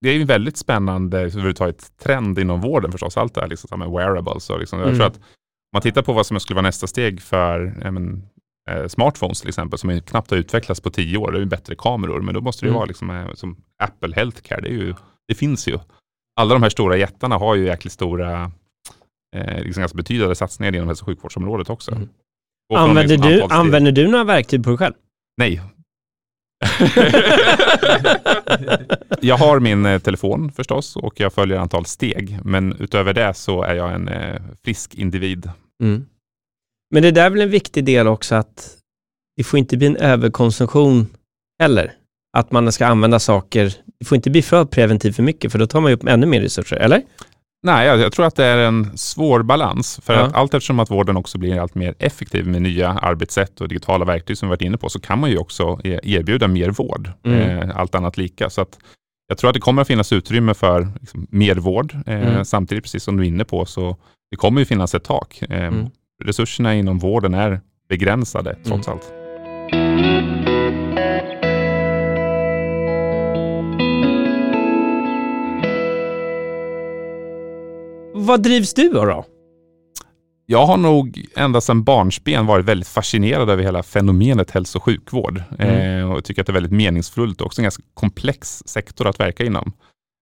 det 0.00 0.08
är 0.10 0.14
ju 0.14 0.24
väldigt 0.24 0.56
spännande 0.56 1.18
överhuvudtaget 1.20 1.92
trend 1.98 2.38
inom 2.38 2.60
vården 2.60 2.92
förstås. 2.92 3.16
Allt 3.16 3.34
det 3.34 3.40
här 3.40 3.48
liksom, 3.48 3.78
med 3.78 3.90
wearables. 3.90 4.50
Och 4.50 4.60
liksom, 4.60 4.78
jag 4.78 4.86
Mm. 4.88 4.98
tror 4.98 5.06
att 5.06 5.16
om 5.16 5.22
man 5.72 5.82
tittar 5.82 6.02
på 6.02 6.12
vad 6.12 6.26
som 6.26 6.40
skulle 6.40 6.54
vara 6.54 6.62
nästa 6.66 6.86
steg 6.86 7.22
för 7.22 7.90
men, 7.90 8.22
eh, 8.70 8.86
smartphones 8.86 9.40
till 9.40 9.48
exempel, 9.48 9.78
som 9.78 9.90
är 9.90 10.00
knappt 10.00 10.30
har 10.30 10.38
utvecklats 10.38 10.80
på 10.80 10.90
tio 10.90 11.18
år. 11.18 11.32
Det 11.32 11.38
är 11.38 11.40
ju 11.40 11.46
bättre 11.46 11.74
kameror, 11.78 12.20
men 12.20 12.34
då 12.34 12.40
måste 12.40 12.64
det 12.64 12.66
ju 12.66 12.70
Mm. 12.70 12.76
vara 12.78 12.86
liksom, 12.86 13.10
eh, 13.10 13.32
som 13.34 13.56
Apple 13.82 14.14
Healthcare. 14.14 14.60
Det, 14.60 14.68
är 14.68 14.72
ju, 14.72 14.94
det 15.28 15.34
finns 15.34 15.68
ju. 15.68 15.78
Alla 16.40 16.54
de 16.54 16.62
här 16.62 16.70
stora 16.70 16.96
jättarna 16.96 17.36
har 17.36 17.54
ju 17.54 17.64
jäkligt 17.66 17.92
stora, 17.92 18.50
eh, 19.36 19.62
liksom 19.62 19.80
ganska 19.80 19.96
betydande 19.96 20.34
satsningar 20.34 20.74
inom 20.74 20.88
hälso 20.88 21.02
och 21.02 21.06
sjukvårdsområdet 21.06 21.70
också. 21.70 21.92
Mm. 21.92 22.08
Använder 22.74 23.16
liksom 23.16 23.30
du, 23.30 23.42
använder 23.42 23.92
du 23.92 24.08
några 24.08 24.24
verktyg 24.24 24.64
på 24.64 24.70
dig 24.70 24.78
själv? 24.78 24.94
Nej. 25.36 25.62
jag 29.20 29.36
har 29.36 29.60
min 29.60 29.86
eh, 29.86 29.98
telefon 29.98 30.52
förstås 30.52 30.96
och 30.96 31.20
jag 31.20 31.32
följer 31.32 31.58
antal 31.58 31.86
steg. 31.86 32.38
Men 32.44 32.76
utöver 32.78 33.14
det 33.14 33.34
så 33.34 33.62
är 33.62 33.74
jag 33.74 33.94
en 33.94 34.10
frisk 34.64 34.94
individ. 34.94 35.50
Mm. 35.82 36.06
Men 36.90 37.02
det 37.02 37.10
där 37.10 37.26
är 37.26 37.30
väl 37.30 37.40
en 37.40 37.50
viktig 37.50 37.84
del 37.84 38.06
också 38.08 38.34
att 38.34 38.70
det 39.36 39.44
får 39.44 39.58
inte 39.58 39.76
bli 39.76 39.86
en 39.86 39.96
överkonsumtion 39.96 41.06
heller. 41.62 41.92
Att 42.36 42.52
man 42.52 42.72
ska 42.72 42.86
använda 42.86 43.18
saker, 43.18 43.72
det 44.00 44.04
får 44.04 44.16
inte 44.16 44.30
bli 44.30 44.42
för 44.42 44.64
preventivt 44.64 45.16
för 45.16 45.22
mycket 45.22 45.52
för 45.52 45.58
då 45.58 45.66
tar 45.66 45.80
man 45.80 45.90
ju 45.90 45.96
upp 45.96 46.04
ännu 46.04 46.26
mer 46.26 46.40
resurser, 46.40 46.76
eller? 46.76 47.02
Nej, 47.62 47.86
jag, 47.86 47.98
jag 47.98 48.12
tror 48.12 48.26
att 48.26 48.36
det 48.36 48.44
är 48.44 48.58
en 48.58 48.98
svår 48.98 49.42
balans. 49.42 50.00
För 50.02 50.14
Ja. 50.14 50.20
att 50.20 50.34
allt 50.34 50.54
eftersom 50.54 50.80
att 50.80 50.90
vården 50.90 51.16
också 51.16 51.38
blir 51.38 51.58
allt 51.60 51.74
mer 51.74 51.94
effektiv 51.98 52.46
med 52.46 52.62
nya 52.62 52.88
arbetssätt 52.90 53.60
och 53.60 53.68
digitala 53.68 54.04
verktyg 54.04 54.38
som 54.38 54.48
vi 54.48 54.50
varit 54.50 54.62
inne 54.62 54.76
på, 54.78 54.88
så 54.88 55.00
kan 55.00 55.18
man 55.20 55.30
ju 55.30 55.38
också 55.38 55.80
eh, 55.84 55.98
erbjuda 56.02 56.48
mer 56.48 56.70
vård. 56.70 57.10
Mm. 57.24 57.40
Eh, 57.70 57.76
allt 57.76 57.94
annat 57.94 58.16
lika. 58.16 58.50
Så 58.50 58.60
att 58.60 58.78
jag 59.28 59.38
tror 59.38 59.50
att 59.50 59.54
det 59.54 59.60
kommer 59.60 59.82
att 59.82 59.88
finnas 59.88 60.12
utrymme 60.12 60.54
för 60.54 60.88
liksom, 61.00 61.26
mer 61.30 61.54
vård. 61.54 61.94
Eh, 62.06 62.28
Mm. 62.28 62.44
Samtidigt, 62.44 62.84
precis 62.84 63.02
som 63.02 63.16
du 63.16 63.22
är 63.22 63.28
inne 63.28 63.44
på, 63.44 63.64
så 63.66 63.96
det 64.30 64.36
kommer 64.36 64.60
ju 64.60 64.64
finnas 64.64 64.94
ett 64.94 65.04
tak. 65.04 65.42
Eh, 65.42 65.66
Mm. 65.66 65.86
Resurserna 66.24 66.74
inom 66.74 66.98
vården 66.98 67.34
är 67.34 67.60
begränsade 67.88 68.50
Mm. 68.50 68.62
trots 68.64 68.88
allt. 68.88 69.12
Vad 78.14 78.42
drivs 78.42 78.74
du 78.74 78.98
av 78.98 79.06
då? 79.06 79.24
Jag 80.46 80.66
har 80.66 80.76
nog 80.76 81.26
ända 81.36 81.60
sedan 81.60 81.84
barnsben 81.84 82.46
varit 82.46 82.64
väldigt 82.64 82.88
fascinerad 82.88 83.50
över 83.50 83.62
hela 83.62 83.82
fenomenet 83.82 84.50
hälso 84.50 84.78
och 84.78 84.82
sjukvård. 84.82 85.42
Mm. 85.58 86.00
Eh, 86.00 86.12
och 86.12 86.24
tycker 86.24 86.40
att 86.42 86.46
det 86.46 86.50
är 86.50 86.54
väldigt 86.54 86.72
meningsfullt 86.72 87.40
och 87.40 87.46
också 87.46 87.60
en 87.60 87.64
ganska 87.64 87.82
komplex 87.94 88.62
sektor 88.66 89.06
att 89.08 89.20
verka 89.20 89.44
inom. 89.44 89.72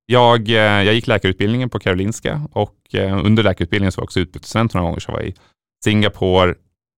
Jag, 0.06 0.48
eh, 0.48 0.54
jag 0.56 0.94
gick 0.94 1.06
läkarutbildningen 1.06 1.70
på 1.70 1.78
Karolinska 1.78 2.42
och 2.52 2.76
eh, 2.94 3.26
under 3.26 3.42
läkarutbildningen 3.42 3.92
så 3.92 4.00
var 4.00 4.02
jag 4.02 4.06
också 4.06 4.20
utbytesstudent 4.20 4.74
några 4.74 4.86
gånger. 4.86 5.00
Så 5.00 5.10
jag 5.10 5.16
var 5.16 5.22
i 5.22 5.34
Singapore, 5.84 6.54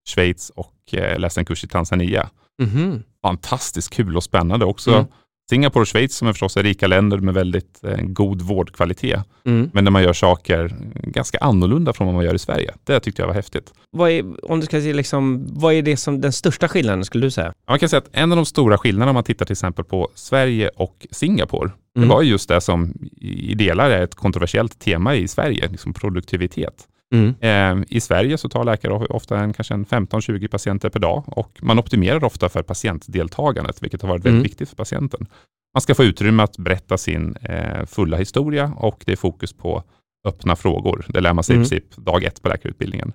Schweiz 0.09 0.51
och 0.51 0.75
eh, 0.93 1.19
läste 1.19 1.41
en 1.41 1.45
kurs 1.45 1.65
i 1.65 1.69
Tanzania. 1.69 2.29
Mhm. 2.63 3.03
Fantastiskt 3.23 3.91
kul 3.91 4.17
och 4.17 4.25
spännande 4.25 4.65
också. 4.67 4.91
Mm. 4.93 5.05
Singapore 5.51 5.81
och 5.81 5.89
Schweiz 5.89 6.17
som 6.17 6.29
är 6.29 6.33
förstås 6.33 6.57
är 6.57 6.63
rika 6.63 6.87
länder 6.87 7.19
med 7.19 7.35
väldigt 7.35 7.85
eh, 7.85 7.97
god 8.03 8.43
vårdkvalitet. 8.43 9.21
Mm. 9.45 9.71
Men 9.73 9.85
där 9.85 9.91
man 9.93 10.03
gör 10.03 10.13
saker 10.13 10.77
ganska 11.03 11.39
annorlunda 11.39 11.93
från 11.93 12.07
vad 12.07 12.15
man 12.15 12.25
gör 12.25 12.35
i 12.35 12.39
Sverige. 12.39 12.75
Det 12.85 13.01
tyckte 13.01 13.23
jag 13.23 13.27
var 13.27 13.35
häftigt. 13.35 13.73
Vad 13.91 14.11
är, 14.11 14.51
om 14.51 14.61
du 14.61 14.67
ska 14.67 14.81
se 14.81 14.93
liksom, 14.93 15.47
vad 15.51 15.75
är 15.75 15.83
det 15.83 15.97
som 15.97 16.21
den 16.21 16.33
största 16.33 16.69
skillnaden 16.69 17.05
skulle 17.05 17.27
du 17.27 17.31
säga? 17.31 17.47
Ja, 17.47 17.73
Man 17.73 17.79
kan 17.79 17.89
säga 17.89 17.99
att 17.99 18.09
en 18.13 18.33
av 18.33 18.37
de 18.37 18.45
stora 18.47 18.79
skillnaderna 18.79 19.11
om 19.11 19.15
man 19.15 19.25
tittar 19.25 19.47
till 19.47 19.53
exempel 19.53 19.85
på 19.85 20.11
Sverige 20.15 20.69
och 20.69 21.07
Singapore, 21.11 21.71
Mm. 21.97 22.09
det 22.09 22.15
var 22.15 22.23
ju 22.23 22.31
just 22.31 22.49
det 22.49 22.61
som 22.61 22.95
i 23.21 23.55
delar 23.55 23.91
är 23.91 24.03
ett 24.03 24.15
kontroversiellt 24.15 24.79
tema 24.79 25.15
i 25.15 25.29
Sverige, 25.29 25.69
liksom 25.69 25.93
produktivitet. 25.95 26.89
Mm. 27.15 27.35
Eh, 27.41 27.85
I 27.89 28.01
Sverige 28.01 28.39
så 28.39 28.49
tar 28.49 28.65
läkare 28.65 28.93
ofta 28.93 29.39
en, 29.39 29.53
kanske 29.53 29.75
en 29.75 29.87
15-20 29.87 30.49
patienter 30.49 30.89
per 30.89 31.01
dag 31.01 31.25
och 31.27 31.59
man 31.63 31.79
optimerar 31.79 32.25
ofta 32.25 32.49
för 32.49 32.63
patientdeltagandet, 32.63 33.83
vilket 33.83 34.03
har 34.03 34.09
varit 34.09 34.25
väldigt 34.25 34.33
Mm. 34.39 34.43
viktigt 34.43 34.69
för 34.69 34.77
patienten. 34.77 35.27
Man 35.75 35.81
ska 35.81 35.95
få 35.95 36.05
utrymme 36.05 36.43
att 36.43 36.59
berätta 36.59 36.99
sin 36.99 37.37
eh, 37.37 37.85
fulla 37.87 38.17
historia 38.17 38.73
och 38.77 39.03
det 39.07 39.13
är 39.13 39.17
fokus 39.17 39.53
på 39.53 39.83
öppna 40.27 40.57
frågor. 40.57 41.05
Det 41.09 41.21
lär 41.21 41.33
man 41.33 41.45
sig 41.45 41.55
Mm. 41.57 41.67
i 41.67 41.69
princip 41.69 41.97
dag 41.97 42.25
ett 42.25 42.43
på 42.43 42.49
läkarutbildningen. 42.49 43.13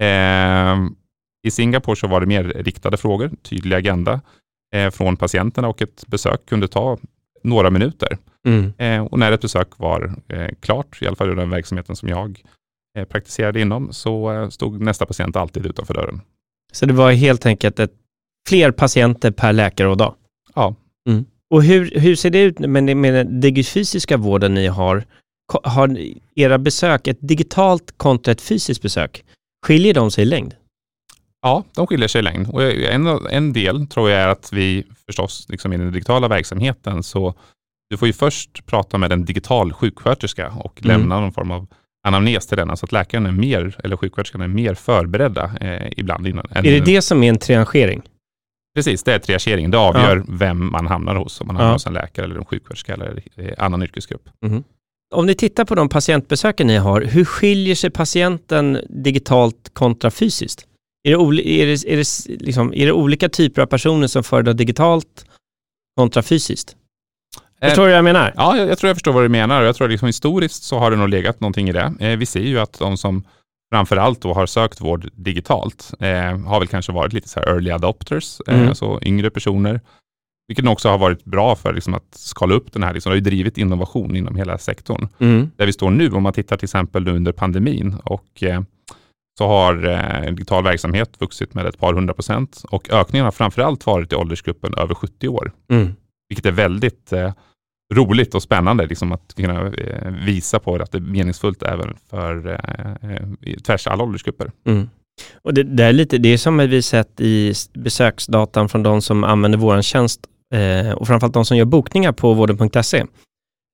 Eh, 0.00 0.88
I 1.46 1.50
Singapore 1.50 1.96
så 1.96 2.06
var 2.06 2.20
det 2.20 2.26
mer 2.26 2.44
riktade 2.44 2.96
frågor, 2.96 3.30
tydlig 3.42 3.76
agenda 3.76 4.20
eh, 4.74 4.90
från 4.90 5.16
patienterna 5.16 5.68
och 5.68 5.82
ett 5.82 6.04
besök 6.06 6.46
kunde 6.46 6.68
ta 6.68 6.98
några 7.42 7.70
minuter. 7.70 8.18
Eh, 8.78 9.04
och 9.04 9.18
när 9.18 9.32
ett 9.32 9.40
besök 9.40 9.68
var 9.78 10.14
eh, 10.28 10.48
klart, 10.60 11.02
i 11.02 11.06
alla 11.06 11.16
fall 11.16 11.32
i 11.32 11.34
den 11.34 11.50
verksamheten 11.50 11.96
som 11.96 12.08
jag 12.08 12.42
praktiserade 13.04 13.60
inom, 13.60 13.92
så 13.92 14.32
eh, 14.32 14.48
stod 14.48 14.80
nästa 14.80 15.06
patient 15.06 15.36
alltid 15.36 15.66
utanför 15.66 15.94
dörren. 15.94 16.20
Så 16.72 16.86
det 16.86 16.92
var 16.92 17.12
helt 17.12 17.46
enkelt 17.46 17.78
ett, 17.78 17.92
fler 18.48 18.70
patienter 18.70 19.30
per 19.30 19.52
läkare 19.52 19.88
och 19.88 19.96
dag? 19.96 20.14
Ja. 20.54 20.74
Mm. 21.08 21.24
Och 21.50 21.62
hur, 21.62 21.90
hur 22.00 22.16
ser 22.16 22.30
det 22.30 22.40
ut 22.40 22.58
med, 22.58 22.96
med 22.96 23.14
den 23.14 23.40
digifysiska 23.40 24.16
vården 24.16 24.54
ni 24.54 24.66
har? 24.66 25.04
Har 25.62 25.98
era 26.34 26.58
besök 26.58 27.06
ett 27.06 27.18
digitalt 27.20 27.94
kontra 27.96 28.32
ett 28.32 28.40
fysiskt 28.40 28.82
besök? 28.82 29.24
Skiljer 29.66 29.94
de 29.94 30.10
sig 30.10 30.22
i 30.22 30.26
längd? 30.26 30.54
Ja, 31.42 31.64
de 31.74 31.86
skiljer 31.86 32.08
sig 32.08 32.18
i 32.18 32.22
längd. 32.22 32.48
Och 32.50 32.62
en, 32.62 33.06
en 33.06 33.52
del 33.52 33.86
tror 33.86 34.10
jag 34.10 34.20
är 34.20 34.28
att 34.28 34.52
vi 34.52 34.84
förstås, 35.06 35.46
liksom 35.48 35.72
i 35.72 35.76
den 35.76 35.92
digitala 35.92 36.28
verksamheten, 36.28 37.02
så 37.02 37.34
du 37.90 37.96
får 37.96 38.08
ju 38.08 38.12
först 38.14 38.66
prata 38.66 38.98
med 38.98 39.12
en 39.12 39.24
digital 39.24 39.72
sjuksköterska 39.72 40.48
och 40.48 40.80
Mm. 40.84 41.00
lämna 41.00 41.20
någon 41.20 41.32
form 41.32 41.50
av 41.50 41.66
anamnes 42.06 42.46
till 42.46 42.56
denna, 42.56 42.76
så 42.76 42.86
att 42.86 42.92
läkaren 42.92 43.26
är 43.26 43.32
mer, 43.32 43.76
eller 43.84 43.96
sjuksköterskan 43.96 44.40
är 44.40 44.48
mer 44.48 44.74
förberedda 44.74 45.50
eh, 45.60 45.88
ibland 45.96 46.26
innan. 46.26 46.46
Är 46.50 46.62
det 46.62 46.80
det 46.80 47.02
som 47.02 47.22
är 47.22 47.28
en 47.28 47.38
triangering? 47.38 48.02
Precis, 48.74 49.02
det 49.02 49.14
är 49.14 49.18
triagering. 49.18 49.70
Det 49.70 49.78
avgör 49.78 50.24
vem 50.28 50.70
man 50.72 50.86
hamnar 50.86 51.14
hos, 51.14 51.40
om 51.40 51.46
man 51.46 51.56
hamnar 51.56 51.68
Ja. 51.70 51.74
hos 51.74 51.86
en 51.86 51.92
läkare 51.92 52.24
eller 52.24 52.36
en 52.36 52.44
sjuksköterska 52.44 52.94
eller 52.94 53.22
eh, 53.36 53.52
annan 53.58 53.82
yrkesgrupp. 53.82 54.28
Om 55.14 55.26
ni 55.26 55.34
tittar 55.34 55.64
på 55.64 55.74
de 55.74 55.88
patientbesöken 55.88 56.66
ni 56.66 56.76
har, 56.76 57.00
hur 57.00 57.24
skiljer 57.24 57.74
sig 57.74 57.90
patienten 57.90 58.78
digitalt 58.88 59.70
kontra 59.72 60.10
fysiskt? 60.10 60.66
Är 61.08 61.10
det, 61.32 61.48
är 61.48 61.66
det, 61.66 61.92
är 61.92 61.96
det, 61.96 62.44
liksom, 62.44 62.74
är 62.74 62.86
det 62.86 62.92
olika 62.92 63.28
typer 63.28 63.62
av 63.62 63.66
personer 63.66 64.06
som 64.06 64.24
föredrar 64.24 64.54
digitalt 64.54 65.26
kontra 65.96 66.22
fysiskt? 66.22 66.76
Förstår 67.62 67.82
du 67.82 67.88
vad 67.88 67.96
jag 67.98 68.04
menar? 68.04 68.32
Ja, 68.36 68.56
jag, 68.56 68.68
jag 68.68 68.78
tror 68.78 68.88
jag 68.88 68.96
förstår 68.96 69.12
vad 69.12 69.24
du 69.24 69.28
menar 69.28 69.62
jag 69.62 69.76
tror 69.76 69.88
liksom 69.88 70.06
historiskt 70.06 70.62
så 70.62 70.78
har 70.78 70.90
det 70.90 70.96
nog 70.96 71.08
legat 71.08 71.40
någonting 71.40 71.68
i 71.68 71.72
det. 71.72 71.92
Eh, 72.00 72.16
vi 72.16 72.26
ser 72.26 72.40
ju 72.40 72.58
att 72.58 72.78
de 72.78 72.96
som 72.96 73.24
framförallt 73.74 74.20
då 74.22 74.34
har 74.34 74.46
sökt 74.46 74.80
vård 74.80 75.08
digitalt 75.14 75.94
eh, 76.00 76.38
har 76.38 76.58
väl 76.58 76.68
kanske 76.68 76.92
varit 76.92 77.12
lite 77.12 77.28
så 77.28 77.40
här 77.40 77.46
early 77.48 77.70
adopters, 77.70 78.40
eh, 78.46 78.54
Mm. 78.54 78.68
alltså 78.68 78.98
yngre 79.02 79.30
personer. 79.30 79.80
Vilket 80.48 80.66
också 80.68 80.88
har 80.88 80.98
varit 80.98 81.24
bra 81.24 81.56
för 81.56 81.72
liksom 81.74 81.94
att 81.94 82.14
skala 82.14 82.54
upp 82.54 82.72
den 82.72 82.82
här, 82.82 82.94
liksom, 82.94 83.10
det 83.10 83.12
har 83.12 83.16
ju 83.16 83.20
drivit 83.30 83.58
innovation 83.58 84.16
inom 84.16 84.36
hela 84.36 84.58
sektorn. 84.58 85.08
Mm. 85.18 85.50
Där 85.56 85.66
vi 85.66 85.72
står 85.72 85.90
nu, 85.90 86.10
om 86.10 86.22
man 86.22 86.32
tittar 86.32 86.56
till 86.56 86.66
exempel 86.66 87.04
nu 87.04 87.10
under 87.10 87.32
pandemin 87.32 87.96
och 88.04 88.42
eh, 88.42 88.60
så 89.38 89.46
har 89.46 89.86
eh, 89.88 90.30
digital 90.30 90.64
verksamhet 90.64 91.10
vuxit 91.18 91.54
med 91.54 91.66
ett 91.66 91.78
par 91.78 91.94
hundra 91.94 92.14
procent 92.14 92.62
och 92.70 92.90
ökningen 92.90 93.24
har 93.24 93.32
framförallt 93.32 93.86
varit 93.86 94.12
i 94.12 94.16
åldersgruppen 94.16 94.74
över 94.74 94.94
70 94.94 95.28
år 95.28 95.52
Mm. 95.70 95.94
vilket 96.28 96.46
är 96.46 96.52
väldigt 96.52 97.12
eh, 97.12 97.32
roligt 97.94 98.34
och 98.34 98.42
spännande 98.42 98.86
liksom 98.86 99.12
att 99.12 99.34
kunna 99.36 99.66
eh, 99.66 100.10
visa 100.10 100.58
på 100.58 100.74
att 100.76 100.92
det 100.92 100.98
är 100.98 101.02
meningsfullt 101.02 101.62
även 101.62 101.96
för 102.10 102.46
eh, 102.48 103.10
eh, 103.10 103.58
tvärs 103.66 103.86
alla 103.86 104.04
åldersgrupper. 104.04 104.50
Mm. 104.66 104.88
Och 105.42 105.54
det, 105.54 105.62
det, 105.62 105.84
är 105.84 105.92
lite, 105.92 106.18
det 106.18 106.28
är 106.28 106.38
som 106.38 106.58
vi 106.58 106.82
sett 106.82 107.20
i 107.20 107.54
besöksdatan 107.74 108.68
från 108.68 108.82
de 108.82 109.02
som 109.02 109.24
använder 109.24 109.58
vår 109.58 109.82
tjänst 109.82 110.20
eh, 110.54 110.92
och 110.92 111.06
framförallt 111.06 111.34
de 111.34 111.44
som 111.44 111.56
gör 111.56 111.64
bokningar 111.64 112.12
på 112.12 112.34
vården.se. 112.34 113.04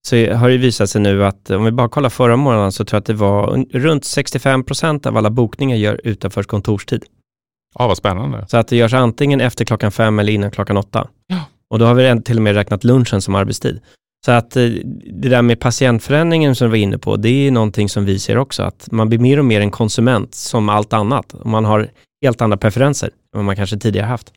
Så 0.06 0.16
har 0.34 0.48
det 0.48 0.56
visat 0.56 0.90
sig 0.90 1.00
nu 1.00 1.24
att 1.24 1.50
om 1.50 1.64
vi 1.64 1.70
bara 1.70 1.88
kollar 1.88 2.08
förra 2.08 2.36
månaden 2.36 2.72
så 2.72 2.84
tror 2.84 2.96
jag 2.96 3.00
att 3.00 3.06
det 3.06 3.14
var 3.14 3.56
un- 3.56 3.68
runt 3.72 4.04
65 4.04 4.64
procent 4.64 5.06
av 5.06 5.16
alla 5.16 5.30
bokningar 5.30 5.76
gör 5.76 6.00
utanför 6.04 6.42
kontorstid. 6.42 7.04
Ja, 7.78 7.86
vad 7.86 7.96
spännande. 7.96 8.46
Så 8.48 8.56
att 8.56 8.68
det 8.68 8.76
görs 8.76 8.94
antingen 8.94 9.40
efter 9.40 9.64
klockan 9.64 9.92
fem 9.92 10.18
eller 10.18 10.32
innan 10.32 10.50
klockan 10.50 10.76
åtta. 10.76 11.08
Ja. 11.26 11.40
Och 11.70 11.78
då 11.78 11.84
har 11.84 11.94
vi 11.94 12.22
till 12.22 12.36
och 12.36 12.42
med 12.42 12.54
räknat 12.54 12.84
lunchen 12.84 13.22
som 13.22 13.34
arbetstid. 13.34 13.80
Så 14.24 14.30
att 14.32 14.56
eh, 14.56 14.62
det 15.12 15.28
där 15.28 15.42
med 15.42 15.60
patientförändringen 15.60 16.54
som 16.54 16.66
vi 16.66 16.70
var 16.70 16.76
inne 16.82 16.98
på, 16.98 17.16
det 17.16 17.28
är 17.46 17.50
någonting 17.50 17.88
som 17.88 18.04
vi 18.04 18.18
ser 18.18 18.38
också, 18.38 18.62
att 18.62 18.88
man 18.92 19.08
blir 19.08 19.18
mer 19.18 19.38
och 19.38 19.44
mer 19.44 19.60
en 19.60 19.70
konsument 19.70 20.34
som 20.34 20.68
allt 20.68 20.92
annat. 20.92 21.34
Och 21.34 21.46
man 21.46 21.64
har 21.64 21.88
helt 22.22 22.40
andra 22.42 22.56
preferenser 22.56 23.06
än 23.06 23.12
vad 23.32 23.44
man 23.44 23.56
kanske 23.56 23.76
tidigare 23.78 24.06
haft. 24.06 24.32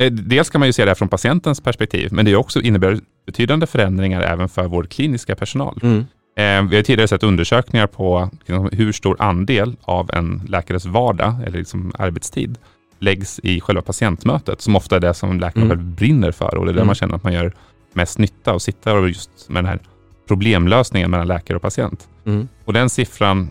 Eh, 0.00 0.12
Dels 0.12 0.50
kan 0.50 0.58
man 0.58 0.68
ju 0.68 0.72
se 0.72 0.84
det 0.84 0.90
här 0.90 0.94
från 0.94 1.08
patientens 1.08 1.60
perspektiv, 1.60 2.08
men 2.12 2.24
det 2.24 2.30
är 2.30 2.36
också 2.36 2.60
innebär 2.60 2.98
betydande 3.26 3.66
förändringar 3.66 4.20
även 4.20 4.48
för 4.48 4.64
vår 4.68 4.84
kliniska 4.84 5.34
personal. 5.36 5.78
Mm. 5.82 5.98
Eh, 6.38 6.70
vi 6.70 6.76
har 6.76 6.82
tidigare 6.82 7.08
sett 7.08 7.22
undersökningar 7.22 7.86
på 7.86 8.30
liksom, 8.38 8.68
hur 8.72 8.92
stor 8.92 9.16
andel 9.22 9.76
av 9.82 10.10
en 10.12 10.42
läkares 10.48 10.86
vardag 10.86 11.34
eller 11.46 11.58
liksom 11.58 11.92
arbetstid 11.98 12.58
läggs 12.98 13.40
i 13.42 13.60
själva 13.60 13.82
patientmötet, 13.82 14.60
som 14.60 14.76
ofta 14.76 14.96
är 14.96 15.00
det 15.00 15.14
som 15.14 15.40
läkaren 15.40 15.70
Mm. 15.70 15.94
brinner 15.94 16.32
för 16.32 16.54
och 16.58 16.64
det 16.64 16.70
är 16.70 16.74
där 16.74 16.80
Mm. 16.80 16.86
man 16.86 16.94
känner 16.94 17.14
att 17.14 17.24
man 17.24 17.32
gör 17.32 17.52
mest 17.92 18.18
nytta 18.18 18.54
och 18.54 18.62
sitta 18.62 19.08
just 19.08 19.48
med 19.48 19.64
den 19.64 19.68
här 19.70 19.80
problemlösningen 20.28 21.10
mellan 21.10 21.26
läkare 21.26 21.56
och 21.56 21.62
patient. 21.62 22.08
Mm. 22.26 22.48
Och 22.64 22.72
den 22.72 22.90
siffran 22.90 23.48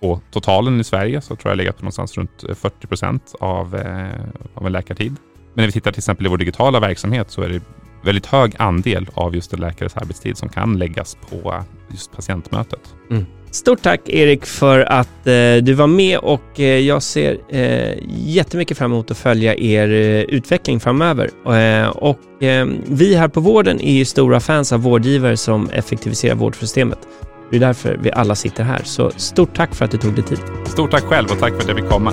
på 0.00 0.20
totalen 0.30 0.80
i 0.80 0.84
Sverige 0.84 1.20
så 1.20 1.36
tror 1.36 1.50
jag 1.50 1.56
legat 1.56 1.76
på 1.76 1.82
någonstans 1.82 2.16
runt 2.16 2.44
40 2.54 2.86
procent 2.86 3.34
av, 3.40 3.74
eh, 3.74 4.20
av 4.54 4.66
en 4.66 4.72
läkartid. 4.72 5.16
Men 5.34 5.62
när 5.62 5.66
vi 5.66 5.72
tittar 5.72 5.92
till 5.92 6.00
exempel 6.00 6.26
i 6.26 6.28
vår 6.28 6.38
digitala 6.38 6.80
verksamhet 6.80 7.30
så 7.30 7.42
är 7.42 7.48
det 7.48 7.62
väldigt 8.02 8.26
hög 8.26 8.54
andel 8.58 9.08
av 9.14 9.34
just 9.34 9.52
en 9.52 9.60
läkares 9.60 9.96
arbetstid 9.96 10.38
som 10.38 10.48
kan 10.48 10.78
läggas 10.78 11.16
på 11.30 11.64
just 11.90 12.12
patientmötet. 12.12 12.94
Stort 13.56 13.82
tack 13.82 14.00
Erik 14.08 14.46
för 14.46 14.80
att 14.80 15.26
eh, 15.26 15.56
du 15.62 15.74
var 15.74 15.86
med 15.86 16.18
och 16.18 16.60
eh, 16.60 16.64
jag 16.64 17.02
ser 17.02 17.38
eh, 17.48 17.98
jättemycket 18.08 18.78
fram 18.78 18.92
emot 18.92 19.10
att 19.10 19.18
följa 19.18 19.54
er 19.56 19.88
eh, 19.88 20.20
utveckling 20.20 20.80
framöver. 20.80 21.30
Eh, 21.46 21.88
och 21.88 22.42
eh, 22.42 22.66
vi 22.86 23.14
här 23.14 23.28
på 23.28 23.40
vården 23.40 23.80
är 23.80 23.92
ju 23.92 24.04
stora 24.04 24.40
fans 24.40 24.72
av 24.72 24.80
vårdgivare 24.80 25.36
som 25.36 25.70
effektiviserar 25.70 26.34
vårdsystemet. 26.34 26.98
Det 27.50 27.56
är 27.56 27.60
därför 27.60 27.98
vi 28.02 28.12
alla 28.12 28.34
sitter 28.34 28.64
här. 28.64 28.80
Så 28.84 29.10
stort 29.16 29.56
tack 29.56 29.74
för 29.74 29.84
att 29.84 29.90
du 29.90 29.98
tog 29.98 30.14
dig 30.14 30.24
tid. 30.24 30.38
Stort 30.66 30.90
tack 30.90 31.04
själv 31.04 31.26
och 31.30 31.38
tack 31.38 31.52
för 31.52 31.60
att 31.60 31.68
jag 31.68 31.76
fick 31.76 31.88
komma. 31.88 32.12